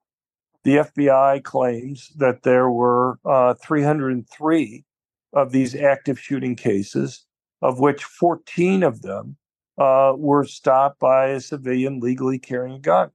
the 0.65 0.77
FBI 0.77 1.43
claims 1.43 2.13
that 2.17 2.43
there 2.43 2.71
were 2.71 3.19
uh, 3.25 3.55
303 3.55 4.85
of 5.33 5.53
these 5.53 5.75
active 5.75 6.19
shooting 6.19 6.55
cases, 6.55 7.25
of 7.63 7.81
which 7.81 8.05
14 8.05 8.83
of 8.83 9.03
them 9.03 9.37
uh, 9.79 10.13
were 10.17 10.45
stopped 10.45 11.01
by 11.01 11.29
a 11.29 11.41
civilian 11.41 12.01
legally 12.01 12.39
carrying 12.39 12.77
a 12.77 12.81
gun. 12.81 13.11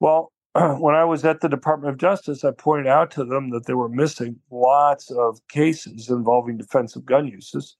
Well, 0.00 0.32
when 0.54 0.94
I 0.94 1.04
was 1.04 1.24
at 1.24 1.40
the 1.40 1.48
Department 1.48 1.92
of 1.92 1.98
Justice, 1.98 2.44
I 2.44 2.50
pointed 2.50 2.88
out 2.88 3.10
to 3.12 3.24
them 3.24 3.50
that 3.50 3.66
they 3.66 3.74
were 3.74 3.88
missing 3.88 4.36
lots 4.50 5.10
of 5.10 5.40
cases 5.48 6.10
involving 6.10 6.58
defensive 6.58 7.06
gun 7.06 7.26
uses. 7.28 7.76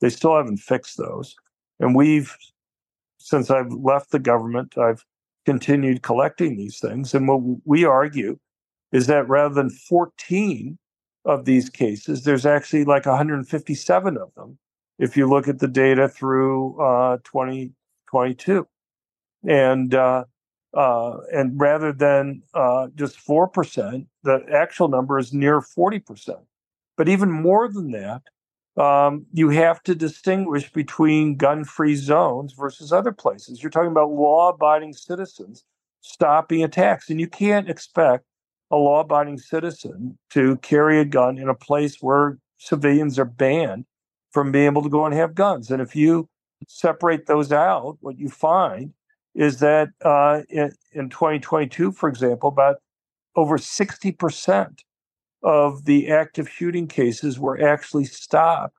They 0.00 0.10
still 0.10 0.36
haven't 0.36 0.58
fixed 0.58 0.98
those. 0.98 1.34
And 1.80 1.94
we've, 1.94 2.36
since 3.18 3.50
I've 3.50 3.72
left 3.72 4.10
the 4.10 4.18
government, 4.18 4.76
I've 4.78 5.04
continued 5.44 6.02
collecting 6.02 6.56
these 6.56 6.78
things. 6.78 7.14
And 7.14 7.28
what 7.28 7.40
we 7.64 7.84
argue 7.84 8.38
is 8.92 9.06
that 9.06 9.28
rather 9.28 9.54
than 9.54 9.70
14 9.70 10.78
of 11.24 11.44
these 11.44 11.70
cases, 11.70 12.24
there's 12.24 12.46
actually 12.46 12.84
like 12.84 13.06
157 13.06 14.16
of 14.16 14.34
them 14.34 14.58
if 14.98 15.16
you 15.16 15.28
look 15.28 15.48
at 15.48 15.58
the 15.58 15.68
data 15.68 16.08
through 16.08 16.80
uh, 16.80 17.18
2022. 17.24 18.66
And 19.48 19.94
uh, 19.94 20.24
uh, 20.74 21.18
and 21.32 21.60
rather 21.60 21.92
than 21.92 22.42
uh, 22.54 22.88
just 22.94 23.18
4%, 23.18 24.06
the 24.22 24.40
actual 24.52 24.88
number 24.88 25.18
is 25.18 25.32
near 25.32 25.60
40%. 25.60 26.36
But 26.96 27.08
even 27.08 27.30
more 27.30 27.68
than 27.68 27.90
that, 27.90 28.22
um, 28.76 29.26
you 29.32 29.50
have 29.50 29.82
to 29.82 29.94
distinguish 29.94 30.72
between 30.72 31.36
gun 31.36 31.64
free 31.64 31.94
zones 31.94 32.54
versus 32.54 32.92
other 32.92 33.12
places. 33.12 33.62
You're 33.62 33.70
talking 33.70 33.90
about 33.90 34.10
law 34.10 34.50
abiding 34.50 34.94
citizens 34.94 35.64
stopping 36.00 36.64
attacks, 36.64 37.10
and 37.10 37.20
you 37.20 37.28
can't 37.28 37.70
expect 37.70 38.24
a 38.70 38.76
law 38.76 39.00
abiding 39.00 39.38
citizen 39.38 40.18
to 40.30 40.56
carry 40.58 40.98
a 40.98 41.04
gun 41.04 41.38
in 41.38 41.48
a 41.48 41.54
place 41.54 41.98
where 42.00 42.38
civilians 42.58 43.18
are 43.18 43.24
banned 43.24 43.84
from 44.30 44.50
being 44.50 44.66
able 44.66 44.82
to 44.82 44.88
go 44.88 45.04
and 45.04 45.14
have 45.14 45.34
guns. 45.34 45.70
And 45.70 45.82
if 45.82 45.94
you 45.94 46.28
separate 46.66 47.26
those 47.26 47.52
out, 47.52 47.98
what 48.00 48.18
you 48.18 48.28
find 48.28 48.92
is 49.34 49.60
that 49.60 49.90
uh, 50.04 50.42
in, 50.48 50.72
in 50.92 51.08
2022, 51.10 51.92
for 51.92 52.08
example, 52.08 52.48
about 52.48 52.76
over 53.36 53.58
60% 53.58 54.78
of 55.42 55.84
the 55.84 56.08
active 56.08 56.48
shooting 56.48 56.86
cases 56.86 57.38
were 57.38 57.60
actually 57.60 58.04
stopped 58.04 58.76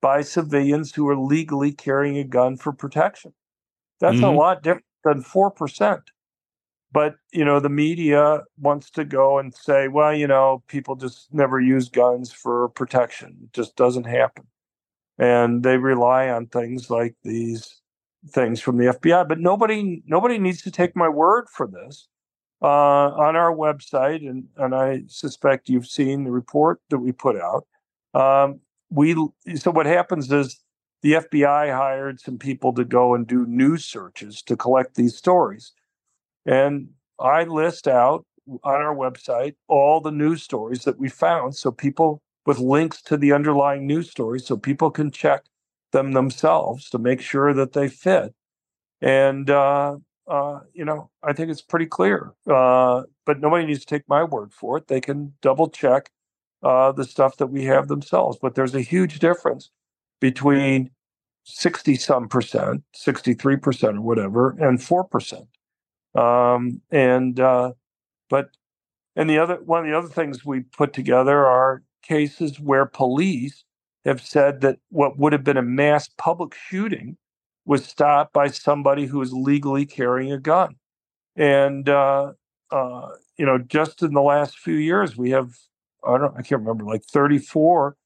by 0.00 0.20
civilians 0.22 0.94
who 0.94 1.04
were 1.04 1.18
legally 1.18 1.72
carrying 1.72 2.18
a 2.18 2.24
gun 2.24 2.56
for 2.56 2.72
protection. 2.72 3.32
That's 4.00 4.16
mm-hmm. 4.16 4.24
a 4.24 4.32
lot 4.32 4.62
different 4.62 4.84
than 5.04 5.22
4%. 5.22 6.02
But, 6.92 7.14
you 7.32 7.44
know, 7.44 7.58
the 7.58 7.70
media 7.70 8.40
wants 8.60 8.90
to 8.90 9.04
go 9.04 9.38
and 9.38 9.54
say, 9.54 9.88
well, 9.88 10.14
you 10.14 10.26
know, 10.26 10.62
people 10.66 10.96
just 10.96 11.32
never 11.32 11.58
use 11.58 11.88
guns 11.88 12.30
for 12.30 12.68
protection. 12.70 13.38
It 13.44 13.52
just 13.54 13.76
doesn't 13.76 14.04
happen. 14.04 14.44
And 15.18 15.62
they 15.62 15.78
rely 15.78 16.28
on 16.28 16.46
things 16.46 16.90
like 16.90 17.14
these 17.22 17.80
things 18.28 18.60
from 18.60 18.76
the 18.76 18.86
FBI. 18.86 19.26
But 19.26 19.40
nobody 19.40 20.02
nobody 20.06 20.38
needs 20.38 20.62
to 20.62 20.70
take 20.70 20.94
my 20.94 21.08
word 21.08 21.48
for 21.48 21.66
this 21.66 22.08
uh, 22.62 23.10
on 23.16 23.36
our 23.36 23.54
website, 23.54 24.28
and 24.28 24.44
and 24.56 24.74
I 24.74 25.02
suspect 25.08 25.68
you've 25.68 25.86
seen 25.86 26.24
the 26.24 26.30
report 26.30 26.80
that 26.90 26.98
we 26.98 27.12
put 27.12 27.36
out. 27.36 27.66
Um, 28.14 28.60
we 28.90 29.14
so 29.56 29.70
what 29.70 29.86
happens 29.86 30.30
is 30.30 30.60
the 31.02 31.14
FBI 31.14 31.74
hired 31.74 32.20
some 32.20 32.38
people 32.38 32.72
to 32.74 32.84
go 32.84 33.14
and 33.14 33.26
do 33.26 33.46
news 33.46 33.84
searches 33.84 34.42
to 34.42 34.56
collect 34.56 34.94
these 34.94 35.16
stories, 35.16 35.72
and 36.46 36.88
I 37.18 37.44
list 37.44 37.88
out 37.88 38.24
on 38.64 38.74
our 38.74 38.94
website 38.94 39.54
all 39.68 40.00
the 40.00 40.10
news 40.10 40.42
stories 40.42 40.84
that 40.84 40.98
we 40.98 41.08
found, 41.08 41.56
so 41.56 41.70
people 41.72 42.22
with 42.46 42.58
links 42.58 43.00
to 43.02 43.16
the 43.16 43.32
underlying 43.32 43.86
news 43.86 44.10
stories, 44.10 44.46
so 44.46 44.56
people 44.56 44.90
can 44.90 45.10
check 45.10 45.44
them 45.92 46.12
themselves 46.12 46.90
to 46.90 46.98
make 46.98 47.20
sure 47.20 47.52
that 47.54 47.72
they 47.72 47.88
fit. 47.88 48.34
And 49.00 49.50
uh, 49.50 49.96
uh, 50.28 50.60
you 50.72 50.84
know, 50.84 51.10
I 51.22 51.32
think 51.32 51.50
it's 51.50 51.62
pretty 51.62 51.86
clear. 51.86 52.32
Uh, 52.46 53.02
but 53.26 53.40
nobody 53.40 53.66
needs 53.66 53.80
to 53.80 53.86
take 53.86 54.08
my 54.08 54.24
word 54.24 54.52
for 54.52 54.78
it. 54.78 54.88
They 54.88 55.00
can 55.00 55.34
double 55.42 55.68
check 55.68 56.10
uh, 56.62 56.92
the 56.92 57.04
stuff 57.04 57.36
that 57.38 57.48
we 57.48 57.64
have 57.64 57.88
themselves. 57.88 58.38
But 58.40 58.54
there's 58.54 58.74
a 58.74 58.80
huge 58.80 59.18
difference 59.18 59.70
between 60.20 60.90
60 61.44 61.96
some 61.96 62.28
percent, 62.28 62.82
63 62.94 63.56
percent 63.56 63.96
or 63.98 64.02
whatever, 64.02 64.56
and 64.60 64.82
4 64.82 65.04
percent. 65.04 65.46
Um, 66.14 66.80
and, 66.90 67.40
uh, 67.40 67.72
but, 68.28 68.50
and 69.16 69.28
the 69.28 69.38
other, 69.38 69.56
one 69.56 69.80
of 69.84 69.90
the 69.90 69.96
other 69.96 70.08
things 70.08 70.44
we 70.44 70.60
put 70.60 70.92
together 70.92 71.46
are 71.46 71.82
cases 72.02 72.60
where 72.60 72.86
police 72.86 73.64
have 74.04 74.20
said 74.20 74.60
that 74.60 74.78
what 74.90 75.18
would 75.18 75.32
have 75.32 75.44
been 75.44 75.56
a 75.56 75.62
mass 75.62 76.08
public 76.18 76.54
shooting 76.54 77.16
was 77.64 77.84
stopped 77.84 78.32
by 78.32 78.48
somebody 78.48 79.06
who 79.06 79.20
is 79.22 79.32
legally 79.32 79.86
carrying 79.86 80.32
a 80.32 80.38
gun. 80.38 80.76
And, 81.36 81.88
uh, 81.88 82.32
uh, 82.70 83.08
you 83.38 83.46
know, 83.46 83.58
just 83.58 84.02
in 84.02 84.14
the 84.14 84.22
last 84.22 84.58
few 84.58 84.74
years, 84.74 85.16
we 85.16 85.30
have, 85.30 85.54
I 86.06 86.18
don't, 86.18 86.32
I 86.36 86.42
can't 86.42 86.62
remember, 86.62 86.84
like 86.84 87.04
34 87.04 87.96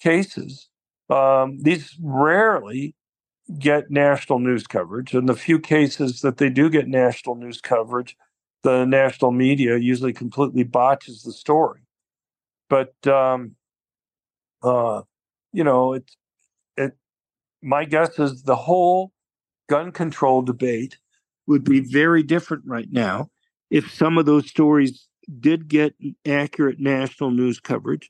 cases. 0.00 0.68
Um, 1.10 1.58
these 1.62 1.96
rarely 2.02 2.94
get 3.58 3.90
national 3.90 4.40
news 4.40 4.66
coverage. 4.66 5.14
And 5.14 5.28
the 5.28 5.36
few 5.36 5.58
cases 5.58 6.20
that 6.22 6.38
they 6.38 6.50
do 6.50 6.70
get 6.70 6.88
national 6.88 7.36
news 7.36 7.60
coverage, 7.60 8.16
the 8.62 8.84
national 8.84 9.32
media 9.32 9.76
usually 9.76 10.12
completely 10.12 10.64
botches 10.64 11.22
the 11.22 11.32
story. 11.32 11.80
But, 12.68 12.94
um, 13.06 13.56
uh, 14.62 15.02
you 15.52 15.64
know, 15.64 15.94
it's, 15.94 16.16
it, 16.76 16.96
my 17.66 17.84
guess 17.84 18.18
is 18.20 18.44
the 18.44 18.56
whole 18.56 19.12
gun 19.68 19.90
control 19.90 20.40
debate 20.40 20.98
would 21.48 21.64
be 21.64 21.80
very 21.80 22.22
different 22.22 22.62
right 22.64 22.92
now 22.92 23.28
if 23.70 23.92
some 23.92 24.16
of 24.16 24.24
those 24.24 24.48
stories 24.48 25.08
did 25.40 25.66
get 25.66 25.92
accurate 26.24 26.78
national 26.78 27.32
news 27.32 27.58
coverage 27.58 28.08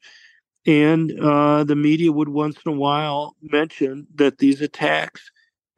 and 0.67 1.19
uh, 1.21 1.65
the 1.65 1.77
media 1.77 2.13
would 2.13 2.29
once 2.29 2.59
in 2.67 2.73
a 2.73 2.77
while 2.77 3.35
mention 3.41 4.07
that 4.15 4.39
these 4.39 4.61
attacks 4.61 5.31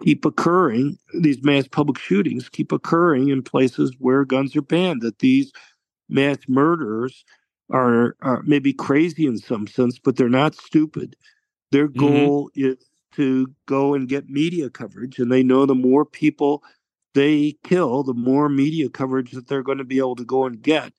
keep 0.02 0.24
occurring 0.24 0.98
these 1.20 1.42
mass 1.44 1.68
public 1.68 1.98
shootings 1.98 2.48
keep 2.48 2.72
occurring 2.72 3.28
in 3.28 3.42
places 3.42 3.94
where 4.00 4.24
guns 4.24 4.56
are 4.56 4.62
banned 4.62 5.02
that 5.02 5.20
these 5.20 5.52
mass 6.08 6.38
murderers 6.48 7.24
are, 7.70 8.16
are 8.22 8.42
maybe 8.44 8.72
crazy 8.72 9.24
in 9.24 9.38
some 9.38 9.68
sense 9.68 10.00
but 10.00 10.16
they're 10.16 10.28
not 10.28 10.56
stupid 10.56 11.14
their 11.70 11.86
mm-hmm. 11.86 12.00
goal 12.00 12.50
mm-hmm. 12.56 12.72
is 12.72 12.87
to 13.18 13.52
go 13.66 13.94
and 13.94 14.08
get 14.08 14.30
media 14.30 14.70
coverage, 14.70 15.18
and 15.18 15.30
they 15.30 15.42
know 15.42 15.66
the 15.66 15.74
more 15.74 16.04
people 16.04 16.62
they 17.14 17.56
kill, 17.64 18.04
the 18.04 18.14
more 18.14 18.48
media 18.48 18.88
coverage 18.88 19.32
that 19.32 19.48
they're 19.48 19.64
going 19.64 19.78
to 19.78 19.84
be 19.84 19.98
able 19.98 20.14
to 20.14 20.24
go 20.24 20.46
and 20.46 20.62
get. 20.62 20.92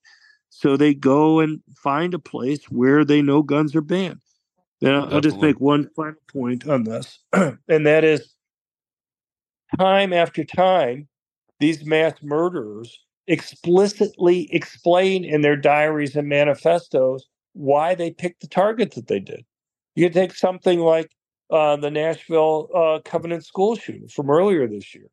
So 0.50 0.76
they 0.76 0.94
go 0.94 1.40
and 1.40 1.62
find 1.78 2.14
a 2.14 2.20
place 2.20 2.66
where 2.66 3.06
they 3.06 3.22
know 3.22 3.42
guns 3.42 3.74
are 3.74 3.82
banned. 3.82 4.20
Now, 4.82 5.06
I'll 5.06 5.22
just 5.22 5.40
make 5.40 5.62
one 5.62 5.90
final 5.96 6.20
point 6.28 6.68
on 6.68 6.84
this, 6.84 7.20
and 7.34 7.86
that 7.88 8.04
is 8.04 8.34
time 9.80 10.12
after 10.12 10.44
time, 10.44 11.08
these 11.62 11.86
mass 11.86 12.16
murderers 12.22 13.00
explicitly 13.28 14.54
explain 14.54 15.24
in 15.24 15.42
their 15.42 15.56
diaries 15.56 16.18
and 16.18 16.28
manifestos 16.28 17.28
why 17.54 17.96
they 17.96 18.12
picked 18.12 18.42
the 18.42 18.48
target 18.48 18.96
that 18.96 19.08
they 19.08 19.20
did. 19.22 19.46
You 19.96 20.10
take 20.10 20.34
something 20.34 20.80
like 20.80 21.12
uh, 21.50 21.76
the 21.78 21.92
Nashville 21.92 22.70
uh, 22.74 23.00
Covenant 23.04 23.46
School 23.46 23.76
shooting 23.76 24.08
from 24.08 24.30
earlier 24.30 24.68
this 24.68 24.94
year. 24.94 25.10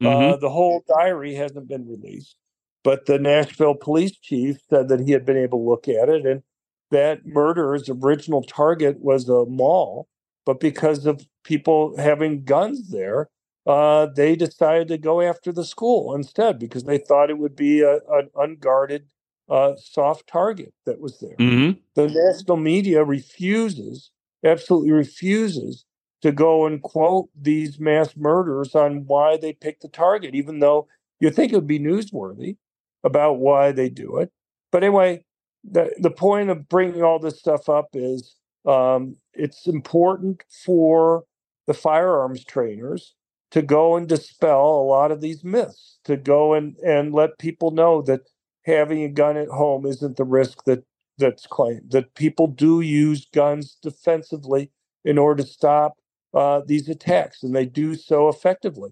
Uh, 0.00 0.04
mm-hmm. 0.04 0.32
Uh, 0.32 0.36
the 0.36 0.50
whole 0.50 0.84
diary 0.86 1.34
hasn't 1.34 1.68
been 1.68 1.88
released, 1.88 2.36
but 2.84 3.06
the 3.06 3.18
Nashville 3.18 3.74
police 3.74 4.16
chief 4.16 4.58
said 4.70 4.88
that 4.88 5.00
he 5.00 5.12
had 5.12 5.24
been 5.24 5.36
able 5.36 5.58
to 5.58 5.68
look 5.68 5.88
at 5.88 6.08
it, 6.08 6.24
and 6.24 6.42
that 6.90 7.26
murderer's 7.26 7.88
original 7.88 8.42
target 8.42 9.00
was 9.00 9.28
a 9.28 9.44
mall, 9.46 10.08
but 10.46 10.60
because 10.60 11.04
of 11.04 11.26
people 11.44 11.96
having 11.98 12.44
guns 12.44 12.90
there, 12.90 13.28
uh, 13.66 14.06
they 14.06 14.34
decided 14.36 14.88
to 14.88 14.98
go 14.98 15.20
after 15.20 15.52
the 15.52 15.64
school 15.64 16.14
instead 16.14 16.58
because 16.58 16.84
they 16.84 16.96
thought 16.96 17.28
it 17.28 17.38
would 17.38 17.56
be 17.56 17.82
a, 17.82 17.98
an 18.10 18.30
unguarded 18.36 19.06
uh, 19.48 19.74
soft 19.76 20.26
target 20.26 20.72
that 20.86 21.00
was 21.00 21.18
there. 21.18 21.36
Mm-hmm. 21.36 21.78
The 21.94 22.08
national 22.08 22.56
media 22.56 23.04
refuses 23.04 24.10
absolutely 24.44 24.92
refuses 24.92 25.84
to 26.22 26.32
go 26.32 26.66
and 26.66 26.82
quote 26.82 27.28
these 27.40 27.78
mass 27.78 28.16
murders 28.16 28.74
on 28.74 29.06
why 29.06 29.36
they 29.36 29.52
picked 29.52 29.82
the 29.82 29.88
target, 29.88 30.34
even 30.34 30.58
though 30.58 30.88
you 31.20 31.30
think 31.30 31.52
it 31.52 31.56
would 31.56 31.66
be 31.66 31.78
newsworthy 31.78 32.56
about 33.04 33.34
why 33.38 33.72
they 33.72 33.88
do 33.88 34.18
it. 34.18 34.30
But 34.72 34.82
anyway, 34.82 35.24
the, 35.64 35.94
the 35.98 36.10
point 36.10 36.50
of 36.50 36.68
bringing 36.68 37.02
all 37.02 37.18
this 37.18 37.38
stuff 37.38 37.68
up 37.68 37.88
is 37.94 38.34
um, 38.66 39.16
it's 39.34 39.66
important 39.66 40.42
for 40.64 41.24
the 41.66 41.74
firearms 41.74 42.44
trainers 42.44 43.14
to 43.50 43.62
go 43.62 43.96
and 43.96 44.08
dispel 44.08 44.60
a 44.80 44.84
lot 44.88 45.10
of 45.10 45.20
these 45.20 45.44
myths, 45.44 45.98
to 46.04 46.16
go 46.16 46.54
and, 46.54 46.76
and 46.78 47.14
let 47.14 47.38
people 47.38 47.70
know 47.70 48.02
that 48.02 48.20
having 48.64 49.02
a 49.04 49.08
gun 49.08 49.36
at 49.36 49.48
home 49.48 49.86
isn't 49.86 50.16
the 50.16 50.24
risk 50.24 50.64
that 50.64 50.84
that's 51.18 51.46
claimed, 51.46 51.90
that 51.90 52.14
people 52.14 52.46
do 52.46 52.80
use 52.80 53.26
guns 53.34 53.76
defensively 53.82 54.70
in 55.04 55.18
order 55.18 55.42
to 55.42 55.48
stop 55.48 55.96
uh, 56.34 56.60
these 56.66 56.88
attacks, 56.88 57.42
and 57.42 57.54
they 57.54 57.66
do 57.66 57.94
so 57.94 58.28
effectively. 58.28 58.90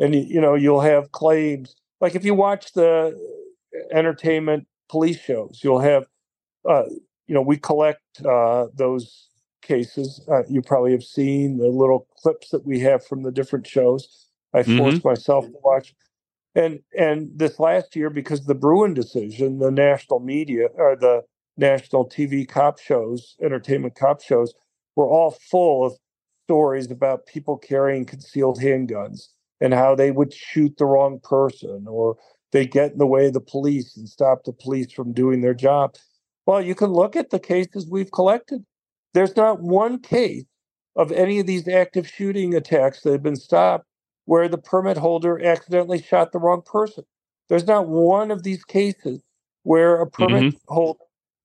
And, 0.00 0.14
you 0.14 0.40
know, 0.40 0.54
you'll 0.54 0.80
have 0.80 1.12
claims 1.12 1.74
like 2.00 2.14
if 2.14 2.24
you 2.24 2.34
watch 2.34 2.72
the 2.72 3.18
entertainment 3.92 4.66
police 4.88 5.20
shows, 5.20 5.60
you'll 5.62 5.80
have, 5.80 6.06
uh, 6.68 6.84
you 7.26 7.34
know, 7.34 7.42
we 7.42 7.56
collect 7.56 8.02
uh, 8.24 8.66
those 8.74 9.28
cases. 9.62 10.20
Uh, 10.30 10.44
you 10.48 10.62
probably 10.62 10.92
have 10.92 11.02
seen 11.02 11.58
the 11.58 11.68
little 11.68 12.06
clips 12.16 12.50
that 12.50 12.64
we 12.64 12.80
have 12.80 13.04
from 13.04 13.22
the 13.22 13.32
different 13.32 13.66
shows. 13.66 14.26
I 14.54 14.62
mm-hmm. 14.62 14.78
forced 14.78 15.04
myself 15.04 15.46
to 15.46 15.58
watch. 15.62 15.94
And 16.54 16.80
and 16.96 17.30
this 17.34 17.58
last 17.58 17.94
year, 17.94 18.10
because 18.10 18.40
of 18.40 18.46
the 18.46 18.54
Bruen 18.54 18.94
decision, 18.94 19.58
the 19.58 19.70
national 19.70 20.20
media 20.20 20.68
or 20.74 20.96
the 20.96 21.22
national 21.58 22.08
TV 22.08 22.48
cop 22.48 22.78
shows, 22.78 23.36
entertainment 23.42 23.94
cop 23.94 24.22
shows, 24.22 24.54
were 24.96 25.08
all 25.08 25.32
full 25.50 25.84
of 25.84 25.94
stories 26.46 26.90
about 26.90 27.26
people 27.26 27.58
carrying 27.58 28.04
concealed 28.04 28.58
handguns 28.58 29.28
and 29.60 29.74
how 29.74 29.94
they 29.94 30.10
would 30.10 30.32
shoot 30.32 30.76
the 30.78 30.86
wrong 30.86 31.20
person 31.22 31.84
or 31.88 32.16
they 32.52 32.66
get 32.66 32.92
in 32.92 32.98
the 32.98 33.06
way 33.06 33.26
of 33.26 33.34
the 33.34 33.40
police 33.40 33.96
and 33.96 34.08
stop 34.08 34.44
the 34.44 34.52
police 34.52 34.90
from 34.92 35.12
doing 35.12 35.40
their 35.40 35.54
job. 35.54 35.96
Well, 36.46 36.62
you 36.62 36.74
can 36.74 36.90
look 36.90 37.16
at 37.16 37.30
the 37.30 37.38
cases 37.38 37.86
we've 37.86 38.10
collected. 38.10 38.64
There's 39.12 39.36
not 39.36 39.60
one 39.60 40.00
case 40.00 40.44
of 40.96 41.12
any 41.12 41.38
of 41.40 41.46
these 41.46 41.68
active 41.68 42.08
shooting 42.08 42.54
attacks 42.54 43.02
that 43.02 43.12
have 43.12 43.22
been 43.22 43.36
stopped 43.36 43.84
where 44.24 44.48
the 44.48 44.58
permit 44.58 44.96
holder 44.96 45.42
accidentally 45.44 46.00
shot 46.00 46.32
the 46.32 46.38
wrong 46.38 46.62
person. 46.62 47.04
There's 47.48 47.66
not 47.66 47.88
one 47.88 48.30
of 48.30 48.42
these 48.42 48.64
cases 48.64 49.20
where 49.62 50.00
a 50.00 50.06
permit 50.06 50.42
mm-hmm. 50.42 50.74
holder 50.74 51.00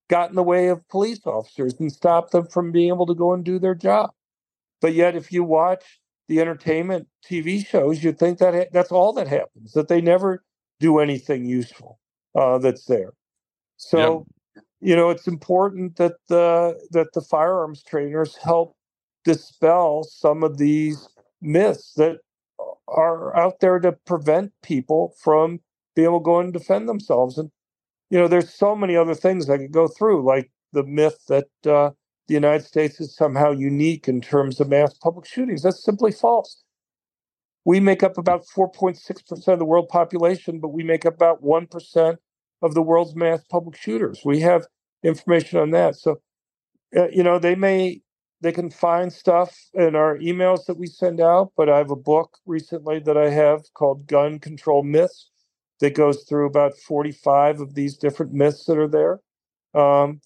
got 0.10 0.30
in 0.30 0.36
the 0.36 0.44
way 0.44 0.68
of 0.68 0.88
police 0.90 1.26
officers 1.26 1.76
and 1.80 1.92
stopped 1.92 2.32
them 2.32 2.48
from 2.48 2.72
being 2.72 2.90
able 2.90 3.06
to 3.06 3.16
go 3.16 3.34
and 3.34 3.44
do 3.44 3.60
their 3.60 3.76
job. 3.76 4.12
But 4.82 4.94
yet, 4.94 5.16
if 5.16 5.32
you 5.32 5.44
watch 5.44 6.00
the 6.28 6.40
entertainment 6.42 7.08
TV 7.26 7.66
shows, 7.66 8.04
you'd 8.04 8.20
think 8.20 8.40
that 8.40 8.54
ha- 8.54 8.70
that's 8.72 8.92
all 8.92 9.14
that 9.14 9.28
happens, 9.28 9.74
that 9.74 9.88
they 9.88 10.02
never 10.02 10.44
do 10.80 11.00
anything 11.00 11.46
useful 11.46 12.00
uh, 12.36 12.58
that's 12.58 12.86
there. 12.86 13.14
So, 13.78 14.26
yep. 14.56 14.64
you 14.82 14.96
know, 14.96 15.10
it's 15.10 15.28
important 15.28 15.96
that 15.98 16.16
the 16.28 16.80
that 16.92 17.14
the 17.14 17.22
firearms 17.22 17.84
trainers 17.84 18.36
help 18.36 18.76
dispel 19.24 20.04
some 20.04 20.44
of 20.44 20.58
these 20.58 21.08
myths 21.42 21.94
that 21.96 22.18
are 22.88 23.36
out 23.36 23.60
there 23.60 23.80
to 23.80 23.94
prevent 24.06 24.52
people 24.62 25.16
from 25.20 25.60
being 25.96 26.08
able 26.08 26.20
to 26.20 26.26
go 26.26 26.40
and 26.40 26.54
defend 26.54 26.88
themselves. 26.88 27.38
And 27.38 27.52
you 28.14 28.20
know, 28.20 28.28
there's 28.28 28.54
so 28.54 28.76
many 28.76 28.96
other 28.96 29.16
things 29.16 29.50
I 29.50 29.58
could 29.58 29.72
go 29.72 29.88
through, 29.88 30.24
like 30.24 30.52
the 30.72 30.84
myth 30.84 31.18
that 31.30 31.48
uh, 31.66 31.90
the 32.28 32.36
United 32.36 32.64
States 32.64 33.02
is 33.02 33.16
somehow 33.16 33.54
unique 33.54 34.08
in 34.08 34.22
terms 34.22 34.60
of 34.60 34.70
mass 34.70 34.94
public 34.94 35.26
shootings. 35.26 35.64
That's 35.64 35.84
simply 35.84 36.12
false. 36.12 36.62
We 37.66 37.80
make 37.80 38.04
up 38.04 38.20
about 38.20 38.46
4.6% 38.56 39.48
of 39.48 39.58
the 39.58 39.66
world 39.66 39.90
population, 39.90 40.60
but 40.60 40.68
we 40.74 40.84
make 40.84 41.08
up 41.08 41.16
about 41.16 41.44
1% 41.44 42.18
of 42.62 42.76
the 42.76 42.84
world's 42.84 43.16
mass 43.16 43.44
public 43.50 43.76
shooters. 43.76 44.22
We 44.24 44.42
have 44.42 44.68
information 45.04 45.58
on 45.58 45.72
that. 45.72 45.96
So, 45.96 46.22
uh, 46.96 47.08
you 47.08 47.24
know, 47.24 47.40
they 47.40 47.56
may, 47.56 48.02
they 48.42 48.52
can 48.52 48.70
find 48.70 49.12
stuff 49.12 49.58
in 49.74 49.96
our 49.96 50.20
emails 50.20 50.68
that 50.68 50.78
we 50.78 50.86
send 50.86 51.20
out, 51.20 51.52
but 51.58 51.68
I 51.68 51.80
have 51.80 51.90
a 51.90 51.96
book 51.96 52.38
recently 52.46 53.00
that 53.00 53.18
I 53.18 53.32
have 53.32 53.64
called 53.74 54.06
Gun 54.06 54.38
Control 54.38 54.84
Myths 54.84 55.32
that 55.80 55.96
goes 55.96 56.24
through 56.24 56.48
about 56.48 56.78
45 56.78 57.60
of 57.60 57.76
these 57.76 57.98
different 57.98 58.34
myths 58.34 58.66
that 58.66 58.78
are 58.78 58.88
there. 58.88 59.20
Um, 59.74 60.22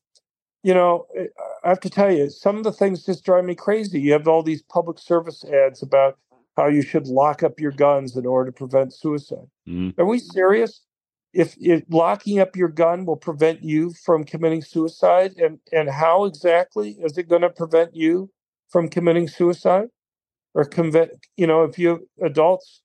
you 0.63 0.73
know, 0.73 1.07
eh, 1.17 1.27
I 1.63 1.69
have 1.69 1.79
to 1.81 1.89
tell 1.89 2.11
you, 2.11 2.29
some 2.29 2.57
of 2.57 2.63
the 2.63 2.71
things 2.71 3.05
just 3.05 3.23
drive 3.23 3.45
me 3.45 3.55
crazy. 3.55 3.99
You 3.99 4.13
have 4.13 4.27
all 4.27 4.43
these 4.43 4.61
public 4.63 4.99
service 4.99 5.43
ads 5.45 5.81
about 5.81 6.17
how 6.55 6.67
you 6.67 6.81
should 6.81 7.07
lock 7.07 7.43
up 7.43 7.59
your 7.59 7.71
guns 7.71 8.17
in 8.17 8.25
order 8.25 8.51
to 8.51 8.55
prevent 8.55 8.93
suicide. 8.93 9.47
Mm. 9.67 9.97
Are 9.97 10.05
we 10.05 10.19
serious? 10.19 10.81
If, 11.33 11.55
if 11.59 11.83
locking 11.89 12.39
up 12.39 12.55
your 12.55 12.69
gun 12.69 13.05
will 13.05 13.17
prevent 13.17 13.63
you 13.63 13.93
from 13.93 14.23
committing 14.23 14.63
suicide, 14.63 15.35
and 15.37 15.59
and 15.71 15.89
how 15.89 16.25
exactly 16.25 16.97
is 16.99 17.17
it 17.17 17.29
going 17.29 17.43
to 17.43 17.49
prevent 17.49 17.95
you 17.95 18.31
from 18.69 18.89
committing 18.89 19.27
suicide? 19.27 19.89
Or 20.53 20.65
convent, 20.65 21.11
you 21.35 21.45
know, 21.45 21.63
if 21.63 21.77
you 21.77 22.09
adults, 22.19 22.81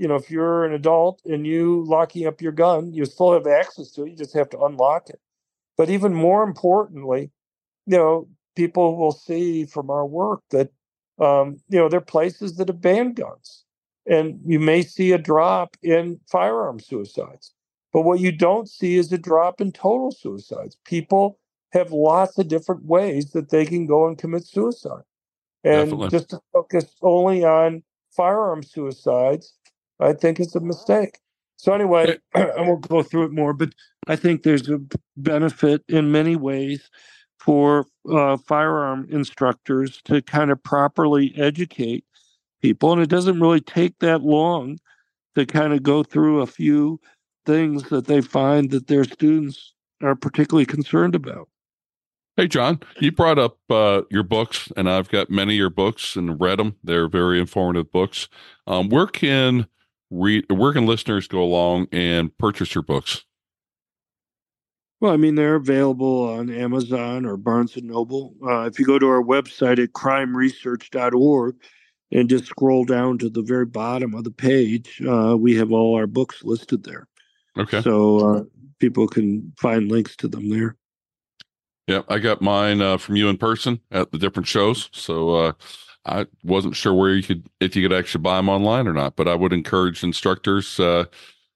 you 0.00 0.08
know, 0.08 0.14
if 0.14 0.30
you're 0.30 0.64
an 0.64 0.72
adult 0.72 1.20
and 1.26 1.46
you 1.46 1.84
locking 1.86 2.26
up 2.26 2.40
your 2.40 2.52
gun, 2.52 2.90
you 2.94 3.04
still 3.04 3.34
have 3.34 3.46
access 3.46 3.90
to 3.90 4.04
it. 4.04 4.10
You 4.10 4.16
just 4.16 4.32
have 4.32 4.48
to 4.48 4.60
unlock 4.60 5.10
it. 5.10 5.20
But 5.76 5.90
even 5.90 6.14
more 6.14 6.42
importantly, 6.42 7.30
you 7.84 7.98
know, 7.98 8.26
people 8.56 8.96
will 8.96 9.12
see 9.12 9.66
from 9.66 9.90
our 9.90 10.06
work 10.06 10.40
that, 10.52 10.70
um, 11.18 11.58
you 11.68 11.78
know, 11.78 11.90
there 11.90 11.98
are 11.98 12.14
places 12.16 12.56
that 12.56 12.68
have 12.68 12.80
banned 12.80 13.16
guns. 13.16 13.64
And 14.06 14.40
you 14.46 14.58
may 14.58 14.80
see 14.80 15.12
a 15.12 15.18
drop 15.18 15.76
in 15.82 16.18
firearm 16.32 16.80
suicides. 16.80 17.52
But 17.92 18.02
what 18.02 18.20
you 18.20 18.32
don't 18.32 18.70
see 18.70 18.96
is 18.96 19.12
a 19.12 19.18
drop 19.18 19.60
in 19.60 19.70
total 19.70 20.12
suicides. 20.12 20.78
People 20.86 21.38
have 21.72 21.92
lots 21.92 22.38
of 22.38 22.48
different 22.48 22.86
ways 22.86 23.32
that 23.32 23.50
they 23.50 23.66
can 23.66 23.84
go 23.84 24.08
and 24.08 24.16
commit 24.16 24.46
suicide. 24.46 25.04
And 25.62 25.90
Definitely. 25.90 26.08
just 26.08 26.30
to 26.30 26.40
focus 26.54 26.86
only 27.02 27.44
on 27.44 27.82
firearm 28.16 28.62
suicides, 28.62 29.52
I 30.00 30.12
think 30.12 30.40
it's 30.40 30.54
a 30.54 30.60
mistake. 30.60 31.18
So 31.56 31.74
anyway, 31.74 32.18
I 32.34 32.60
won't 32.60 32.88
go 32.88 33.02
through 33.02 33.24
it 33.24 33.32
more, 33.32 33.52
but 33.52 33.74
I 34.06 34.16
think 34.16 34.42
there's 34.42 34.68
a 34.68 34.80
benefit 35.16 35.82
in 35.88 36.10
many 36.10 36.36
ways 36.36 36.88
for 37.38 37.86
uh, 38.10 38.36
firearm 38.36 39.06
instructors 39.10 40.00
to 40.04 40.22
kind 40.22 40.50
of 40.50 40.62
properly 40.62 41.32
educate 41.36 42.04
people, 42.62 42.92
and 42.92 43.02
it 43.02 43.08
doesn't 43.08 43.40
really 43.40 43.60
take 43.60 43.98
that 44.00 44.22
long 44.22 44.78
to 45.34 45.46
kind 45.46 45.72
of 45.72 45.82
go 45.82 46.02
through 46.02 46.40
a 46.40 46.46
few 46.46 47.00
things 47.46 47.88
that 47.88 48.06
they 48.06 48.20
find 48.20 48.70
that 48.70 48.86
their 48.86 49.04
students 49.04 49.74
are 50.02 50.14
particularly 50.14 50.66
concerned 50.66 51.14
about. 51.14 51.48
Hey, 52.36 52.46
John, 52.46 52.80
you 53.00 53.12
brought 53.12 53.38
up 53.38 53.58
uh, 53.68 54.02
your 54.10 54.22
books, 54.22 54.72
and 54.76 54.88
I've 54.88 55.10
got 55.10 55.30
many 55.30 55.54
of 55.54 55.58
your 55.58 55.70
books 55.70 56.16
and 56.16 56.40
read 56.40 56.58
them. 56.58 56.76
They're 56.82 57.08
very 57.08 57.38
informative 57.38 57.90
books. 57.92 58.28
Um, 58.66 58.88
where 58.88 59.06
can 59.06 59.66
read 60.10 60.50
where 60.50 60.72
can 60.72 60.86
listeners 60.86 61.28
go 61.28 61.42
along 61.42 61.88
and 61.92 62.36
purchase 62.38 62.74
your 62.74 62.82
books? 62.82 63.24
Well 65.00 65.12
i 65.12 65.16
mean 65.16 65.34
they're 65.34 65.54
available 65.54 66.28
on 66.28 66.50
amazon 66.50 67.24
or 67.24 67.36
barnes 67.36 67.76
and 67.76 67.86
noble. 67.86 68.34
Uh, 68.44 68.62
if 68.62 68.78
you 68.78 68.84
go 68.84 68.98
to 68.98 69.08
our 69.08 69.22
website 69.22 69.82
at 69.82 69.92
crimeresearch.org 69.92 71.56
and 72.12 72.28
just 72.28 72.46
scroll 72.46 72.84
down 72.84 73.18
to 73.18 73.30
the 73.30 73.42
very 73.42 73.66
bottom 73.66 74.14
of 74.14 74.24
the 74.24 74.30
page 74.30 75.00
uh, 75.08 75.36
we 75.38 75.54
have 75.56 75.72
all 75.72 75.94
our 75.94 76.06
books 76.06 76.42
listed 76.44 76.84
there. 76.84 77.06
Okay. 77.56 77.80
So 77.82 78.18
uh, 78.18 78.44
people 78.78 79.08
can 79.08 79.52
find 79.56 79.90
links 79.90 80.16
to 80.16 80.28
them 80.28 80.50
there. 80.50 80.76
Yeah 81.86 82.02
i 82.08 82.18
got 82.18 82.42
mine 82.42 82.82
uh, 82.82 82.98
from 82.98 83.16
you 83.16 83.28
in 83.28 83.38
person 83.38 83.80
at 83.90 84.12
the 84.12 84.18
different 84.18 84.46
shows. 84.46 84.90
So 84.92 85.34
uh, 85.34 85.52
I 86.06 86.26
wasn't 86.42 86.76
sure 86.76 86.94
where 86.94 87.14
you 87.14 87.22
could 87.22 87.48
if 87.60 87.76
you 87.76 87.86
could 87.86 87.96
actually 87.96 88.22
buy 88.22 88.36
them 88.36 88.48
online 88.48 88.88
or 88.88 88.92
not, 88.92 89.16
but 89.16 89.28
I 89.28 89.34
would 89.34 89.52
encourage 89.52 90.02
instructors, 90.02 90.80
uh, 90.80 91.04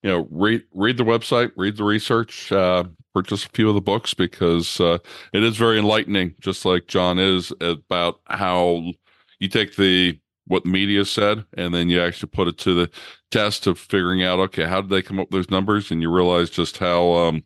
you 0.02 0.10
know, 0.10 0.28
read 0.30 0.62
read 0.74 0.96
the 0.96 1.04
website, 1.04 1.52
read 1.56 1.76
the 1.76 1.84
research, 1.84 2.52
uh, 2.52 2.84
purchase 3.14 3.46
a 3.46 3.48
few 3.50 3.68
of 3.68 3.74
the 3.74 3.80
books 3.80 4.12
because 4.12 4.80
uh, 4.80 4.98
it 5.32 5.42
is 5.42 5.56
very 5.56 5.78
enlightening, 5.78 6.34
just 6.40 6.64
like 6.64 6.86
John 6.88 7.18
is 7.18 7.52
about 7.60 8.20
how 8.26 8.92
you 9.38 9.48
take 9.48 9.76
the 9.76 10.18
what 10.46 10.64
the 10.64 10.70
media 10.70 11.06
said 11.06 11.46
and 11.56 11.72
then 11.72 11.88
you 11.88 12.02
actually 12.02 12.28
put 12.28 12.48
it 12.48 12.58
to 12.58 12.74
the 12.74 12.90
test 13.30 13.66
of 13.66 13.78
figuring 13.78 14.22
out 14.22 14.38
okay 14.38 14.66
how 14.66 14.82
did 14.82 14.90
they 14.90 15.00
come 15.00 15.18
up 15.18 15.30
with 15.30 15.38
those 15.46 15.50
numbers? 15.50 15.90
And 15.90 16.02
you 16.02 16.10
realize 16.10 16.50
just 16.50 16.78
how 16.78 17.12
um, 17.14 17.44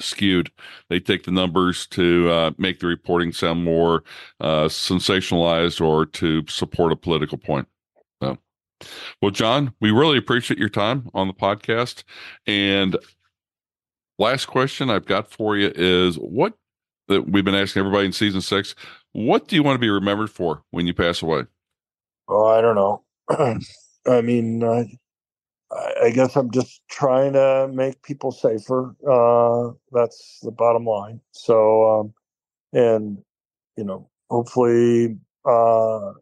skewed. 0.00 0.50
They 0.88 1.00
take 1.00 1.24
the 1.24 1.30
numbers 1.30 1.86
to 1.88 2.30
uh, 2.30 2.50
make 2.58 2.80
the 2.80 2.86
reporting 2.86 3.32
sound 3.32 3.64
more 3.64 4.04
uh, 4.40 4.64
sensationalized 4.64 5.80
or 5.84 6.06
to 6.06 6.44
support 6.48 6.92
a 6.92 6.96
political 6.96 7.38
point. 7.38 7.68
So, 8.22 8.38
well, 9.20 9.30
John, 9.30 9.74
we 9.80 9.90
really 9.90 10.18
appreciate 10.18 10.58
your 10.58 10.68
time 10.68 11.10
on 11.14 11.28
the 11.28 11.34
podcast. 11.34 12.04
And 12.46 12.96
last 14.18 14.46
question 14.46 14.90
I've 14.90 15.06
got 15.06 15.30
for 15.30 15.56
you 15.56 15.72
is 15.74 16.16
what 16.16 16.54
that 17.08 17.28
we've 17.28 17.44
been 17.44 17.54
asking 17.54 17.80
everybody 17.80 18.06
in 18.06 18.12
season 18.12 18.40
six. 18.40 18.74
What 19.12 19.48
do 19.48 19.56
you 19.56 19.62
want 19.62 19.76
to 19.76 19.80
be 19.80 19.90
remembered 19.90 20.30
for 20.30 20.62
when 20.70 20.86
you 20.86 20.94
pass 20.94 21.22
away? 21.22 21.42
Oh, 22.28 22.46
I 22.46 22.60
don't 22.60 22.74
know. 22.74 23.04
I 24.06 24.20
mean, 24.20 24.62
I 25.74 26.10
guess 26.10 26.36
I'm 26.36 26.50
just 26.50 26.82
trying 26.88 27.32
to 27.32 27.68
make 27.72 28.02
people 28.02 28.30
safer. 28.30 28.94
Uh, 29.08 29.72
that's 29.92 30.40
the 30.42 30.50
bottom 30.50 30.84
line. 30.84 31.20
So, 31.32 32.00
um, 32.00 32.14
and 32.72 33.18
you 33.76 33.84
know, 33.84 34.08
hopefully, 34.30 35.16
uh, 35.44 36.12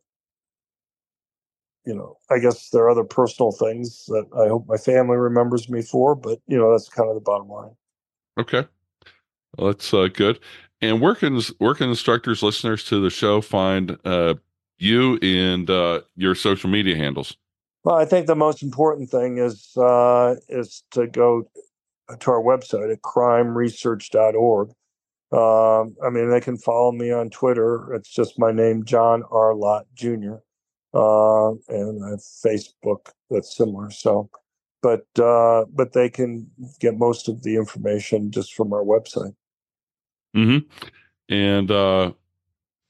you 1.84 1.94
know, 1.94 2.16
I 2.30 2.38
guess 2.38 2.70
there 2.70 2.84
are 2.84 2.90
other 2.90 3.04
personal 3.04 3.52
things 3.52 4.06
that 4.06 4.26
I 4.38 4.48
hope 4.48 4.66
my 4.68 4.76
family 4.76 5.16
remembers 5.16 5.68
me 5.68 5.82
for, 5.82 6.14
but 6.14 6.40
you 6.46 6.56
know, 6.56 6.70
that's 6.70 6.88
kind 6.88 7.08
of 7.08 7.14
the 7.14 7.20
bottom 7.20 7.48
line. 7.48 7.74
Okay, 8.38 8.66
well, 9.56 9.68
that's 9.68 9.92
uh, 9.92 10.08
good. 10.12 10.40
And 10.80 11.00
where 11.00 11.14
can 11.14 11.40
where 11.58 11.74
can 11.74 11.90
instructors, 11.90 12.42
listeners 12.42 12.84
to 12.84 13.00
the 13.00 13.10
show 13.10 13.40
find 13.40 13.98
uh, 14.04 14.34
you 14.78 15.18
and 15.22 15.68
uh, 15.68 16.00
your 16.16 16.34
social 16.34 16.70
media 16.70 16.96
handles? 16.96 17.36
Well, 17.84 17.96
I 17.96 18.04
think 18.04 18.26
the 18.26 18.36
most 18.36 18.62
important 18.62 19.10
thing 19.10 19.38
is 19.38 19.76
uh, 19.76 20.36
is 20.48 20.84
to 20.92 21.06
go 21.06 21.48
to 22.18 22.30
our 22.30 22.42
website 22.42 22.92
at 22.92 23.02
crimeresearch.org. 23.02 24.68
Um, 25.32 25.96
I 26.04 26.10
mean, 26.10 26.30
they 26.30 26.40
can 26.40 26.58
follow 26.58 26.92
me 26.92 27.10
on 27.10 27.30
Twitter. 27.30 27.94
It's 27.94 28.10
just 28.10 28.38
my 28.38 28.52
name, 28.52 28.84
John 28.84 29.22
R. 29.30 29.54
Lott 29.54 29.86
Jr. 29.94 30.36
Uh, 30.94 31.52
and 31.68 32.04
I 32.04 32.10
have 32.10 32.20
Facebook 32.20 33.08
that's 33.30 33.56
similar. 33.56 33.90
So, 33.90 34.28
but 34.82 35.06
uh, 35.18 35.64
but 35.72 35.92
they 35.92 36.10
can 36.10 36.50
get 36.80 36.98
most 36.98 37.28
of 37.28 37.42
the 37.42 37.56
information 37.56 38.30
just 38.30 38.54
from 38.54 38.72
our 38.72 38.84
website. 38.84 39.34
Hmm. 40.34 40.58
And 41.28 41.70
uh, 41.70 42.12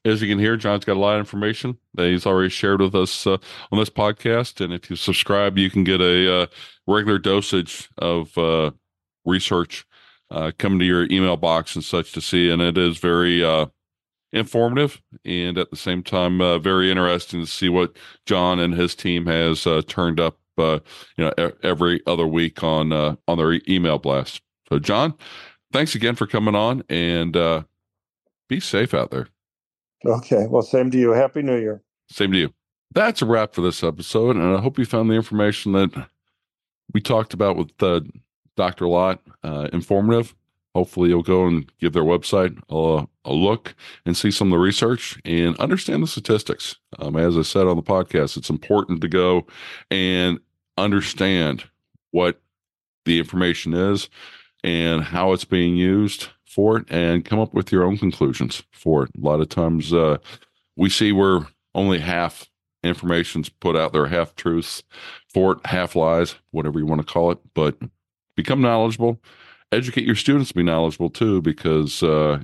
as 0.04 0.20
you 0.20 0.28
can 0.28 0.38
hear, 0.38 0.56
John's 0.56 0.84
got 0.84 0.96
a 0.96 1.00
lot 1.00 1.14
of 1.14 1.20
information 1.20 1.78
that 1.94 2.08
he's 2.08 2.26
already 2.26 2.48
shared 2.48 2.80
with 2.80 2.94
us 2.94 3.26
uh, 3.26 3.38
on 3.70 3.78
this 3.78 3.90
podcast. 3.90 4.60
And 4.62 4.72
if 4.72 4.90
you 4.90 4.96
subscribe, 4.96 5.58
you 5.58 5.70
can 5.70 5.84
get 5.84 6.00
a 6.00 6.42
uh, 6.42 6.46
regular 6.86 7.18
dosage 7.18 7.88
of 7.98 8.36
uh, 8.36 8.72
research 9.24 9.86
uh, 10.30 10.50
coming 10.58 10.80
to 10.80 10.84
your 10.84 11.06
email 11.10 11.36
box 11.36 11.74
and 11.76 11.84
such 11.84 12.12
to 12.12 12.20
see. 12.20 12.50
And 12.50 12.60
it 12.60 12.76
is 12.76 12.98
very 12.98 13.44
uh, 13.44 13.66
informative 14.32 15.00
and 15.24 15.56
at 15.56 15.70
the 15.70 15.76
same 15.76 16.02
time 16.02 16.40
uh, 16.40 16.58
very 16.58 16.90
interesting 16.90 17.40
to 17.40 17.46
see 17.46 17.68
what 17.68 17.96
John 18.26 18.58
and 18.58 18.74
his 18.74 18.94
team 18.94 19.26
has 19.26 19.66
turned 19.86 20.18
up. 20.18 20.38
you 20.56 20.80
know, 21.18 21.32
every 21.62 22.00
other 22.06 22.26
week 22.26 22.62
on 22.64 22.92
on 22.92 23.38
their 23.38 23.60
email 23.68 23.98
blast. 23.98 24.42
So, 24.68 24.78
John, 24.78 25.14
thanks 25.72 25.94
again 25.94 26.14
for 26.14 26.26
coming 26.26 26.54
on, 26.54 26.82
and 26.88 27.64
be 28.48 28.58
safe 28.60 28.94
out 28.94 29.10
there. 29.10 29.28
Okay. 30.04 30.46
Well, 30.46 30.62
same 30.62 30.90
to 30.90 30.98
you. 30.98 31.10
Happy 31.10 31.42
New 31.42 31.58
Year. 31.58 31.82
Same 32.10 32.32
to 32.32 32.38
you. 32.38 32.54
That's 32.94 33.22
a 33.22 33.26
wrap 33.26 33.54
for 33.54 33.62
this 33.62 33.82
episode. 33.82 34.36
And 34.36 34.56
I 34.56 34.60
hope 34.60 34.78
you 34.78 34.84
found 34.84 35.10
the 35.10 35.14
information 35.14 35.72
that 35.72 36.08
we 36.92 37.00
talked 37.00 37.32
about 37.32 37.56
with 37.56 37.70
uh, 37.82 38.00
Dr. 38.56 38.86
Lott 38.86 39.20
uh, 39.42 39.68
informative. 39.72 40.34
Hopefully, 40.74 41.10
you'll 41.10 41.22
go 41.22 41.46
and 41.46 41.70
give 41.78 41.92
their 41.92 42.02
website 42.02 42.58
a, 42.70 43.06
a, 43.26 43.32
look 43.32 43.74
and 44.06 44.16
see 44.16 44.30
some 44.30 44.48
of 44.48 44.52
the 44.52 44.62
research 44.62 45.20
and 45.24 45.58
understand 45.58 46.02
the 46.02 46.06
statistics. 46.06 46.76
Um, 46.98 47.16
as 47.16 47.36
I 47.36 47.42
said 47.42 47.66
on 47.66 47.76
the 47.76 47.82
podcast, 47.82 48.38
it's 48.38 48.48
important 48.48 49.02
to 49.02 49.08
go 49.08 49.46
and 49.90 50.40
understand 50.78 51.64
what 52.10 52.40
the 53.04 53.18
information 53.18 53.74
is 53.74 54.08
and 54.64 55.02
how 55.02 55.32
it's 55.32 55.44
being 55.44 55.76
used 55.76 56.28
for 56.52 56.76
it 56.76 56.84
and 56.90 57.24
come 57.24 57.40
up 57.40 57.54
with 57.54 57.72
your 57.72 57.84
own 57.84 57.96
conclusions 57.96 58.62
for 58.72 59.04
it. 59.04 59.10
A 59.16 59.20
lot 59.20 59.40
of 59.40 59.48
times 59.48 59.92
uh, 59.92 60.18
we 60.76 60.90
see 60.90 61.10
where 61.12 61.40
only 61.74 61.98
half 61.98 62.50
information's 62.84 63.48
put 63.48 63.76
out 63.76 63.92
there, 63.92 64.06
half 64.06 64.34
truths 64.34 64.82
for 65.32 65.52
it, 65.52 65.66
half 65.66 65.96
lies, 65.96 66.34
whatever 66.50 66.78
you 66.78 66.86
want 66.86 67.00
to 67.00 67.10
call 67.10 67.30
it. 67.30 67.38
But 67.54 67.78
become 68.36 68.60
knowledgeable, 68.60 69.20
educate 69.70 70.04
your 70.04 70.16
students 70.16 70.48
to 70.48 70.54
be 70.54 70.62
knowledgeable 70.62 71.10
too, 71.10 71.40
because 71.40 72.02
uh, 72.02 72.40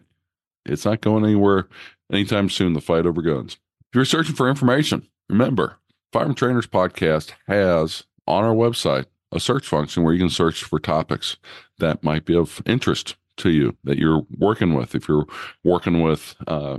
it's 0.64 0.84
not 0.84 1.02
going 1.02 1.24
anywhere 1.24 1.68
anytime 2.11 2.48
soon. 2.48 2.72
The 2.72 2.80
fight 2.80 3.06
over 3.06 3.20
guns. 3.20 3.59
If 3.90 3.94
you're 3.94 4.04
searching 4.04 4.34
for 4.34 4.48
information, 4.48 5.06
remember 5.28 5.78
Firearm 6.12 6.34
Trainers 6.34 6.66
Podcast 6.66 7.32
has 7.46 8.04
on 8.26 8.44
our 8.44 8.54
website 8.54 9.06
a 9.32 9.40
search 9.40 9.66
function 9.66 10.02
where 10.02 10.14
you 10.14 10.18
can 10.18 10.30
search 10.30 10.64
for 10.64 10.78
topics 10.78 11.36
that 11.78 12.02
might 12.02 12.24
be 12.24 12.34
of 12.34 12.62
interest 12.64 13.16
to 13.39 13.51
you 13.51 13.76
that 13.84 13.99
you're 13.99 14.22
working 14.36 14.74
with. 14.74 14.95
If 14.95 15.09
you're 15.09 15.26
working 15.64 16.03
with 16.03 16.34
uh, 16.47 16.78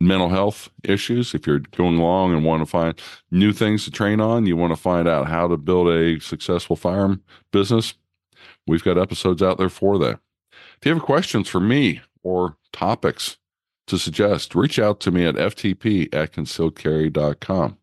mental 0.00 0.28
health 0.28 0.68
issues, 0.82 1.34
if 1.34 1.46
you're 1.46 1.60
going 1.60 1.98
along 1.98 2.34
and 2.34 2.44
want 2.44 2.62
to 2.62 2.66
find 2.66 3.00
new 3.30 3.52
things 3.52 3.84
to 3.84 3.90
train 3.90 4.20
on, 4.20 4.46
you 4.46 4.56
want 4.56 4.72
to 4.72 4.80
find 4.80 5.06
out 5.06 5.28
how 5.28 5.46
to 5.46 5.56
build 5.56 5.88
a 5.88 6.20
successful 6.20 6.76
firearm 6.76 7.22
business, 7.52 7.94
we've 8.66 8.82
got 8.82 8.98
episodes 8.98 9.42
out 9.42 9.58
there 9.58 9.68
for 9.68 9.98
that. 9.98 10.18
If 10.80 10.86
you 10.86 10.94
have 10.94 11.02
questions 11.02 11.48
for 11.48 11.60
me 11.60 12.00
or 12.22 12.56
topics 12.72 13.36
to 13.86 13.98
suggest, 13.98 14.54
reach 14.54 14.78
out 14.78 15.00
to 15.00 15.10
me 15.10 15.24
at 15.24 15.36
ftp 15.36 16.12
at 16.14 16.32
concealedcarry.com. 16.32 17.78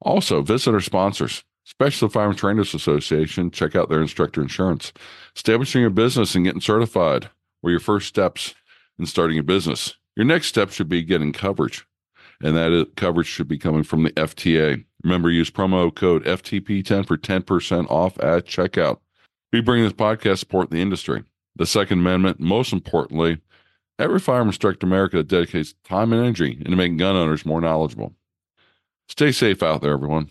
Also, 0.00 0.42
visit 0.42 0.72
our 0.72 0.80
sponsors. 0.80 1.44
Special 1.68 2.08
Firearm 2.08 2.34
Trainers 2.34 2.72
Association, 2.72 3.50
check 3.50 3.76
out 3.76 3.90
their 3.90 4.00
instructor 4.00 4.40
insurance. 4.40 4.90
Establishing 5.36 5.82
your 5.82 5.90
business 5.90 6.34
and 6.34 6.42
getting 6.42 6.62
certified 6.62 7.28
were 7.62 7.70
your 7.70 7.78
first 7.78 8.08
steps 8.08 8.54
in 8.98 9.04
starting 9.04 9.38
a 9.38 9.42
business. 9.42 9.94
Your 10.16 10.24
next 10.24 10.46
step 10.46 10.70
should 10.70 10.88
be 10.88 11.02
getting 11.02 11.30
coverage, 11.30 11.86
and 12.42 12.56
that 12.56 12.92
coverage 12.96 13.26
should 13.26 13.48
be 13.48 13.58
coming 13.58 13.82
from 13.82 14.02
the 14.02 14.12
FTA. 14.12 14.82
Remember, 15.04 15.30
use 15.30 15.50
promo 15.50 15.94
code 15.94 16.24
FTP10 16.24 17.06
for 17.06 17.18
10% 17.18 17.90
off 17.90 18.18
at 18.18 18.46
checkout. 18.46 19.00
We 19.52 19.60
bring 19.60 19.84
this 19.84 19.92
podcast 19.92 20.38
support 20.38 20.70
the 20.70 20.80
industry. 20.80 21.22
The 21.56 21.66
Second 21.66 21.98
Amendment, 21.98 22.40
most 22.40 22.72
importantly, 22.72 23.42
every 23.98 24.20
firearm 24.20 24.48
instructor 24.48 24.86
in 24.86 24.90
America 24.90 25.22
dedicates 25.22 25.74
time 25.84 26.14
and 26.14 26.22
energy 26.22 26.56
into 26.64 26.76
making 26.78 26.96
gun 26.96 27.14
owners 27.14 27.44
more 27.44 27.60
knowledgeable. 27.60 28.14
Stay 29.10 29.32
safe 29.32 29.62
out 29.62 29.82
there, 29.82 29.92
everyone. 29.92 30.30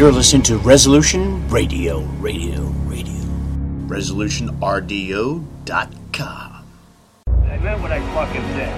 You're 0.00 0.12
listening 0.12 0.42
to 0.44 0.56
Resolution 0.56 1.46
Radio, 1.50 2.00
Radio, 2.20 2.62
Radio. 2.86 3.20
ResolutionRDO.com. 3.86 6.64
I 7.28 7.58
meant 7.58 7.82
what 7.82 7.92
I 7.92 8.00
fucking 8.14 8.40
said. 8.40 8.72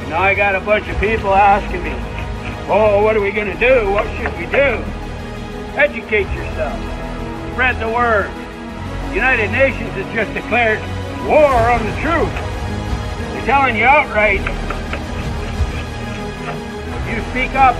And 0.00 0.08
now 0.08 0.22
I 0.22 0.34
got 0.34 0.54
a 0.54 0.60
bunch 0.60 0.88
of 0.88 0.98
people 0.98 1.34
asking 1.34 1.84
me, 1.84 1.90
oh, 2.72 3.02
what 3.04 3.18
are 3.18 3.20
we 3.20 3.32
going 3.32 3.48
to 3.48 3.58
do? 3.60 3.90
What 3.90 4.06
should 4.16 4.32
we 4.38 4.46
do? 4.46 4.82
Educate 5.76 6.26
yourself. 6.34 6.80
Spread 7.52 7.78
the 7.78 7.90
word. 7.90 8.30
The 9.10 9.16
United 9.16 9.50
Nations 9.50 9.90
has 9.90 10.10
just 10.14 10.32
declared 10.32 10.80
war 11.28 11.68
on 11.68 11.84
the 11.84 11.92
truth. 12.00 12.32
They're 13.34 13.44
telling 13.44 13.76
you 13.76 13.84
outright, 13.84 14.40
if 16.96 17.04
you 17.14 17.20
speak 17.28 17.54
up, 17.54 17.76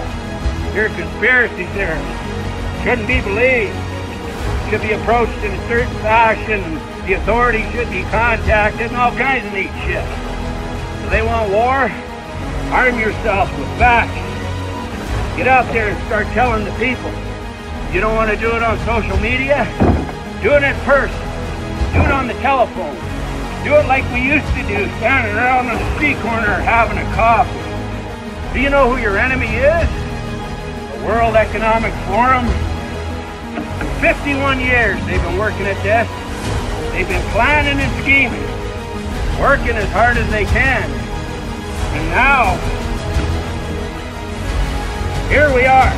your 0.75 0.91
conspiracy 0.91 1.65
theorists 1.73 2.30
shouldn't 2.83 3.09
be 3.09 3.21
believed, 3.21 3.77
should 4.71 4.83
be 4.83 4.93
approached 4.93 5.37
in 5.45 5.53
a 5.53 5.69
certain 5.69 5.93
fashion, 6.01 6.63
the 7.07 7.15
authorities 7.15 7.69
should 7.73 7.91
be 7.91 8.03
contacted, 8.13 8.89
and 8.89 8.97
all 8.97 9.11
kinds 9.13 9.45
of 9.47 9.53
neat 9.53 9.73
shit. 9.85 10.05
So 11.03 11.11
they 11.11 11.23
want 11.23 11.51
war? 11.51 11.91
Arm 12.73 12.99
yourself 12.99 13.51
with 13.59 13.69
facts. 13.77 14.15
Get 15.37 15.49
out 15.49 15.67
there 15.73 15.89
and 15.89 16.07
start 16.07 16.27
telling 16.29 16.65
the 16.65 16.73
people. 16.79 17.11
You 17.93 18.01
don't 18.01 18.15
want 18.15 18.31
to 18.31 18.37
do 18.37 18.55
it 18.55 18.63
on 18.63 18.79
social 18.87 19.19
media? 19.19 19.67
Do 20.41 20.55
it 20.55 20.63
in 20.63 20.77
person. 20.87 21.19
Do 21.93 22.01
it 22.07 22.13
on 22.13 22.29
the 22.29 22.39
telephone. 22.39 22.95
Do 23.65 23.75
it 23.75 23.87
like 23.87 24.05
we 24.13 24.23
used 24.23 24.47
to 24.55 24.63
do, 24.71 24.87
standing 25.03 25.35
around 25.35 25.67
on 25.67 25.77
the 25.77 25.95
street 25.97 26.17
corner 26.23 26.63
having 26.63 26.97
a 26.97 27.05
coffee. 27.17 28.55
Do 28.55 28.61
you 28.61 28.71
know 28.71 28.89
who 28.89 29.03
your 29.03 29.19
enemy 29.19 29.49
is? 29.49 29.89
The 30.95 31.05
World 31.05 31.35
Economic 31.35 31.93
Forum. 32.07 32.47
51 34.01 34.61
years 34.61 34.97
they've 35.07 35.23
been 35.23 35.39
working 35.39 35.67
at 35.67 35.77
this. 35.85 36.09
They've 36.93 37.09
been 37.09 37.31
planning 37.33 37.79
and 37.79 37.93
scheming, 38.03 38.41
working 39.39 39.77
as 39.77 39.89
hard 39.93 40.17
as 40.17 40.29
they 40.31 40.45
can. 40.45 40.89
And 40.89 42.11
now, 42.11 42.57
here 45.29 45.53
we 45.55 45.67
are. 45.67 45.93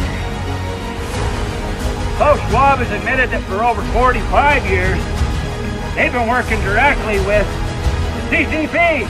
Klaus 2.19 2.39
Schwab 2.51 2.79
has 2.79 2.91
admitted 2.91 3.31
that 3.31 3.43
for 3.47 3.65
over 3.65 3.83
45 3.95 4.67
years, 4.67 4.99
they've 5.95 6.13
been 6.13 6.29
working 6.29 6.61
directly 6.61 7.19
with 7.23 7.47
the 8.31 8.43
CCP. 8.43 9.07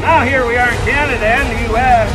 Now 0.00 0.24
here 0.24 0.46
we 0.46 0.56
are 0.56 0.68
in 0.68 0.80
Canada 0.84 1.26
and 1.26 1.46
the 1.46 1.72
U.S. 1.72 2.10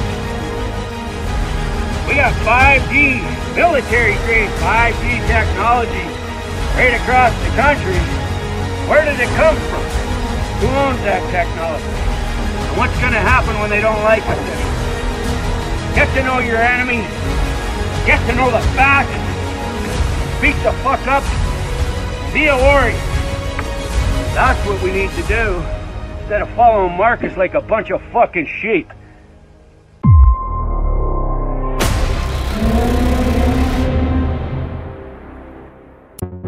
We 2.08 2.16
got 2.16 2.34
5G, 2.46 3.47
military-grade 3.58 4.54
5G 4.62 5.18
technology 5.26 6.06
right 6.78 6.94
across 6.94 7.34
the 7.42 7.50
country. 7.58 7.98
Where 8.86 9.04
did 9.04 9.18
it 9.18 9.34
come 9.34 9.58
from? 9.66 9.82
Who 10.62 10.70
owns 10.78 11.02
that 11.02 11.26
technology? 11.34 11.90
And 12.70 12.78
what's 12.78 12.94
going 13.02 13.18
to 13.18 13.20
happen 13.20 13.58
when 13.58 13.74
they 13.74 13.82
don't 13.82 13.98
like 14.06 14.22
it? 14.22 14.38
Get 15.98 16.06
to 16.14 16.22
know 16.22 16.38
your 16.38 16.62
enemy. 16.62 17.02
Get 18.06 18.22
to 18.30 18.36
know 18.38 18.54
the 18.54 18.62
facts. 18.78 19.10
Speak 20.38 20.54
the 20.62 20.72
fuck 20.86 21.02
up. 21.10 21.26
Be 22.32 22.46
a 22.46 22.56
warrior. 22.56 22.94
That's 24.38 24.62
what 24.70 24.78
we 24.84 24.92
need 24.92 25.10
to 25.18 25.24
do 25.26 25.66
instead 26.22 26.44
of 26.44 26.50
following 26.52 26.96
Marcus 26.96 27.36
like 27.36 27.56
a 27.56 27.62
bunch 27.62 27.90
of 27.90 28.04
fucking 28.14 28.46
sheep. 28.46 28.88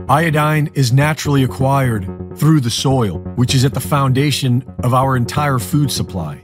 Iodine 0.10 0.72
is 0.74 0.92
naturally 0.92 1.44
acquired 1.44 2.04
through 2.36 2.62
the 2.62 2.72
soil, 2.72 3.20
which 3.36 3.54
is 3.54 3.64
at 3.64 3.76
the 3.76 3.80
foundation 3.80 4.66
of 4.84 4.92
our 4.92 5.16
entire 5.16 5.60
food 5.60 5.92
supply. 5.92 6.42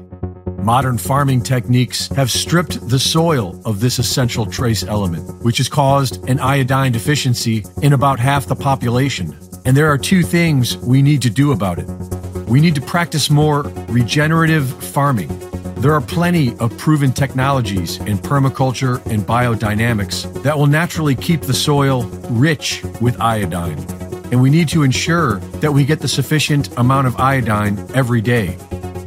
Modern 0.59 0.99
farming 0.99 1.41
techniques 1.41 2.07
have 2.09 2.30
stripped 2.30 2.88
the 2.88 2.99
soil 2.99 3.59
of 3.66 3.80
this 3.80 3.97
essential 3.97 4.45
trace 4.45 4.84
element, 4.84 5.43
which 5.43 5.57
has 5.57 5.68
caused 5.68 6.24
an 6.30 6.39
iodine 6.39 6.91
deficiency 6.91 7.66
in 7.82 7.93
about 7.93 8.20
half 8.20 8.45
the 8.45 8.55
population. 8.55 9.36
And 9.66 9.76
there 9.76 9.91
are 9.91 9.97
two 9.97 10.22
things 10.22 10.78
we 10.78 11.01
need 11.01 11.24
to 11.24 11.32
do 11.32 11.51
about 11.51 11.80
it. 11.80 11.89
We 12.47 12.61
need 12.61 12.76
to 12.76 12.82
practice 12.82 13.32
more 13.32 13.63
regenerative 13.89 14.70
farming. 14.84 15.30
There 15.86 15.93
are 15.93 16.01
plenty 16.01 16.57
of 16.57 16.75
proven 16.79 17.11
technologies 17.11 17.97
in 17.97 18.17
permaculture 18.17 19.05
and 19.05 19.21
biodynamics 19.21 20.41
that 20.41 20.57
will 20.57 20.65
naturally 20.65 21.13
keep 21.13 21.41
the 21.41 21.53
soil 21.53 22.05
rich 22.27 22.83
with 23.01 23.21
iodine. 23.21 23.77
And 24.31 24.41
we 24.41 24.49
need 24.49 24.67
to 24.69 24.81
ensure 24.81 25.38
that 25.61 25.71
we 25.71 25.86
get 25.86 25.99
the 25.99 26.07
sufficient 26.07 26.75
amount 26.77 27.05
of 27.05 27.17
iodine 27.17 27.77
every 27.93 28.19
day. 28.19 28.57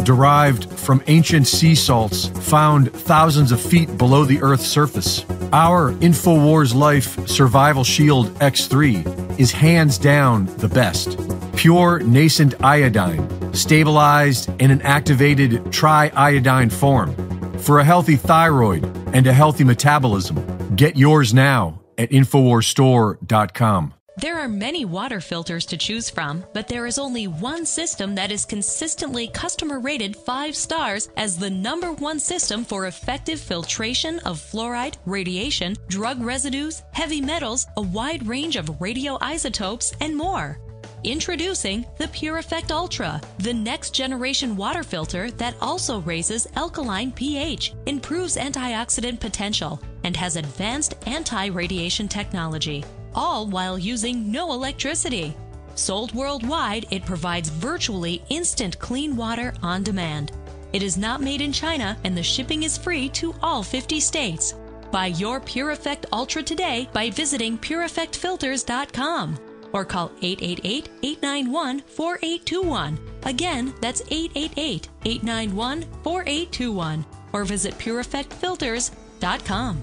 Derived 0.04 0.72
from 0.78 1.02
ancient 1.08 1.48
sea 1.48 1.74
salts 1.74 2.28
found 2.48 2.92
thousands 2.92 3.50
of 3.50 3.60
feet 3.60 3.98
below 3.98 4.24
the 4.24 4.40
Earth's 4.40 4.68
surface, 4.68 5.24
our 5.52 5.94
InfoWars 5.94 6.76
Life 6.76 7.26
Survival 7.26 7.82
Shield 7.82 8.28
X3 8.34 9.40
is 9.40 9.50
hands 9.50 9.98
down 9.98 10.46
the 10.58 10.68
best 10.68 11.18
pure 11.56 11.98
nascent 11.98 12.54
iodine, 12.62 13.26
stabilized 13.58 14.48
in 14.60 14.70
an 14.70 14.80
activated 14.82 15.64
triiodine 15.64 16.72
form. 16.72 17.14
For 17.58 17.80
a 17.80 17.84
healthy 17.84 18.16
thyroid 18.16 18.84
and 19.14 19.26
a 19.26 19.32
healthy 19.32 19.64
metabolism, 19.64 20.76
get 20.76 20.96
yours 20.96 21.34
now 21.34 21.80
at 21.98 22.10
InfoWarsStore.com. 22.10 23.94
There 24.20 24.38
are 24.40 24.48
many 24.48 24.84
water 24.84 25.20
filters 25.20 25.64
to 25.66 25.76
choose 25.76 26.10
from, 26.10 26.44
but 26.52 26.66
there 26.66 26.86
is 26.86 26.98
only 26.98 27.28
one 27.28 27.64
system 27.64 28.16
that 28.16 28.32
is 28.32 28.44
consistently 28.44 29.28
customer 29.28 29.78
rated 29.78 30.16
5 30.16 30.56
stars 30.56 31.08
as 31.16 31.38
the 31.38 31.50
number 31.50 31.92
one 31.92 32.18
system 32.18 32.64
for 32.64 32.86
effective 32.86 33.38
filtration 33.38 34.18
of 34.20 34.40
fluoride, 34.40 34.96
radiation, 35.06 35.76
drug 35.86 36.20
residues, 36.20 36.82
heavy 36.92 37.20
metals, 37.20 37.68
a 37.76 37.82
wide 37.82 38.26
range 38.26 38.56
of 38.56 38.66
radioisotopes, 38.80 39.94
and 40.00 40.16
more. 40.16 40.58
Introducing 41.04 41.86
the 41.96 42.08
Pure 42.08 42.38
Effect 42.38 42.72
Ultra, 42.72 43.20
the 43.38 43.54
next 43.54 43.94
generation 43.94 44.56
water 44.56 44.82
filter 44.82 45.30
that 45.32 45.54
also 45.60 46.00
raises 46.00 46.48
alkaline 46.56 47.12
pH, 47.12 47.72
improves 47.86 48.36
antioxidant 48.36 49.20
potential, 49.20 49.80
and 50.02 50.16
has 50.16 50.34
advanced 50.34 50.96
anti 51.06 51.46
radiation 51.46 52.08
technology, 52.08 52.84
all 53.14 53.46
while 53.46 53.78
using 53.78 54.30
no 54.32 54.52
electricity. 54.52 55.36
Sold 55.76 56.12
worldwide, 56.14 56.86
it 56.90 57.06
provides 57.06 57.48
virtually 57.48 58.20
instant 58.28 58.76
clean 58.80 59.14
water 59.14 59.54
on 59.62 59.84
demand. 59.84 60.32
It 60.72 60.82
is 60.82 60.98
not 60.98 61.20
made 61.20 61.40
in 61.40 61.52
China 61.52 61.96
and 62.02 62.16
the 62.16 62.22
shipping 62.24 62.64
is 62.64 62.76
free 62.76 63.08
to 63.10 63.34
all 63.40 63.62
50 63.62 64.00
states. 64.00 64.54
Buy 64.90 65.06
your 65.06 65.38
Pure 65.38 65.70
Effect 65.70 66.06
Ultra 66.12 66.42
today 66.42 66.88
by 66.92 67.10
visiting 67.10 67.56
pureeffectfilters.com 67.56 69.47
or 69.72 69.84
call 69.84 70.10
888 70.22 70.88
891 71.02 71.80
4821. 71.80 72.98
Again, 73.24 73.74
that's 73.80 74.02
888 74.10 74.88
891 75.04 75.82
4821 76.02 77.04
or 77.32 77.44
visit 77.44 77.76
pureeffectfilters.com. 77.78 79.82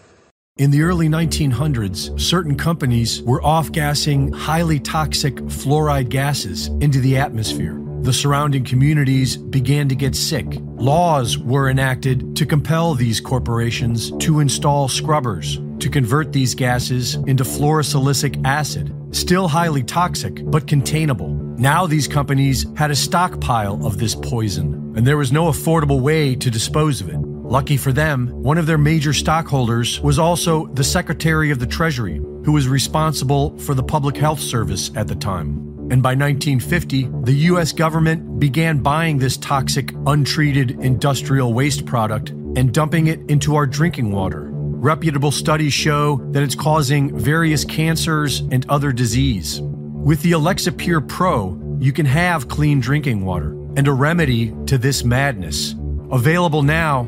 In 0.61 0.69
the 0.69 0.83
early 0.83 1.09
1900s, 1.09 2.21
certain 2.21 2.55
companies 2.55 3.23
were 3.23 3.43
off 3.43 3.71
gassing 3.71 4.31
highly 4.31 4.79
toxic 4.79 5.37
fluoride 5.47 6.09
gases 6.09 6.67
into 6.81 6.99
the 6.99 7.17
atmosphere. 7.17 7.81
The 8.01 8.13
surrounding 8.13 8.63
communities 8.63 9.37
began 9.37 9.89
to 9.89 9.95
get 9.95 10.15
sick. 10.15 10.45
Laws 10.75 11.35
were 11.39 11.71
enacted 11.71 12.35
to 12.35 12.45
compel 12.45 12.93
these 12.93 13.19
corporations 13.19 14.11
to 14.19 14.39
install 14.39 14.87
scrubbers 14.87 15.59
to 15.79 15.89
convert 15.89 16.31
these 16.31 16.53
gases 16.53 17.15
into 17.15 17.43
fluorosilicic 17.43 18.39
acid, 18.45 18.93
still 19.09 19.47
highly 19.47 19.81
toxic 19.81 20.43
but 20.51 20.67
containable. 20.67 21.29
Now 21.57 21.87
these 21.87 22.07
companies 22.07 22.67
had 22.77 22.91
a 22.91 22.95
stockpile 22.95 23.83
of 23.83 23.97
this 23.97 24.13
poison, 24.13 24.93
and 24.95 25.07
there 25.07 25.17
was 25.17 25.31
no 25.31 25.45
affordable 25.45 26.01
way 26.01 26.35
to 26.35 26.51
dispose 26.51 27.01
of 27.01 27.09
it. 27.09 27.20
Lucky 27.51 27.75
for 27.75 27.91
them, 27.91 28.29
one 28.31 28.57
of 28.57 28.65
their 28.65 28.77
major 28.77 29.11
stockholders 29.11 29.99
was 29.99 30.17
also 30.17 30.67
the 30.67 30.85
Secretary 30.85 31.51
of 31.51 31.59
the 31.59 31.67
Treasury, 31.67 32.15
who 32.45 32.53
was 32.53 32.69
responsible 32.69 33.57
for 33.57 33.73
the 33.73 33.83
Public 33.83 34.15
Health 34.15 34.39
Service 34.39 34.89
at 34.95 35.09
the 35.09 35.15
time. 35.15 35.57
And 35.91 36.01
by 36.01 36.15
1950, 36.15 37.09
the 37.23 37.33
US 37.49 37.73
government 37.73 38.39
began 38.39 38.77
buying 38.77 39.17
this 39.17 39.35
toxic, 39.35 39.91
untreated 40.07 40.79
industrial 40.79 41.51
waste 41.51 41.85
product 41.85 42.29
and 42.29 42.73
dumping 42.73 43.07
it 43.07 43.19
into 43.29 43.57
our 43.57 43.67
drinking 43.67 44.13
water. 44.13 44.47
Reputable 44.53 45.31
studies 45.31 45.73
show 45.73 46.21
that 46.31 46.43
it's 46.43 46.55
causing 46.55 47.19
various 47.19 47.65
cancers 47.65 48.39
and 48.53 48.65
other 48.69 48.93
disease. 48.93 49.59
With 49.61 50.21
the 50.21 50.31
Alexa 50.31 50.71
Pure 50.71 51.01
Pro, 51.01 51.59
you 51.81 51.91
can 51.91 52.05
have 52.05 52.47
clean 52.47 52.79
drinking 52.79 53.25
water 53.25 53.51
and 53.75 53.89
a 53.89 53.91
remedy 53.91 54.53
to 54.67 54.77
this 54.77 55.03
madness. 55.03 55.75
Available 56.13 56.63
now 56.63 57.07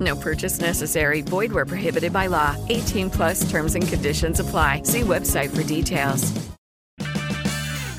No 0.00 0.16
purchase 0.16 0.60
necessary. 0.60 1.22
Void 1.22 1.52
where 1.52 1.64
prohibited 1.66 2.12
by 2.12 2.26
law. 2.26 2.56
18 2.68 3.10
plus 3.10 3.48
terms 3.48 3.76
and 3.76 3.86
conditions 3.86 4.40
apply. 4.40 4.82
See 4.82 5.02
website 5.02 5.54
for 5.54 5.62
details. 5.62 6.32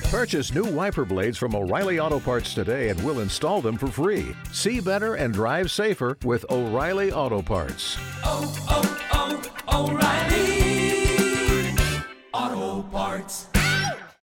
Purchase 0.09 0.53
new 0.55 0.63
wiper 0.63 1.03
blades 1.03 1.37
from 1.37 1.53
O'Reilly 1.53 1.99
Auto 1.99 2.19
Parts 2.19 2.53
today 2.53 2.87
and 2.89 3.03
we'll 3.03 3.19
install 3.19 3.61
them 3.61 3.77
for 3.77 3.87
free. 3.87 4.33
See 4.53 4.79
better 4.79 5.15
and 5.15 5.33
drive 5.33 5.69
safer 5.69 6.17
with 6.23 6.45
O'Reilly 6.49 7.11
Auto 7.11 7.41
Parts. 7.41 7.97
Oh, 8.23 8.55
oh, 8.69 9.43
oh, 9.67 9.89
O'Reilly 9.89 11.75
Auto 12.33 12.83
Parts. 12.89 13.56